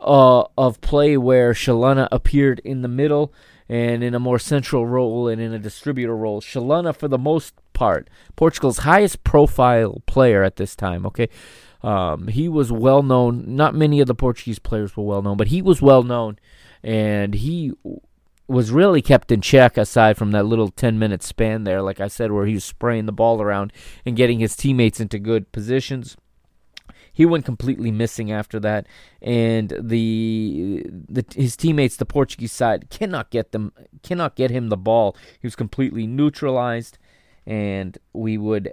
uh, 0.00 0.44
of 0.58 0.80
play 0.80 1.16
where 1.16 1.52
Chalana 1.52 2.08
appeared 2.12 2.60
in 2.64 2.82
the 2.82 2.88
middle 2.88 3.32
and 3.68 4.04
in 4.04 4.14
a 4.14 4.20
more 4.20 4.38
central 4.38 4.86
role 4.86 5.26
and 5.26 5.40
in 5.40 5.54
a 5.54 5.58
distributor 5.58 6.16
role, 6.16 6.42
Chalana 6.42 6.94
for 6.94 7.08
the 7.08 7.18
most 7.18 7.54
part, 7.72 8.08
Portugal's 8.36 8.78
highest 8.78 9.24
profile 9.24 10.02
player 10.06 10.42
at 10.42 10.56
this 10.56 10.76
time. 10.76 11.06
Okay, 11.06 11.28
um, 11.84 12.28
he 12.28 12.48
was 12.48 12.72
well 12.72 13.02
known. 13.02 13.44
Not 13.46 13.74
many 13.74 14.00
of 14.00 14.06
the 14.06 14.14
Portuguese 14.14 14.58
players 14.58 14.96
were 14.96 15.04
well 15.04 15.20
known, 15.20 15.36
but 15.36 15.48
he 15.48 15.60
was 15.60 15.82
well 15.82 16.02
known, 16.02 16.38
and 16.82 17.34
he 17.34 17.72
was 18.48 18.70
really 18.70 19.02
kept 19.02 19.30
in 19.30 19.42
check 19.42 19.76
aside 19.76 20.16
from 20.16 20.30
that 20.30 20.46
little 20.46 20.68
10 20.68 20.98
minute 20.98 21.22
span 21.22 21.64
there, 21.64 21.82
like 21.82 22.00
I 22.00 22.08
said, 22.08 22.32
where 22.32 22.46
he 22.46 22.54
was 22.54 22.64
spraying 22.64 23.04
the 23.04 23.12
ball 23.12 23.42
around 23.42 23.70
and 24.04 24.16
getting 24.16 24.38
his 24.38 24.56
teammates 24.56 24.98
into 24.98 25.18
good 25.18 25.52
positions. 25.52 26.16
He 27.12 27.26
went 27.26 27.44
completely 27.44 27.90
missing 27.90 28.32
after 28.32 28.58
that, 28.60 28.86
and 29.20 29.72
the, 29.78 30.86
the 30.90 31.24
his 31.36 31.54
teammates, 31.54 31.96
the 31.96 32.06
Portuguese 32.06 32.52
side, 32.52 32.88
cannot 32.88 33.30
get 33.30 33.52
them, 33.52 33.72
cannot 34.02 34.36
get 34.36 34.50
him 34.50 34.68
the 34.68 34.78
ball. 34.78 35.16
He 35.38 35.46
was 35.46 35.54
completely 35.54 36.06
neutralized, 36.06 36.98
and 37.46 37.98
we 38.14 38.38
would 38.38 38.72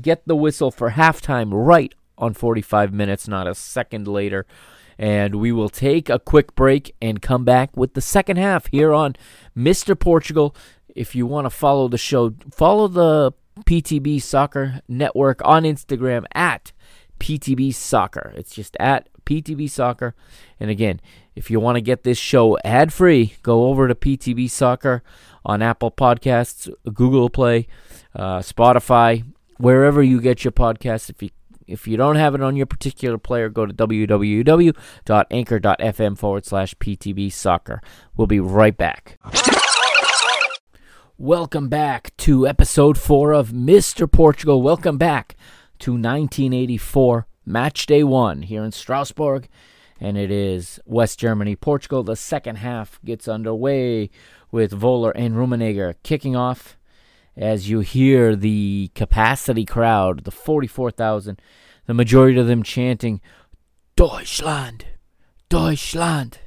get 0.00 0.26
the 0.26 0.36
whistle 0.36 0.70
for 0.70 0.92
halftime 0.92 1.50
right 1.52 1.94
on 2.18 2.34
45 2.34 2.92
minutes, 2.92 3.28
not 3.28 3.46
a 3.46 3.54
second 3.54 4.06
later. 4.08 4.46
And 4.98 5.36
we 5.36 5.50
will 5.50 5.68
take 5.68 6.08
a 6.08 6.18
quick 6.18 6.54
break 6.54 6.94
and 7.02 7.20
come 7.20 7.44
back 7.44 7.76
with 7.76 7.94
the 7.94 8.00
second 8.00 8.36
half 8.36 8.66
here 8.66 8.92
on 8.92 9.16
Mr. 9.56 9.98
Portugal. 9.98 10.54
If 10.94 11.16
you 11.16 11.26
want 11.26 11.46
to 11.46 11.50
follow 11.50 11.88
the 11.88 11.98
show, 11.98 12.34
follow 12.52 12.86
the 12.86 13.32
PTB 13.62 14.22
Soccer 14.22 14.80
Network 14.88 15.40
on 15.44 15.64
Instagram 15.64 16.24
at 16.32 16.72
PTB 17.18 17.74
Soccer. 17.74 18.32
It's 18.36 18.54
just 18.54 18.76
at 18.78 19.08
PTB 19.24 19.70
Soccer. 19.70 20.14
And 20.60 20.70
again, 20.70 21.00
if 21.34 21.50
you 21.50 21.60
want 21.60 21.76
to 21.76 21.80
get 21.80 22.04
this 22.04 22.18
show 22.18 22.58
ad 22.64 22.92
free, 22.92 23.34
go 23.42 23.66
over 23.66 23.88
to 23.88 23.94
PTB 23.94 24.50
Soccer 24.50 25.02
on 25.44 25.62
Apple 25.62 25.90
Podcasts, 25.90 26.72
Google 26.92 27.30
Play, 27.30 27.66
uh, 28.14 28.38
Spotify, 28.38 29.24
wherever 29.58 30.02
you 30.02 30.20
get 30.20 30.44
your 30.44 30.52
podcasts. 30.52 31.10
If 31.10 31.22
you 31.22 31.30
if 31.66 31.86
you 31.88 31.96
don't 31.96 32.16
have 32.16 32.34
it 32.34 32.42
on 32.42 32.56
your 32.56 32.66
particular 32.66 33.18
player, 33.18 33.48
go 33.48 33.64
to 33.66 33.72
www.anchor.fm 33.74 34.74
forward 36.18 36.44
slash 36.44 36.74
PTB 36.76 37.32
soccer. 37.32 37.80
We'll 38.16 38.26
be 38.26 38.40
right 38.40 38.76
back. 38.76 39.18
Welcome 41.16 41.68
back 41.68 42.16
to 42.18 42.46
episode 42.46 42.98
four 42.98 43.32
of 43.32 43.50
Mr. 43.50 44.10
Portugal. 44.10 44.60
Welcome 44.62 44.98
back 44.98 45.36
to 45.78 45.92
1984 45.92 47.26
match 47.46 47.86
day 47.86 48.02
one 48.02 48.42
here 48.42 48.64
in 48.64 48.72
Strasbourg. 48.72 49.48
and 50.00 50.18
it 50.18 50.30
is 50.30 50.80
West 50.84 51.18
Germany, 51.20 51.54
Portugal. 51.56 52.02
The 52.02 52.16
second 52.16 52.56
half 52.56 52.98
gets 53.04 53.28
underway 53.28 54.10
with 54.50 54.72
Voller 54.72 55.12
and 55.14 55.34
Rummenigge 55.34 55.94
kicking 56.02 56.34
off. 56.34 56.76
As 57.36 57.68
you 57.68 57.80
hear 57.80 58.36
the 58.36 58.90
capacity 58.94 59.64
crowd, 59.64 60.24
the 60.24 60.30
44,000, 60.30 61.40
the 61.86 61.94
majority 61.94 62.38
of 62.38 62.46
them 62.46 62.62
chanting, 62.62 63.20
Deutschland, 63.96 64.86
Deutschland. 65.48 66.38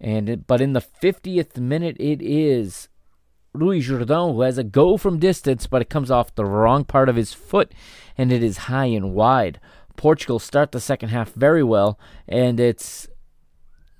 And 0.00 0.28
it, 0.28 0.46
but 0.46 0.60
in 0.60 0.72
the 0.72 0.80
50th 0.82 1.56
minute, 1.56 1.96
it 1.98 2.20
is 2.20 2.88
Rui 3.54 3.80
Jordão 3.80 4.34
who 4.34 4.42
has 4.42 4.58
a 4.58 4.64
go 4.64 4.96
from 4.96 5.18
distance, 5.18 5.66
but 5.66 5.82
it 5.82 5.90
comes 5.90 6.10
off 6.10 6.34
the 6.34 6.44
wrong 6.44 6.84
part 6.84 7.08
of 7.08 7.16
his 7.16 7.32
foot, 7.32 7.72
and 8.18 8.30
it 8.30 8.42
is 8.42 8.58
high 8.58 8.86
and 8.86 9.14
wide. 9.14 9.58
Portugal 9.96 10.38
start 10.38 10.72
the 10.72 10.80
second 10.80 11.08
half 11.08 11.32
very 11.32 11.62
well, 11.62 11.98
and 12.28 12.60
it's 12.60 13.08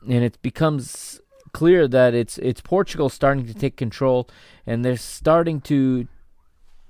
and 0.08 0.22
it 0.22 0.40
becomes 0.42 1.20
clear 1.52 1.88
that 1.88 2.14
it's 2.14 2.38
it's 2.38 2.60
Portugal 2.60 3.08
starting 3.08 3.46
to 3.46 3.54
take 3.54 3.76
control, 3.76 4.28
and 4.66 4.84
they're 4.84 4.96
starting 4.96 5.60
to 5.62 6.08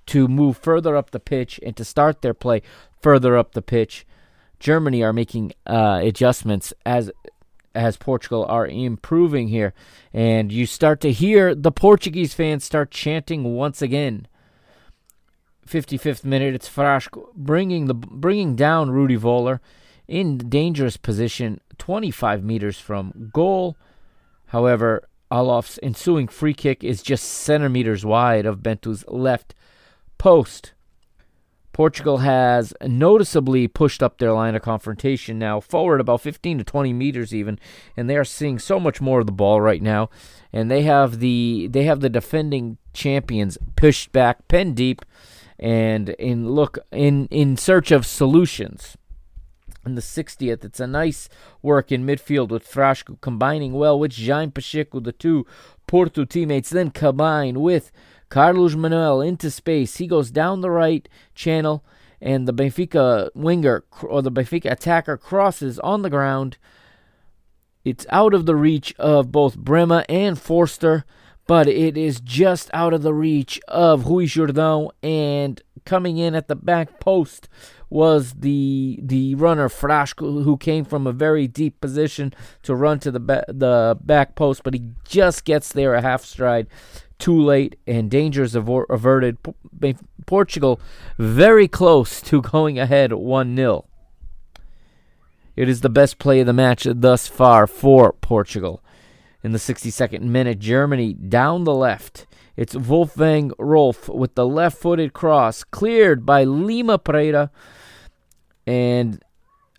to 0.07 0.29
move 0.29 0.57
further 0.57 0.97
up 0.97 1.11
the 1.11 1.21
pitch 1.21 1.59
and 1.65 1.77
to 1.77 1.85
start 1.85 2.23
their 2.23 2.35
play 2.35 2.63
further 3.01 3.37
up 3.37 3.53
the 3.53 3.63
pitch. 3.63 4.07
Germany 4.61 5.03
are 5.03 5.13
making 5.13 5.53
uh, 5.67 6.01
adjustments 6.03 6.73
as 6.85 7.11
as 7.75 7.99
Portugal 7.99 8.47
are 8.49 8.67
improving 8.67 9.49
here, 9.49 9.75
and 10.13 10.51
you 10.51 10.65
start 10.65 11.01
to 11.03 11.13
hear 11.13 11.55
the 11.55 11.73
Portuguese 11.73 12.33
fans 12.33 12.65
start 12.65 12.91
chanting 12.91 13.55
once 13.55 13.83
again. 13.83 14.27
55th 15.69 16.25
minute, 16.25 16.55
it's 16.55 16.69
Frasco 16.69 17.35
bringing 17.35 17.87
the 17.87 17.95
bringing 17.95 18.55
down 18.55 18.91
Rudy 18.91 19.17
Voller 19.17 19.61
in 20.09 20.39
dangerous 20.39 20.97
position, 20.97 21.61
25 21.79 22.43
meters 22.43 22.79
from 22.79 23.31
goal. 23.33 23.77
However, 24.47 25.09
Allofs' 25.31 25.79
ensuing 25.83 26.29
free 26.29 26.55
kick 26.55 26.85
is 26.85 27.03
just 27.03 27.25
centimeters 27.25 28.05
wide 28.05 28.47
of 28.47 28.63
Bento's 28.63 29.05
left 29.09 29.55
post. 30.19 30.73
Portugal 31.73 32.19
has 32.19 32.73
noticeably 32.87 33.69
pushed 33.69 34.03
up 34.03 34.17
their 34.17 34.33
line 34.33 34.55
of 34.55 34.63
confrontation 34.63 35.39
now, 35.39 35.61
forward 35.61 36.01
about 36.01 36.23
15 36.23 36.57
to 36.57 36.65
20 36.65 36.93
meters 36.95 37.35
even, 37.35 37.59
and 37.99 38.09
they 38.09 38.17
are 38.17 38.25
seeing 38.25 38.59
so 38.59 38.81
much 38.81 39.03
more 39.03 39.21
of 39.21 39.27
the 39.27 39.33
ball 39.33 39.61
right 39.61 39.83
now. 39.83 40.09
And 40.55 40.71
they 40.71 40.83
have 40.83 41.19
the 41.19 41.69
they 41.71 41.85
have 41.85 42.01
the 42.01 42.09
defending 42.09 42.79
champions 42.95 43.59
pushed 43.77 44.11
back, 44.11 44.49
pen 44.49 44.73
deep, 44.73 45.05
and 45.59 46.09
in 46.11 46.49
look 46.49 46.79
in 46.93 47.27
in 47.27 47.59
search 47.59 47.91
of 47.91 48.07
solutions. 48.07 48.97
In 49.87 49.95
the 49.95 50.01
60th, 50.01 50.65
it's 50.65 50.81
a 50.81 50.87
nice 50.89 51.29
work 51.63 51.93
in 51.93 52.05
midfield 52.05 52.49
with 52.49 52.69
Frasco 52.69 53.21
combining 53.21 53.73
well 53.73 53.97
with 53.97 54.19
Jaime 54.19 54.51
Pacheco, 54.51 54.99
the 54.99 55.13
two 55.13 55.47
Porto 55.87 56.25
teammates, 56.25 56.71
then 56.71 56.91
combine 56.91 57.61
with 57.61 57.93
Carlos 58.29 58.75
Manuel 58.75 59.21
into 59.21 59.49
space. 59.49 59.99
He 59.99 60.09
goes 60.09 60.33
down 60.33 60.61
the 60.61 60.73
right 60.73 61.09
channel, 61.37 61.85
and 62.21 62.49
the 62.49 62.53
Benfica 62.53 63.31
winger 63.37 63.85
or 64.03 64.23
the 64.23 64.33
Benfica 64.33 64.73
attacker 64.73 65.17
crosses 65.17 65.79
on 65.79 66.03
the 66.03 66.11
ground. 66.11 66.57
It's 67.85 68.07
out 68.11 68.35
of 68.35 68.45
the 68.45 68.57
reach 68.57 68.93
of 68.99 69.31
both 69.31 69.57
Brehme 69.57 70.05
and 70.09 70.37
Forster, 70.37 71.05
but 71.47 71.69
it 71.69 71.97
is 71.97 72.19
just 72.19 72.69
out 72.75 72.93
of 72.93 73.03
the 73.03 73.15
reach 73.15 73.61
of 73.69 74.09
Rui. 74.09 74.27
And 75.05 75.63
coming 75.85 76.19
in 76.19 76.35
at 76.35 76.49
the 76.49 76.57
back 76.57 76.99
post 76.99 77.49
was 77.89 78.35
the 78.35 78.99
the 79.03 79.35
runner 79.37 79.69
Frasco, 79.69 80.43
who 80.43 80.57
came 80.57 80.85
from 80.85 81.07
a 81.07 81.13
very 81.13 81.47
deep 81.47 81.81
position 81.81 82.35
to 82.63 82.75
run 82.75 82.99
to 83.01 83.11
the 83.11 83.21
ba- 83.21 83.45
the 83.49 83.97
back 84.01 84.35
post, 84.35 84.63
but 84.65 84.75
he 84.75 84.91
just 85.05 85.45
gets 85.45 85.73
there 85.73 85.95
a 85.95 86.03
half 86.03 86.25
stride 86.25 86.67
too 87.19 87.41
late, 87.41 87.77
and 87.87 88.11
dangers 88.11 88.55
averted. 88.55 89.39
Portugal 90.27 90.81
very 91.19 91.69
close 91.69 92.21
to 92.21 92.43
going 92.53 92.79
ahead 92.79 93.13
1 93.13 93.57
0. 93.57 93.85
It 95.55 95.69
is 95.69 95.81
the 95.81 95.89
best 95.89 96.19
play 96.19 96.41
of 96.41 96.47
the 96.47 96.53
match 96.53 96.87
thus 96.89 97.29
far 97.29 97.67
for 97.67 98.13
Portugal. 98.13 98.83
In 99.43 99.53
the 99.53 99.59
62nd 99.59 100.23
minute, 100.23 100.59
Germany 100.59 101.15
down 101.15 101.65
the 101.65 101.75
left. 101.75 102.27
It's 102.57 102.75
Wolfgang 102.75 103.53
Rolf 103.59 104.09
with 104.09 104.35
the 104.35 104.47
left 104.47 104.79
footed 104.79 105.13
cross, 105.13 105.63
cleared 105.63 106.27
by 106.27 106.45
Lima 106.45 106.99
Pereira. 106.99 107.51
And 108.67 109.23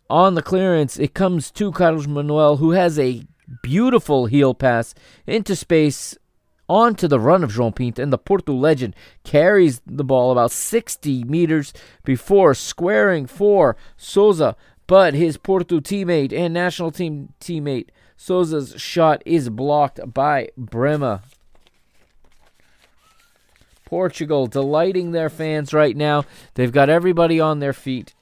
on 0.10 0.36
the 0.36 0.42
clearance, 0.42 0.98
it 0.98 1.14
comes 1.14 1.52
to 1.52 1.72
Carlos 1.72 2.08
Manuel, 2.08 2.58
who 2.58 2.72
has 2.72 2.98
a 2.98 3.24
beautiful 3.62 4.26
heel 4.26 4.54
pass 4.54 4.94
into 5.26 5.56
space 5.56 6.18
onto 6.70 7.08
the 7.08 7.20
run 7.20 7.44
of 7.44 7.52
João 7.52 7.74
Pinto, 7.74 8.02
and 8.02 8.12
the 8.12 8.18
Porto 8.18 8.54
legend 8.54 8.96
carries 9.24 9.82
the 9.86 10.04
ball 10.04 10.32
about 10.32 10.52
60 10.52 11.24
meters 11.24 11.74
before 12.04 12.54
squaring 12.54 13.26
for 13.26 13.78
Sousa. 13.96 14.56
But 14.86 15.14
his 15.14 15.38
Porto 15.38 15.80
teammate 15.80 16.34
and 16.34 16.54
national 16.54 16.92
team 16.92 17.34
teammate 17.42 17.90
Sousa's 18.16 18.74
shot 18.78 19.22
is 19.26 19.50
blocked 19.50 20.00
by 20.14 20.50
Brehme. 20.58 21.22
Portugal 23.86 24.48
delighting 24.48 25.12
their 25.12 25.30
fans 25.30 25.74
right 25.74 25.96
now. 25.96 26.26
They've 26.56 26.72
got 26.72 26.90
everybody 26.90 27.40
on 27.40 27.60
their 27.60 27.74
feet. 27.74 28.14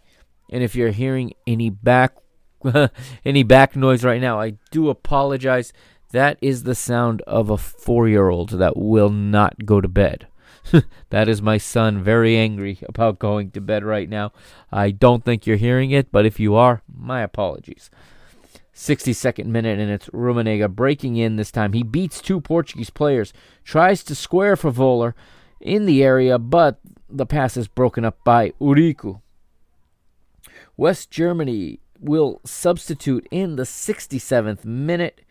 And 0.49 0.63
if 0.63 0.75
you're 0.75 0.91
hearing 0.91 1.33
any 1.47 1.69
back 1.69 2.15
any 3.25 3.43
back 3.43 3.75
noise 3.75 4.03
right 4.03 4.21
now, 4.21 4.39
I 4.39 4.53
do 4.71 4.89
apologize. 4.89 5.73
That 6.11 6.37
is 6.41 6.63
the 6.63 6.75
sound 6.75 7.21
of 7.23 7.49
a 7.49 7.57
four 7.57 8.07
year 8.07 8.29
old 8.29 8.51
that 8.51 8.77
will 8.77 9.09
not 9.09 9.65
go 9.65 9.81
to 9.81 9.87
bed. 9.87 10.27
that 11.09 11.27
is 11.27 11.41
my 11.41 11.57
son 11.57 12.03
very 12.03 12.37
angry 12.37 12.79
about 12.87 13.19
going 13.19 13.51
to 13.51 13.61
bed 13.61 13.83
right 13.83 14.09
now. 14.09 14.31
I 14.71 14.91
don't 14.91 15.23
think 15.23 15.45
you're 15.45 15.57
hearing 15.57 15.91
it, 15.91 16.11
but 16.11 16.25
if 16.25 16.39
you 16.39 16.55
are, 16.55 16.81
my 16.91 17.21
apologies. 17.21 17.89
62nd 18.73 19.45
minute, 19.45 19.79
and 19.79 19.89
it's 19.89 20.09
Rummenigge 20.09 20.69
breaking 20.75 21.15
in 21.15 21.37
this 21.37 21.51
time. 21.51 21.73
He 21.73 21.83
beats 21.83 22.19
two 22.19 22.41
Portuguese 22.41 22.89
players, 22.89 23.31
tries 23.63 24.03
to 24.03 24.15
square 24.15 24.55
for 24.55 24.71
Voller 24.71 25.13
in 25.61 25.85
the 25.85 26.03
area, 26.03 26.37
but 26.37 26.79
the 27.09 27.25
pass 27.25 27.55
is 27.55 27.67
broken 27.67 28.03
up 28.03 28.17
by 28.25 28.51
Eurico. 28.59 29.21
West 30.77 31.11
Germany 31.11 31.79
will 31.99 32.41
substitute 32.43 33.27
in 33.31 33.55
the 33.55 33.63
67th 33.63 34.65
minute 34.65 35.21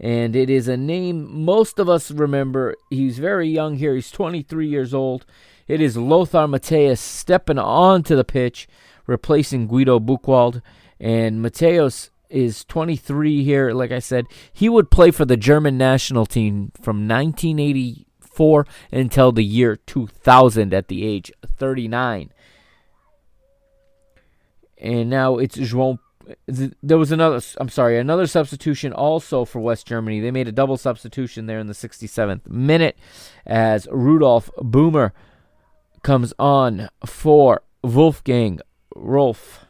and 0.00 0.34
it 0.34 0.48
is 0.48 0.66
a 0.66 0.78
name 0.78 1.44
most 1.44 1.78
of 1.78 1.88
us 1.88 2.10
remember. 2.10 2.74
He's 2.88 3.18
very 3.18 3.48
young 3.48 3.76
here. 3.76 3.94
He's 3.94 4.10
23 4.10 4.66
years 4.66 4.94
old. 4.94 5.26
It 5.68 5.82
is 5.82 5.96
Lothar 5.96 6.48
Matthäus 6.48 6.98
stepping 6.98 7.58
onto 7.58 8.16
the 8.16 8.24
pitch, 8.24 8.66
replacing 9.06 9.68
Guido 9.68 10.00
Buchwald. 10.00 10.62
And 10.98 11.44
Matthäus 11.44 12.08
is 12.30 12.64
23 12.64 13.44
here. 13.44 13.72
Like 13.72 13.92
I 13.92 13.98
said, 13.98 14.24
he 14.50 14.70
would 14.70 14.90
play 14.90 15.10
for 15.10 15.26
the 15.26 15.36
German 15.36 15.76
national 15.76 16.24
team 16.24 16.72
from 16.80 17.06
1984 17.06 18.66
until 18.90 19.32
the 19.32 19.44
year 19.44 19.76
2000 19.76 20.72
at 20.72 20.88
the 20.88 21.06
age 21.06 21.30
39. 21.44 22.32
And 24.80 25.10
now 25.10 25.36
it's 25.36 25.56
João 25.56 25.98
there 26.82 26.98
was 26.98 27.12
another 27.12 27.40
I'm 27.58 27.68
sorry, 27.68 27.98
another 27.98 28.26
substitution 28.26 28.92
also 28.92 29.44
for 29.44 29.60
West 29.60 29.86
Germany. 29.86 30.20
They 30.20 30.30
made 30.30 30.48
a 30.48 30.52
double 30.52 30.76
substitution 30.76 31.46
there 31.46 31.58
in 31.58 31.66
the 31.66 31.72
67th 31.72 32.48
minute 32.48 32.96
as 33.46 33.88
Rudolf 33.90 34.50
Bommer 34.58 35.12
comes 36.02 36.32
on 36.38 36.88
for 37.04 37.62
Wolfgang 37.82 38.60
Rolf. 38.94 39.64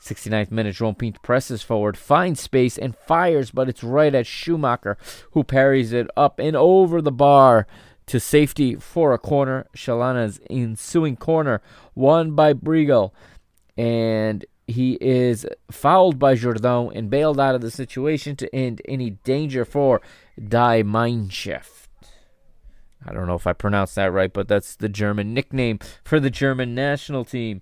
69th 0.00 0.50
minute, 0.50 0.76
João 0.76 0.96
Pinto 0.96 1.18
presses 1.22 1.62
forward, 1.62 1.96
finds 1.96 2.38
space, 2.38 2.76
and 2.76 2.94
fires, 2.94 3.50
but 3.50 3.70
it's 3.70 3.82
right 3.82 4.14
at 4.14 4.26
Schumacher, 4.26 4.98
who 5.30 5.42
parries 5.42 5.94
it 5.94 6.06
up 6.14 6.38
and 6.38 6.54
over 6.54 7.00
the 7.00 7.10
bar 7.10 7.66
to 8.06 8.20
safety 8.20 8.74
for 8.74 9.14
a 9.14 9.18
corner. 9.18 9.66
Chalana's 9.74 10.40
ensuing 10.50 11.16
corner, 11.16 11.62
won 11.94 12.32
by 12.32 12.52
Briegel. 12.52 13.12
And 13.76 14.44
he 14.66 14.94
is 15.00 15.46
fouled 15.70 16.18
by 16.18 16.34
Jordão 16.34 16.90
and 16.94 17.10
bailed 17.10 17.38
out 17.38 17.54
of 17.54 17.60
the 17.60 17.70
situation 17.70 18.36
to 18.36 18.54
end 18.54 18.80
any 18.86 19.10
danger 19.10 19.64
for 19.64 20.00
Die 20.38 20.82
Mindschaft. 20.82 21.88
I 23.06 23.12
don't 23.12 23.26
know 23.26 23.34
if 23.34 23.46
I 23.46 23.52
pronounced 23.52 23.96
that 23.96 24.12
right, 24.12 24.32
but 24.32 24.48
that's 24.48 24.76
the 24.76 24.88
German 24.88 25.34
nickname 25.34 25.78
for 26.04 26.18
the 26.18 26.30
German 26.30 26.74
national 26.74 27.24
team. 27.24 27.60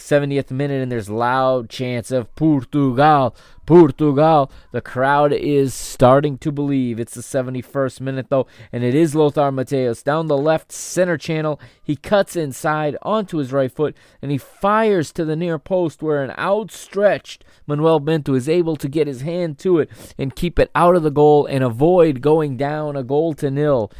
70th 0.00 0.50
minute, 0.50 0.82
and 0.82 0.90
there's 0.90 1.08
loud 1.08 1.70
chants 1.70 2.10
of 2.10 2.34
Portugal, 2.34 3.34
Portugal. 3.66 4.50
The 4.72 4.80
crowd 4.80 5.32
is 5.32 5.74
starting 5.74 6.38
to 6.38 6.50
believe. 6.50 6.98
It's 6.98 7.14
the 7.14 7.20
71st 7.20 8.00
minute, 8.00 8.26
though, 8.28 8.46
and 8.72 8.82
it 8.82 8.94
is 8.94 9.14
Lothar 9.14 9.52
Matthäus 9.52 10.02
down 10.02 10.26
the 10.26 10.36
left 10.36 10.72
center 10.72 11.16
channel. 11.16 11.60
He 11.82 11.96
cuts 11.96 12.36
inside 12.36 12.96
onto 13.02 13.38
his 13.38 13.52
right 13.52 13.70
foot, 13.70 13.96
and 14.20 14.30
he 14.30 14.38
fires 14.38 15.12
to 15.12 15.24
the 15.24 15.36
near 15.36 15.58
post 15.58 16.02
where 16.02 16.22
an 16.22 16.32
outstretched 16.38 17.44
Manuel 17.66 18.00
Bento 18.00 18.34
is 18.34 18.48
able 18.48 18.76
to 18.76 18.88
get 18.88 19.06
his 19.06 19.20
hand 19.20 19.58
to 19.60 19.78
it 19.78 19.90
and 20.18 20.34
keep 20.34 20.58
it 20.58 20.70
out 20.74 20.96
of 20.96 21.02
the 21.02 21.10
goal 21.10 21.46
and 21.46 21.62
avoid 21.62 22.20
going 22.20 22.56
down 22.56 22.96
a 22.96 23.02
goal 23.02 23.34
to 23.34 23.50
nil 23.50 23.92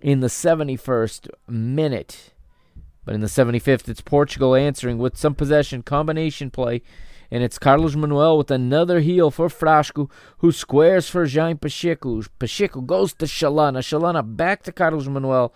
in 0.00 0.20
the 0.20 0.26
71st 0.26 1.28
minute. 1.48 2.31
But 3.04 3.14
in 3.14 3.20
the 3.20 3.26
75th, 3.26 3.88
it's 3.88 4.00
Portugal 4.00 4.54
answering 4.54 4.98
with 4.98 5.16
some 5.16 5.34
possession 5.34 5.82
combination 5.82 6.50
play. 6.50 6.82
And 7.30 7.42
it's 7.42 7.58
Carlos 7.58 7.96
Manuel 7.96 8.36
with 8.36 8.50
another 8.50 9.00
heel 9.00 9.30
for 9.30 9.48
Frasco, 9.48 10.10
who 10.38 10.52
squares 10.52 11.08
for 11.08 11.26
Jaime 11.26 11.58
Pacheco. 11.58 12.22
Pacheco 12.38 12.82
goes 12.82 13.14
to 13.14 13.24
Chalana. 13.24 13.78
Chalana 13.78 14.36
back 14.36 14.62
to 14.64 14.72
Carlos 14.72 15.08
Manuel 15.08 15.54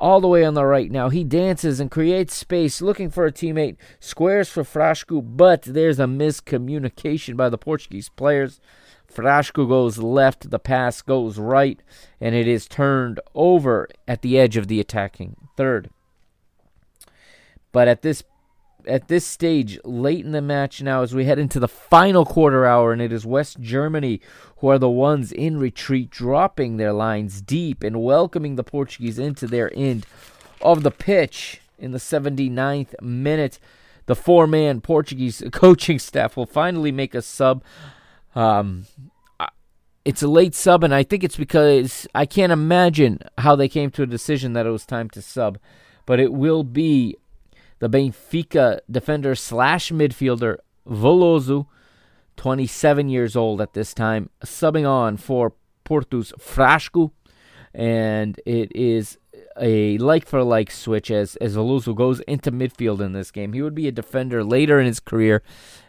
all 0.00 0.20
the 0.20 0.28
way 0.28 0.44
on 0.44 0.54
the 0.54 0.64
right 0.64 0.90
now. 0.90 1.10
He 1.10 1.24
dances 1.24 1.78
and 1.78 1.90
creates 1.90 2.34
space, 2.34 2.80
looking 2.80 3.10
for 3.10 3.26
a 3.26 3.32
teammate. 3.32 3.76
Squares 4.00 4.48
for 4.48 4.62
Frasco, 4.62 5.20
but 5.22 5.62
there's 5.62 6.00
a 6.00 6.04
miscommunication 6.04 7.36
by 7.36 7.48
the 7.48 7.58
Portuguese 7.58 8.08
players. 8.08 8.60
Frasco 9.12 9.68
goes 9.68 9.98
left, 9.98 10.50
the 10.50 10.58
pass 10.58 11.02
goes 11.02 11.38
right, 11.38 11.82
and 12.20 12.34
it 12.34 12.46
is 12.46 12.66
turned 12.66 13.20
over 13.34 13.88
at 14.08 14.22
the 14.22 14.38
edge 14.38 14.56
of 14.56 14.68
the 14.68 14.80
attacking 14.80 15.36
third. 15.56 15.90
But 17.72 17.88
at 17.88 18.02
this 18.02 18.22
at 18.86 19.08
this 19.08 19.26
stage, 19.26 19.78
late 19.84 20.24
in 20.24 20.32
the 20.32 20.40
match 20.40 20.82
now, 20.82 21.02
as 21.02 21.14
we 21.14 21.26
head 21.26 21.38
into 21.38 21.60
the 21.60 21.68
final 21.68 22.24
quarter 22.24 22.64
hour, 22.66 22.92
and 22.92 23.02
it 23.02 23.12
is 23.12 23.26
West 23.26 23.60
Germany 23.60 24.20
who 24.58 24.68
are 24.68 24.78
the 24.78 24.90
ones 24.90 25.32
in 25.32 25.58
retreat, 25.58 26.10
dropping 26.10 26.76
their 26.76 26.92
lines 26.92 27.40
deep 27.40 27.82
and 27.82 28.02
welcoming 28.02 28.56
the 28.56 28.64
Portuguese 28.64 29.18
into 29.18 29.46
their 29.46 29.70
end 29.74 30.06
of 30.60 30.82
the 30.82 30.90
pitch 30.90 31.60
in 31.78 31.92
the 31.92 31.98
79th 31.98 33.00
minute. 33.02 33.58
The 34.06 34.16
four 34.16 34.46
man 34.46 34.80
Portuguese 34.80 35.42
coaching 35.52 35.98
staff 35.98 36.36
will 36.36 36.46
finally 36.46 36.92
make 36.92 37.14
a 37.14 37.22
sub. 37.22 37.62
Um, 38.34 38.86
it's 40.04 40.22
a 40.22 40.28
late 40.28 40.54
sub, 40.54 40.82
and 40.82 40.94
I 40.94 41.02
think 41.02 41.22
it's 41.22 41.36
because 41.36 42.06
I 42.14 42.26
can't 42.26 42.52
imagine 42.52 43.20
how 43.38 43.54
they 43.54 43.68
came 43.68 43.90
to 43.92 44.02
a 44.02 44.06
decision 44.06 44.54
that 44.54 44.66
it 44.66 44.70
was 44.70 44.86
time 44.86 45.10
to 45.10 45.22
sub. 45.22 45.58
But 46.06 46.18
it 46.20 46.32
will 46.32 46.64
be 46.64 47.16
the 47.80 47.90
Benfica 47.90 48.80
defender 48.90 49.34
slash 49.34 49.90
midfielder 49.90 50.58
Veloso, 50.88 51.66
27 52.36 53.08
years 53.08 53.36
old 53.36 53.60
at 53.60 53.74
this 53.74 53.92
time, 53.92 54.30
subbing 54.44 54.88
on 54.88 55.16
for 55.16 55.54
Porto's 55.84 56.32
Frasco, 56.38 57.10
and 57.74 58.40
it 58.46 58.74
is 58.74 59.18
a 59.60 59.98
like 59.98 60.26
for 60.26 60.42
like 60.42 60.70
switch 60.70 61.10
as 61.10 61.36
as 61.36 61.56
Veloso 61.56 61.94
goes 61.94 62.20
into 62.20 62.52
midfield 62.52 63.00
in 63.00 63.12
this 63.12 63.30
game. 63.30 63.52
He 63.52 63.62
would 63.62 63.74
be 63.74 63.88
a 63.88 63.92
defender 63.92 64.44
later 64.44 64.78
in 64.78 64.86
his 64.86 65.00
career, 65.00 65.42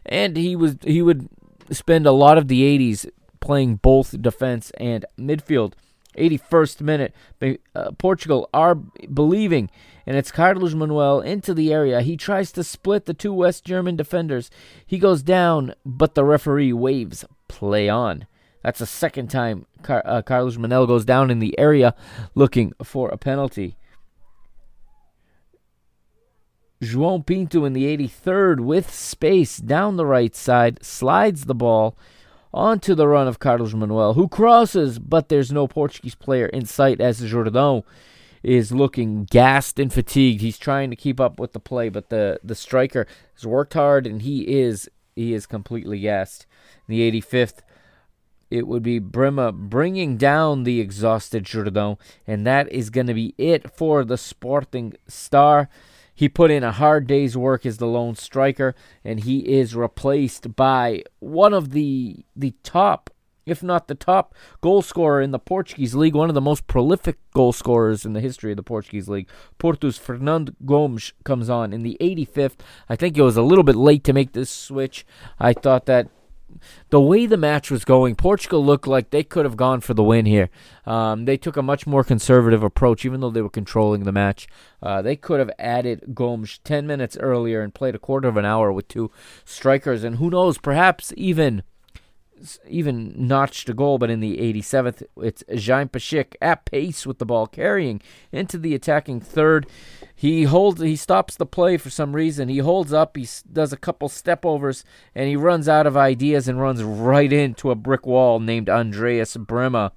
and 0.06 0.36
he 0.36 0.56
was 0.56 0.78
he 0.84 1.02
would 1.02 1.30
spend 1.72 2.06
a 2.06 2.12
lot 2.12 2.38
of 2.38 2.48
the 2.48 2.62
80s 2.62 3.10
playing 3.40 3.76
both 3.78 4.22
defense 4.22 4.72
and 4.78 5.06
midfield. 5.20 5.74
81st 6.18 6.82
minute, 6.82 7.14
uh, 7.76 7.92
Portugal 7.98 8.50
are 8.54 8.76
believing 8.76 9.70
and 10.06 10.18
it's 10.18 10.32
Carlos 10.32 10.74
Manuel 10.74 11.22
into 11.22 11.54
the 11.54 11.72
area. 11.72 12.02
He 12.02 12.18
tries 12.18 12.52
to 12.54 12.64
split 12.64 13.06
the 13.06 13.14
two 13.14 13.34
West 13.34 13.64
German 13.64 13.96
defenders. 13.96 14.50
He 14.86 14.98
goes 14.98 15.22
down, 15.22 15.76
but 15.86 16.16
the 16.16 16.26
referee 16.26 16.74
waves 16.74 17.24
play 17.48 17.88
on. 17.88 18.26
That's 18.64 18.80
the 18.80 18.86
second 18.86 19.30
time 19.30 19.66
Car- 19.82 20.04
uh, 20.06 20.22
Carlos 20.22 20.58
Manuel 20.58 20.88
goes 20.88 21.06
down 21.06 21.32
in 21.32 21.40
the 21.40 21.58
area 21.58 21.96
looking 22.36 22.74
for 22.84 23.10
a 23.10 23.18
penalty. 23.18 23.78
João 26.82 27.24
Pinto 27.24 27.64
in 27.64 27.74
the 27.74 27.86
83rd 27.86 28.60
with 28.62 28.92
space 28.92 29.58
down 29.58 29.98
the 29.98 30.06
right 30.06 30.36
side 30.36 30.84
slides 30.84 31.46
the 31.46 31.54
ball 31.54 31.96
onto 32.54 32.96
the 32.96 33.08
run 33.08 33.28
of 33.28 33.40
Carlos 33.40 33.74
Manuel, 33.74 34.14
who 34.14 34.28
crosses, 34.28 35.00
but 35.00 35.30
there's 35.30 35.52
no 35.52 35.68
Portuguese 35.68 36.16
player 36.16 36.48
in 36.48 36.66
sight 36.66 37.00
as 37.00 37.22
Jordão 37.22 37.84
is 38.44 38.72
looking 38.72 39.26
gassed 39.26 39.80
and 39.80 39.94
fatigued. 39.94 40.42
He's 40.42 40.58
trying 40.58 40.90
to 40.90 40.96
keep 40.96 41.20
up 41.20 41.40
with 41.40 41.54
the 41.54 41.60
play, 41.60 41.90
but 41.90 42.10
the 42.10 42.40
the 42.44 42.56
striker 42.56 43.08
has 43.36 43.46
worked 43.46 43.74
hard 43.74 44.08
and 44.08 44.22
he 44.22 44.42
is 44.42 44.90
he 45.16 45.34
is 45.34 45.46
completely 45.46 46.00
gassed. 46.00 46.46
In 46.88 46.96
the 46.96 47.22
85th, 47.22 47.60
it 48.50 48.68
would 48.68 48.84
be 48.84 49.00
Brehme 49.00 49.70
bringing 49.70 50.18
down 50.18 50.64
the 50.64 50.82
exhausted 50.82 51.46
Jordão, 51.46 51.98
and 52.28 52.46
that 52.46 52.72
is 52.72 52.90
going 52.90 53.08
to 53.08 53.14
be 53.14 53.34
it 53.38 53.72
for 53.72 54.04
the 54.04 54.18
Sporting 54.18 54.94
star. 55.08 55.70
He 56.14 56.30
put 56.30 56.52
in 56.52 56.64
a 56.64 56.72
hard 56.72 57.08
day's 57.08 57.38
work 57.38 57.66
as 57.66 57.78
the 57.78 57.88
lone 57.88 58.16
striker, 58.16 58.76
and 59.04 59.22
he 59.22 59.40
is 59.40 59.76
replaced 59.76 60.56
by 60.56 61.04
one 61.20 61.54
of 61.54 61.72
the 61.72 62.26
the 62.36 62.54
top 62.64 63.10
if 63.46 63.64
not 63.64 63.88
the 63.88 63.96
top 63.96 64.36
goal 64.62 64.82
scorer 64.82 65.22
in 65.22 65.32
the 65.32 65.40
Portuguese 65.40 65.96
league, 65.96 66.16
one 66.16 66.30
of 66.30 66.36
the 66.36 66.42
most 66.42 66.68
prolific 66.68 67.18
goal 67.34 67.52
scorers 67.52 68.06
in 68.06 68.14
the 68.14 68.22
history 68.22 68.52
of 68.52 68.58
the 68.58 68.64
Portuguese 68.64 69.10
league. 69.10 69.28
Porto's 69.58 69.98
Fernando 69.98 70.54
Gomes 70.66 71.14
comes 71.24 71.50
on 71.50 71.74
in 71.74 71.82
the 71.82 71.98
85th. 72.00 72.58
I 72.88 72.96
think 72.96 73.18
it 73.18 73.24
was 73.24 73.38
a 73.38 73.42
little 73.42 73.64
bit 73.64 73.76
late 73.76 74.04
to 74.06 74.14
make 74.14 74.34
this 74.34 74.50
switch. 74.50 75.06
I 75.40 75.54
thought 75.54 75.86
that 75.88 76.10
the 76.90 77.02
way 77.02 77.26
the 77.26 77.38
match 77.38 77.72
was 77.72 77.86
going, 77.86 78.16
Portugal 78.16 78.64
looked 78.64 78.88
like 78.88 79.10
they 79.10 79.24
could 79.24 79.46
have 79.46 79.58
gone 79.58 79.82
for 79.82 79.94
the 79.94 80.04
win 80.04 80.26
here. 80.26 80.50
Um, 80.86 81.26
they 81.26 81.38
took 81.38 81.58
a 81.58 81.62
much 81.62 81.86
more 81.88 82.04
conservative 82.04 82.64
approach, 82.64 83.06
even 83.06 83.22
though 83.22 83.30
they 83.30 83.42
were 83.42 83.50
controlling 83.50 84.04
the 84.04 84.12
match. 84.12 84.48
Uh, 84.82 85.02
they 85.02 85.16
could 85.16 85.40
have 85.40 85.52
added 85.60 86.14
Gomes 86.14 86.60
10 86.64 86.88
minutes 86.88 87.18
earlier 87.18 87.62
and 87.62 87.74
played 87.74 87.96
a 87.96 88.00
quarter 88.00 88.28
of 88.28 88.38
an 88.38 88.46
hour 88.46 88.72
with 88.72 88.88
two 88.88 89.12
strikers, 89.46 90.04
and 90.04 90.18
who 90.18 90.30
knows, 90.30 90.58
perhaps 90.58 91.14
even 91.18 91.64
even 92.68 93.14
notched 93.16 93.70
a 93.70 93.74
goal, 93.74 93.98
but 93.98 94.10
in 94.10 94.20
the 94.20 94.38
87th, 94.38 95.04
it's 95.18 95.44
Jaime 95.66 95.90
Pacheco 95.90 96.38
at 96.42 96.66
pace 96.66 97.06
with 97.06 97.20
the 97.20 97.26
ball, 97.26 97.48
carrying 97.48 98.02
into 98.32 98.58
the 98.58 98.74
attacking 98.74 99.22
third. 99.22 99.68
He 100.22 100.44
holds, 100.44 100.80
he 100.80 100.98
stops 100.98 101.36
the 101.36 101.48
play 101.48 101.78
for 101.78 101.90
some 101.90 102.16
reason. 102.16 102.48
He 102.48 102.60
holds 102.60 102.94
up, 102.94 103.18
he 103.18 103.28
does 103.52 103.74
a 103.74 103.78
couple 103.78 104.08
step 104.08 104.46
overs, 104.46 104.86
and 105.16 105.28
he 105.28 105.36
runs 105.36 105.68
out 105.68 105.88
of 105.88 105.98
ideas 105.98 106.48
and 106.48 106.62
runs 106.62 106.84
right 106.84 107.34
into 107.34 107.72
a 107.72 107.76
brick 107.76 108.06
wall 108.06 108.40
named 108.40 108.70
Andreas 108.70 109.36
Brehme. 109.36 109.90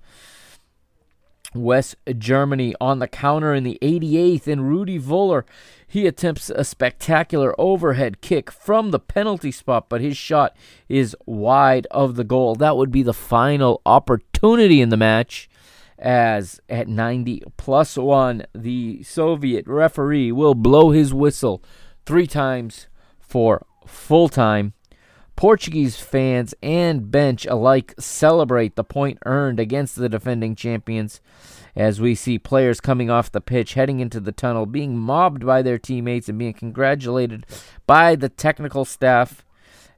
West 1.55 1.97
Germany 2.17 2.75
on 2.81 3.01
the 3.01 3.07
counter 3.07 3.53
in 3.53 3.65
the 3.65 3.79
88th, 3.83 4.47
and 4.47 4.67
Rudy 4.67 4.99
Voller 4.99 5.45
he 5.87 6.07
attempts 6.07 6.49
a 6.49 6.65
spectacular 6.65 7.55
overhead 7.61 8.23
kick 8.23 8.51
from 8.51 8.93
the 8.93 8.99
penalty 8.99 9.53
spot, 9.53 9.91
but 9.91 10.01
his 10.01 10.17
shot 10.17 10.57
is 10.89 11.15
wide 11.27 11.87
of 11.91 12.17
the 12.17 12.25
goal. 12.25 12.55
That 12.55 12.79
would 12.79 12.91
be 12.91 13.03
the 13.03 13.13
final 13.13 13.83
opportunity 13.85 14.81
in 14.81 14.89
the 14.89 14.97
match. 14.97 15.51
As 15.99 16.61
at 16.69 16.89
90 16.89 17.43
plus 17.57 17.97
one, 17.97 18.47
the 18.55 19.03
Soviet 19.03 19.67
referee 19.67 20.33
will 20.33 20.55
blow 20.55 20.91
his 20.91 21.15
whistle 21.15 21.63
three 22.05 22.27
times 22.27 22.89
for 23.21 23.65
full 23.87 24.29
time. 24.29 24.73
Portuguese 25.37 25.97
fans 25.97 26.55
and 26.63 27.11
bench 27.11 27.45
alike 27.47 27.95
celebrate 27.99 28.77
the 28.77 28.85
point 28.85 29.19
earned 29.27 29.59
against 29.59 29.97
the 29.97 30.09
defending 30.09 30.55
champions 30.55 31.21
as 31.77 32.01
we 32.01 32.15
see 32.15 32.39
players 32.39 32.81
coming 32.81 33.11
off 33.11 33.33
the 33.33 33.41
pitch, 33.41 33.75
heading 33.75 33.99
into 33.99 34.21
the 34.21 34.33
tunnel, 34.33 34.65
being 34.65 34.97
mobbed 34.97 35.45
by 35.45 35.61
their 35.61 35.79
teammates, 35.79 36.29
and 36.29 36.39
being 36.39 36.53
congratulated 36.53 37.45
by 37.87 38.15
the 38.15 38.29
technical 38.29 38.85
staff 38.85 39.45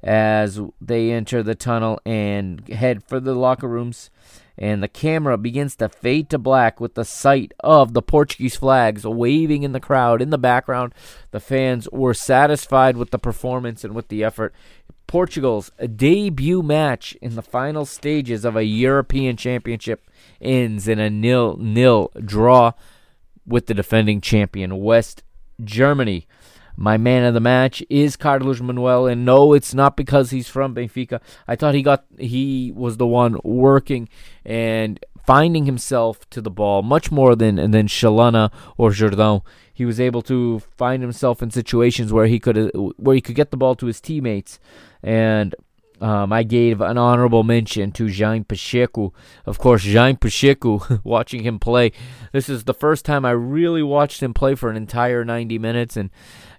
as 0.02 0.60
they 0.80 1.10
enter 1.10 1.42
the 1.42 1.54
tunnel 1.54 2.00
and 2.06 2.66
head 2.68 3.02
for 3.04 3.20
the 3.20 3.34
locker 3.34 3.68
rooms. 3.68 4.10
And 4.58 4.82
the 4.82 4.88
camera 4.88 5.36
begins 5.36 5.76
to 5.76 5.88
fade 5.88 6.30
to 6.30 6.38
black 6.38 6.80
with 6.80 6.94
the 6.94 7.04
sight 7.04 7.52
of 7.60 7.92
the 7.92 8.02
Portuguese 8.02 8.56
flags 8.56 9.06
waving 9.06 9.62
in 9.62 9.72
the 9.72 9.80
crowd 9.80 10.22
in 10.22 10.30
the 10.30 10.38
background. 10.38 10.94
The 11.30 11.40
fans 11.40 11.88
were 11.92 12.14
satisfied 12.14 12.96
with 12.96 13.10
the 13.10 13.18
performance 13.18 13.84
and 13.84 13.94
with 13.94 14.08
the 14.08 14.24
effort. 14.24 14.54
Portugal's 15.06 15.70
debut 15.94 16.62
match 16.62 17.16
in 17.20 17.36
the 17.36 17.42
final 17.42 17.84
stages 17.84 18.44
of 18.44 18.56
a 18.56 18.64
European 18.64 19.36
Championship 19.36 20.08
ends 20.40 20.88
in 20.88 20.98
a 20.98 21.10
nil 21.10 21.56
nil 21.58 22.10
draw 22.24 22.72
with 23.46 23.66
the 23.66 23.74
defending 23.74 24.20
champion 24.20 24.78
West 24.78 25.22
Germany. 25.62 26.26
My 26.76 26.96
man 26.96 27.24
of 27.24 27.34
the 27.34 27.40
match 27.40 27.82
is 27.88 28.16
Carlos 28.16 28.60
Manuel, 28.60 29.06
and 29.06 29.24
no, 29.24 29.54
it's 29.54 29.72
not 29.72 29.96
because 29.96 30.30
he's 30.30 30.48
from 30.48 30.74
Benfica. 30.74 31.20
I 31.48 31.56
thought 31.56 31.74
he 31.74 31.82
got 31.82 32.04
he 32.18 32.72
was 32.74 32.98
the 32.98 33.06
one 33.06 33.38
working 33.42 34.08
and 34.44 35.00
finding 35.24 35.64
himself 35.66 36.28
to 36.30 36.40
the 36.40 36.50
ball 36.50 36.82
much 36.82 37.10
more 37.10 37.34
than 37.34 37.56
than 37.70 37.88
Chalana 37.88 38.52
or 38.76 38.90
Jordão. 38.90 39.42
He 39.72 39.84
was 39.84 39.98
able 39.98 40.22
to 40.22 40.60
find 40.76 41.02
himself 41.02 41.42
in 41.42 41.50
situations 41.50 42.12
where 42.12 42.26
he 42.26 42.38
could 42.38 42.70
where 42.96 43.14
he 43.14 43.20
could 43.20 43.34
get 43.34 43.50
the 43.50 43.56
ball 43.56 43.74
to 43.76 43.86
his 43.86 44.00
teammates, 44.00 44.58
and 45.02 45.54
um, 46.00 46.32
I 46.32 46.42
gave 46.42 46.80
an 46.80 46.98
honorable 46.98 47.42
mention 47.42 47.90
to 47.92 48.12
Jaime 48.12 48.44
Pacheco. 48.44 49.12
Of 49.46 49.58
course, 49.58 49.84
Jaime 49.84 50.16
Pacheco, 50.16 50.82
watching 51.04 51.42
him 51.42 51.58
play, 51.58 51.92
this 52.32 52.48
is 52.48 52.64
the 52.64 52.74
first 52.74 53.04
time 53.04 53.24
I 53.24 53.30
really 53.30 53.82
watched 53.82 54.22
him 54.22 54.34
play 54.34 54.54
for 54.54 54.68
an 54.68 54.76
entire 54.76 55.24
90 55.24 55.58
minutes, 55.58 55.96
and 55.96 56.10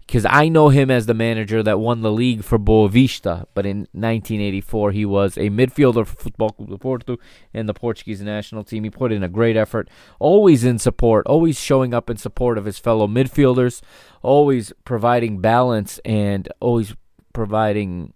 because 0.07 0.25
I 0.25 0.47
know 0.47 0.69
him 0.69 0.89
as 0.89 1.05
the 1.05 1.13
manager 1.13 1.61
that 1.61 1.81
won 1.81 2.01
the 2.01 2.11
league 2.11 2.43
for 2.43 2.57
Boavista, 2.57 3.45
but 3.53 3.65
in 3.65 3.79
1984 3.91 4.91
he 4.91 5.05
was 5.05 5.37
a 5.37 5.49
midfielder 5.49 6.07
for 6.07 6.15
Futebol 6.15 6.55
Clube 6.55 6.69
do 6.69 6.77
Porto 6.77 7.17
and 7.53 7.67
the 7.67 7.73
Portuguese 7.73 8.21
national 8.21 8.63
team. 8.63 8.85
He 8.85 8.89
put 8.89 9.11
in 9.11 9.21
a 9.21 9.27
great 9.27 9.57
effort, 9.57 9.89
always 10.17 10.63
in 10.63 10.79
support, 10.79 11.27
always 11.27 11.59
showing 11.59 11.93
up 11.93 12.09
in 12.09 12.15
support 12.15 12.57
of 12.57 12.63
his 12.63 12.79
fellow 12.79 13.05
midfielders, 13.05 13.81
always 14.21 14.71
providing 14.85 15.41
balance 15.41 15.99
and 16.05 16.47
always 16.61 16.95
providing 17.33 18.13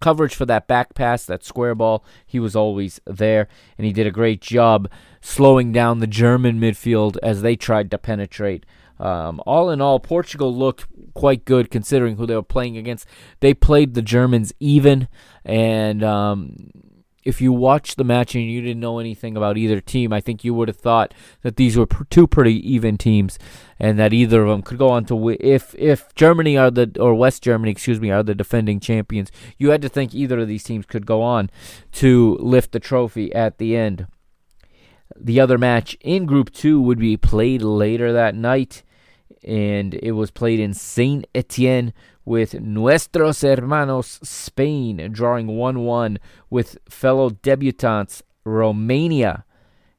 coverage 0.00 0.36
for 0.36 0.46
that 0.46 0.68
back 0.68 0.94
pass, 0.94 1.24
that 1.24 1.42
square 1.42 1.74
ball. 1.74 2.04
He 2.24 2.38
was 2.38 2.54
always 2.54 3.00
there, 3.06 3.48
and 3.76 3.84
he 3.84 3.92
did 3.92 4.06
a 4.06 4.12
great 4.12 4.40
job 4.40 4.88
slowing 5.20 5.72
down 5.72 5.98
the 5.98 6.06
German 6.06 6.60
midfield 6.60 7.16
as 7.24 7.42
they 7.42 7.56
tried 7.56 7.90
to 7.90 7.98
penetrate. 7.98 8.64
Um, 8.98 9.40
all 9.44 9.70
in 9.70 9.80
all, 9.80 9.98
Portugal 9.98 10.54
looked 10.54 10.86
quite 11.14 11.44
good 11.44 11.70
considering 11.70 12.16
who 12.16 12.26
they 12.26 12.34
were 12.34 12.42
playing 12.42 12.76
against. 12.76 13.06
They 13.40 13.54
played 13.54 13.94
the 13.94 14.02
Germans 14.02 14.52
even, 14.60 15.08
and 15.44 16.02
um, 16.04 16.70
if 17.24 17.40
you 17.40 17.52
watched 17.52 17.96
the 17.96 18.04
match 18.04 18.34
and 18.34 18.44
you 18.44 18.60
didn't 18.60 18.80
know 18.80 18.98
anything 18.98 19.36
about 19.36 19.56
either 19.56 19.80
team, 19.80 20.12
I 20.12 20.20
think 20.20 20.44
you 20.44 20.52
would 20.54 20.68
have 20.68 20.76
thought 20.76 21.14
that 21.42 21.56
these 21.56 21.76
were 21.76 21.86
two 22.10 22.26
pretty 22.26 22.56
even 22.70 22.98
teams, 22.98 23.38
and 23.78 23.98
that 23.98 24.12
either 24.12 24.42
of 24.42 24.48
them 24.48 24.62
could 24.62 24.78
go 24.78 24.90
on 24.90 25.04
to 25.06 25.16
win. 25.16 25.38
If 25.40 25.74
if 25.78 26.14
Germany 26.14 26.56
are 26.56 26.70
the 26.70 26.90
or 27.00 27.14
West 27.14 27.42
Germany, 27.42 27.72
excuse 27.72 28.00
me, 28.00 28.10
are 28.10 28.22
the 28.22 28.34
defending 28.34 28.80
champions, 28.80 29.32
you 29.58 29.70
had 29.70 29.82
to 29.82 29.88
think 29.88 30.14
either 30.14 30.40
of 30.40 30.48
these 30.48 30.64
teams 30.64 30.86
could 30.86 31.06
go 31.06 31.22
on 31.22 31.50
to 31.92 32.36
lift 32.40 32.72
the 32.72 32.80
trophy 32.80 33.34
at 33.34 33.58
the 33.58 33.76
end. 33.76 34.06
The 35.16 35.40
other 35.40 35.58
match 35.58 35.96
in 36.00 36.26
Group 36.26 36.50
2 36.50 36.80
would 36.80 36.98
be 36.98 37.16
played 37.16 37.62
later 37.62 38.12
that 38.12 38.34
night, 38.34 38.82
and 39.44 39.94
it 39.94 40.12
was 40.12 40.30
played 40.30 40.60
in 40.60 40.74
Saint 40.74 41.26
Etienne 41.34 41.92
with 42.24 42.60
Nuestros 42.60 43.42
Hermanos 43.42 44.20
Spain 44.22 45.10
drawing 45.12 45.46
1 45.46 45.80
1 45.80 46.18
with 46.50 46.78
fellow 46.88 47.30
debutants 47.30 48.22
Romania. 48.44 49.44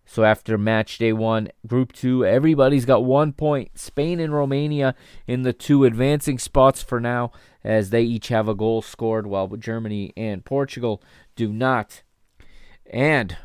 So 0.05 0.23
after 0.23 0.57
match 0.57 0.99
day 0.99 1.13
one, 1.13 1.49
group 1.65 1.91
two, 1.91 2.25
everybody's 2.25 2.85
got 2.85 3.03
one 3.03 3.33
point. 3.33 3.77
Spain 3.77 4.19
and 4.19 4.33
Romania 4.33 4.95
in 5.25 5.41
the 5.41 5.53
two 5.53 5.83
advancing 5.83 6.37
spots 6.37 6.83
for 6.83 6.99
now, 6.99 7.31
as 7.63 7.89
they 7.89 8.03
each 8.03 8.27
have 8.27 8.47
a 8.47 8.53
goal 8.53 8.81
scored, 8.83 9.25
while 9.25 9.47
Germany 9.47 10.13
and 10.15 10.45
Portugal 10.45 11.01
do 11.35 11.51
not. 11.51 12.03
And 12.85 13.35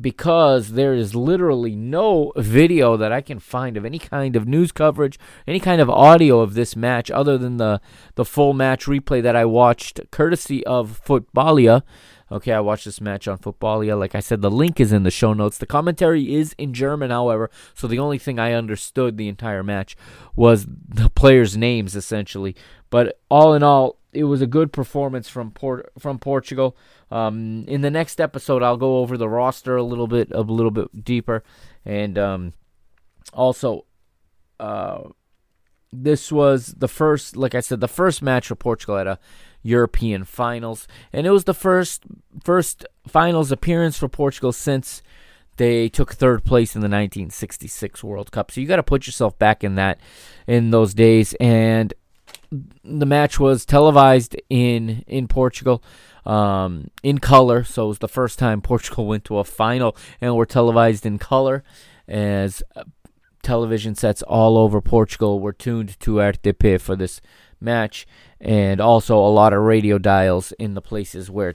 because 0.00 0.72
there 0.72 0.94
is 0.94 1.14
literally 1.14 1.76
no 1.76 2.32
video 2.36 2.96
that 2.96 3.12
I 3.12 3.20
can 3.20 3.38
find 3.38 3.76
of 3.76 3.84
any 3.84 3.98
kind 3.98 4.34
of 4.34 4.48
news 4.48 4.72
coverage, 4.72 5.18
any 5.46 5.60
kind 5.60 5.80
of 5.80 5.88
audio 5.88 6.40
of 6.40 6.54
this 6.54 6.74
match 6.74 7.10
other 7.10 7.38
than 7.38 7.58
the 7.58 7.80
the 8.16 8.24
full 8.24 8.52
match 8.52 8.86
replay 8.86 9.22
that 9.22 9.36
I 9.36 9.44
watched 9.44 10.00
courtesy 10.10 10.64
of 10.66 11.00
Footballia. 11.04 11.82
Okay, 12.32 12.52
I 12.52 12.60
watched 12.60 12.86
this 12.86 13.00
match 13.00 13.28
on 13.28 13.38
Footballia. 13.38 13.98
Like 13.98 14.14
I 14.14 14.20
said, 14.20 14.40
the 14.40 14.50
link 14.50 14.80
is 14.80 14.92
in 14.92 15.02
the 15.04 15.10
show 15.10 15.34
notes. 15.34 15.58
The 15.58 15.66
commentary 15.66 16.34
is 16.34 16.54
in 16.58 16.72
German, 16.72 17.10
however, 17.10 17.50
so 17.74 17.86
the 17.86 17.98
only 17.98 18.18
thing 18.18 18.38
I 18.38 18.54
understood 18.54 19.16
the 19.16 19.28
entire 19.28 19.62
match 19.62 19.96
was 20.34 20.66
the 20.66 21.10
players' 21.10 21.56
names 21.56 21.94
essentially. 21.94 22.56
But 22.90 23.20
all 23.28 23.54
in 23.54 23.62
all, 23.62 23.98
it 24.12 24.24
was 24.24 24.40
a 24.40 24.46
good 24.46 24.72
performance 24.72 25.28
from 25.28 25.50
Port- 25.50 25.92
from 25.98 26.18
Portugal. 26.18 26.76
Um, 27.14 27.64
in 27.68 27.80
the 27.80 27.92
next 27.92 28.20
episode, 28.20 28.64
I'll 28.64 28.76
go 28.76 28.98
over 28.98 29.16
the 29.16 29.28
roster 29.28 29.76
a 29.76 29.84
little 29.84 30.08
bit, 30.08 30.32
a 30.32 30.40
little 30.40 30.72
bit 30.72 31.04
deeper, 31.04 31.44
and 31.84 32.18
um, 32.18 32.52
also, 33.32 33.84
uh, 34.58 35.02
this 35.92 36.32
was 36.32 36.74
the 36.76 36.88
first, 36.88 37.36
like 37.36 37.54
I 37.54 37.60
said, 37.60 37.78
the 37.78 37.86
first 37.86 38.20
match 38.20 38.48
for 38.48 38.56
Portugal 38.56 38.98
at 38.98 39.06
a 39.06 39.20
European 39.62 40.24
finals, 40.24 40.88
and 41.12 41.24
it 41.24 41.30
was 41.30 41.44
the 41.44 41.54
first 41.54 42.02
first 42.42 42.84
finals 43.06 43.52
appearance 43.52 43.96
for 43.96 44.08
Portugal 44.08 44.50
since 44.50 45.00
they 45.56 45.88
took 45.88 46.12
third 46.12 46.42
place 46.42 46.74
in 46.74 46.80
the 46.80 46.86
1966 46.86 48.02
World 48.02 48.32
Cup. 48.32 48.50
So 48.50 48.60
you 48.60 48.66
got 48.66 48.76
to 48.76 48.82
put 48.82 49.06
yourself 49.06 49.38
back 49.38 49.62
in 49.62 49.76
that 49.76 50.00
in 50.48 50.72
those 50.72 50.94
days, 50.94 51.32
and 51.34 51.94
the 52.82 53.06
match 53.06 53.38
was 53.40 53.64
televised 53.64 54.36
in 54.48 55.04
in 55.06 55.28
Portugal 55.28 55.82
um, 56.26 56.88
in 57.02 57.18
color. 57.18 57.64
So 57.64 57.84
it 57.84 57.88
was 57.88 57.98
the 57.98 58.08
first 58.08 58.38
time 58.38 58.60
Portugal 58.60 59.06
went 59.12 59.24
to 59.24 59.38
a 59.38 59.44
final 59.44 59.96
and 60.20 60.34
were 60.36 60.46
televised 60.46 61.06
in 61.06 61.18
color 61.18 61.62
as 62.08 62.62
uh, 62.76 62.84
television 63.42 63.94
sets 63.94 64.22
all 64.22 64.58
over 64.58 64.80
Portugal 64.80 65.38
were 65.38 65.52
tuned 65.52 65.98
to 66.00 66.14
RTP 66.14 66.80
for 66.80 66.96
this 66.96 67.20
match 67.60 68.06
and 68.40 68.80
also 68.80 69.16
a 69.16 69.28
lot 69.28 69.52
of 69.52 69.62
radio 69.62 69.98
dials 69.98 70.52
in 70.52 70.74
the 70.74 70.82
places 70.82 71.30
where 71.30 71.54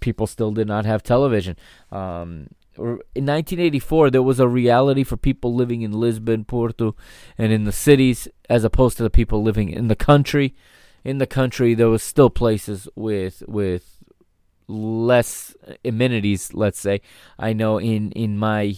people 0.00 0.26
still 0.26 0.50
did 0.50 0.66
not 0.66 0.84
have 0.84 1.02
television. 1.02 1.56
Um, 1.92 2.48
in 2.76 3.26
1984, 3.26 4.10
there 4.10 4.22
was 4.22 4.40
a 4.40 4.48
reality 4.48 5.04
for 5.04 5.16
people 5.16 5.54
living 5.54 5.82
in 5.82 5.92
Lisbon, 5.92 6.44
Porto, 6.44 6.96
and 7.38 7.52
in 7.52 7.64
the 7.64 7.72
cities, 7.72 8.28
as 8.48 8.64
opposed 8.64 8.96
to 8.96 9.02
the 9.02 9.10
people 9.10 9.42
living 9.42 9.70
in 9.70 9.88
the 9.88 9.96
country. 9.96 10.54
In 11.04 11.18
the 11.18 11.26
country, 11.26 11.74
there 11.74 11.88
was 11.88 12.02
still 12.02 12.30
places 12.30 12.88
with 12.94 13.42
with 13.46 13.98
less 14.66 15.54
amenities. 15.84 16.54
Let's 16.54 16.80
say, 16.80 17.00
I 17.38 17.52
know 17.52 17.78
in 17.78 18.10
in 18.12 18.38
my 18.38 18.74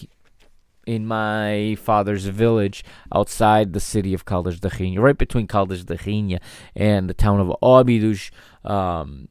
in 0.87 1.07
my 1.07 1.77
father's 1.81 2.27
village 2.27 2.85
outside 3.13 3.73
the 3.73 3.81
city 3.81 4.15
of 4.15 4.25
Caldas 4.25 4.61
da 4.61 4.69
Rainha, 4.69 5.01
right 5.01 5.19
between 5.19 5.49
Caldas 5.49 5.85
da 5.85 5.97
Rainha 5.97 6.41
and 6.75 7.11
the 7.11 7.15
town 7.15 7.41
of 7.41 7.49
Óbidos. 7.63 8.31
Um, 8.65 9.29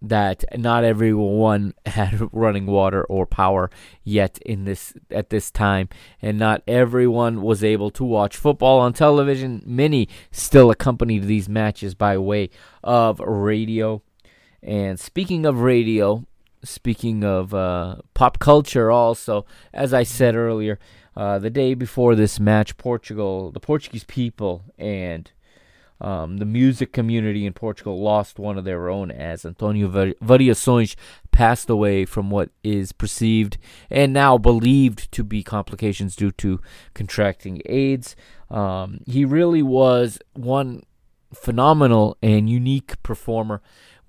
that 0.00 0.44
not 0.56 0.84
everyone 0.84 1.74
had 1.86 2.28
running 2.32 2.66
water 2.66 3.04
or 3.04 3.26
power 3.26 3.70
yet 4.04 4.38
in 4.44 4.64
this 4.64 4.94
at 5.10 5.30
this 5.30 5.50
time. 5.50 5.88
And 6.22 6.38
not 6.38 6.62
everyone 6.66 7.42
was 7.42 7.64
able 7.64 7.90
to 7.92 8.04
watch 8.04 8.36
football 8.36 8.80
on 8.80 8.92
television. 8.92 9.62
Many 9.66 10.08
still 10.30 10.70
accompanied 10.70 11.24
these 11.24 11.48
matches 11.48 11.94
by 11.94 12.16
way 12.18 12.50
of 12.82 13.20
radio. 13.20 14.02
And 14.62 14.98
speaking 14.98 15.46
of 15.46 15.60
radio 15.60 16.24
speaking 16.64 17.24
of 17.24 17.54
uh, 17.54 17.96
pop 18.14 18.38
culture 18.38 18.90
also 18.90 19.46
as 19.72 19.94
i 19.94 20.02
said 20.02 20.34
earlier 20.34 20.78
uh, 21.16 21.38
the 21.38 21.50
day 21.50 21.74
before 21.74 22.14
this 22.14 22.40
match 22.40 22.76
portugal 22.76 23.50
the 23.52 23.60
portuguese 23.60 24.04
people 24.04 24.64
and 24.76 25.30
um, 26.00 26.36
the 26.36 26.44
music 26.44 26.92
community 26.92 27.44
in 27.44 27.52
Portugal 27.52 28.00
lost 28.00 28.38
one 28.38 28.56
of 28.56 28.64
their 28.64 28.88
own 28.88 29.10
as 29.10 29.44
Antonio 29.44 29.88
Variações 29.88 30.94
passed 31.32 31.68
away 31.68 32.04
from 32.04 32.30
what 32.30 32.50
is 32.62 32.92
perceived 32.92 33.58
and 33.90 34.12
now 34.12 34.38
believed 34.38 35.10
to 35.12 35.24
be 35.24 35.42
complications 35.42 36.14
due 36.14 36.30
to 36.32 36.60
contracting 36.94 37.60
AIDS. 37.66 38.14
Um, 38.50 39.00
he 39.06 39.24
really 39.24 39.62
was 39.62 40.20
one 40.34 40.84
phenomenal 41.34 42.16
and 42.22 42.48
unique 42.48 43.02
performer. 43.02 43.60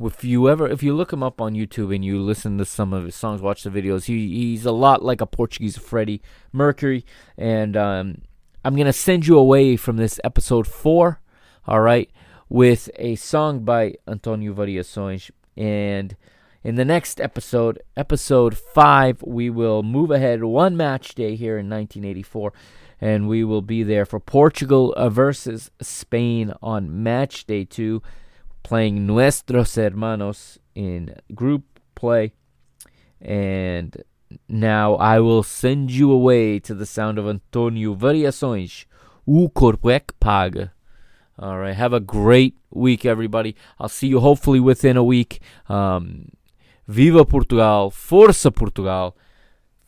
If 0.02 0.24
you 0.24 0.48
ever, 0.48 0.68
if 0.68 0.82
you 0.82 0.96
look 0.96 1.12
him 1.12 1.24
up 1.24 1.42
on 1.42 1.56
YouTube 1.56 1.94
and 1.94 2.06
you 2.06 2.22
listen 2.22 2.58
to 2.60 2.66
some 2.66 2.94
of 2.94 3.04
his 3.04 3.16
songs, 3.16 3.42
watch 3.42 3.64
the 3.64 3.70
videos, 3.70 4.06
he 4.06 4.30
he's 4.30 4.66
a 4.66 4.72
lot 4.72 5.04
like 5.04 5.20
a 5.20 5.26
Portuguese 5.26 5.78
Freddie 5.78 6.22
Mercury. 6.54 7.04
And 7.38 7.76
um, 7.76 8.22
I'm 8.64 8.78
gonna 8.78 8.94
send 8.94 9.28
you 9.28 9.38
away 9.38 9.76
from 9.76 9.98
this 9.98 10.18
episode 10.24 10.68
four 10.68 11.20
all 11.70 11.82
right, 11.82 12.10
with 12.50 12.90
a 12.96 13.14
song 13.14 13.60
by 13.60 13.94
Antonio 14.08 14.56
Variações. 14.56 15.30
And 15.56 16.16
in 16.64 16.76
the 16.76 16.84
next 16.84 17.22
episode, 17.22 17.80
episode 17.96 18.58
5, 18.58 19.22
we 19.22 19.52
will 19.52 19.84
move 19.84 20.10
ahead 20.10 20.44
one 20.44 20.76
match 20.76 21.14
day 21.14 21.36
here 21.36 21.60
in 21.60 21.70
1984. 21.70 22.54
And 23.00 23.30
we 23.30 23.44
will 23.44 23.62
be 23.62 23.84
there 23.84 24.04
for 24.04 24.20
Portugal 24.20 24.96
versus 24.98 25.70
Spain 25.80 26.54
on 26.60 27.04
match 27.04 27.46
day 27.46 27.66
2, 27.66 28.02
playing 28.64 29.06
Nuestros 29.06 29.76
Hermanos 29.76 30.58
in 30.74 31.14
group 31.36 31.80
play. 31.94 32.34
And 33.22 33.96
now 34.48 34.96
I 34.96 35.20
will 35.20 35.44
send 35.44 35.92
you 35.92 36.12
away 36.12 36.58
to 36.62 36.74
the 36.74 36.88
sound 36.88 37.20
of 37.20 37.28
Antonio 37.28 37.94
Variações. 37.94 38.86
O 39.24 39.48
corpo 39.52 39.92
é 39.92 40.00
que 40.00 40.16
paga. 40.20 40.74
All 41.42 41.58
right. 41.58 41.74
Have 41.74 41.94
a 41.94 42.02
great 42.02 42.58
week, 42.70 43.06
everybody. 43.06 43.56
I'll 43.80 43.88
see 43.88 44.08
you 44.08 44.20
hopefully 44.20 44.60
within 44.60 44.98
a 44.98 45.04
week. 45.04 45.40
Um, 45.70 46.34
Viva 46.88 47.24
Portugal. 47.24 47.92
Força 47.92 48.54
Portugal. 48.54 49.16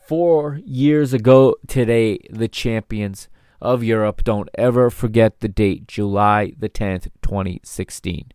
Four 0.06 0.60
years 0.64 1.12
ago 1.12 1.56
today, 1.66 2.20
the 2.30 2.48
champions 2.48 3.28
of 3.60 3.84
Europe. 3.84 4.24
Don't 4.24 4.48
ever 4.54 4.88
forget 4.88 5.40
the 5.40 5.48
date, 5.48 5.86
July 5.86 6.54
the 6.58 6.70
10th, 6.70 7.08
2016. 7.22 8.32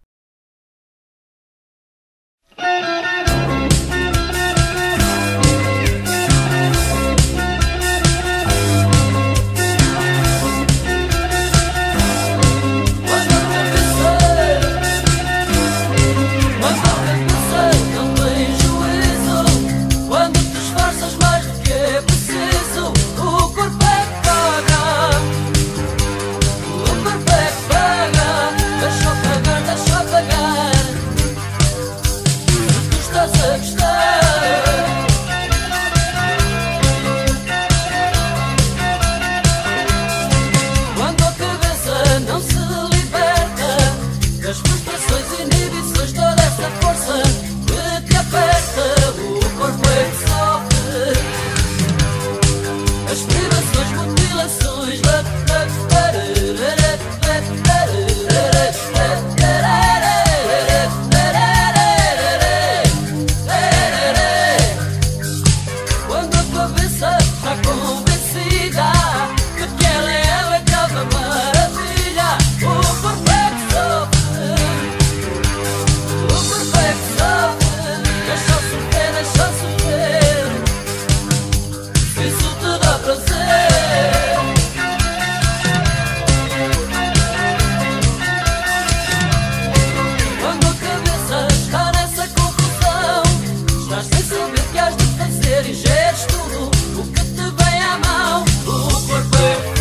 fazer 95.47 96.27
tudo 96.27 96.69
o 96.99 97.03
que 97.13 97.21
te 97.21 97.41
vem 97.41 97.81
à 97.81 97.97
mão, 98.05 98.43
o 98.65 99.07
corpo 99.07 99.37
é 99.37 99.76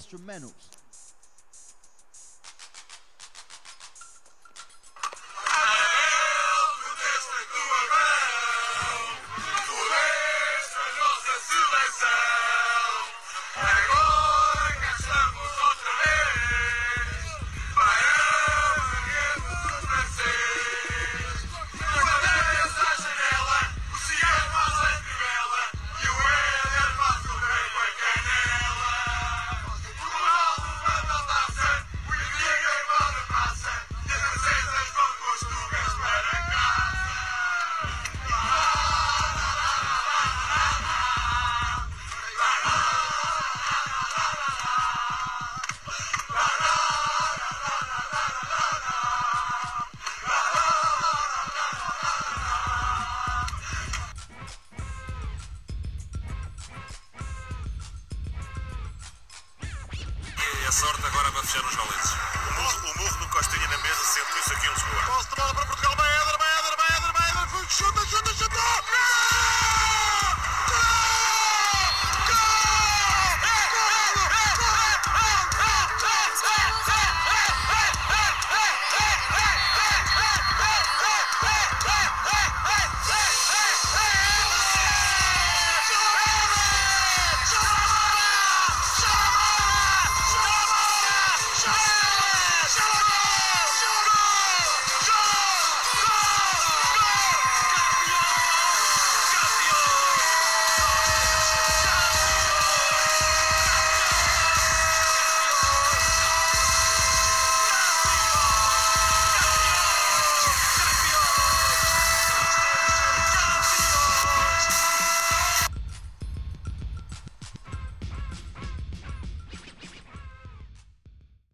instrumentals. 0.00 0.70
Listen! 11.72 12.29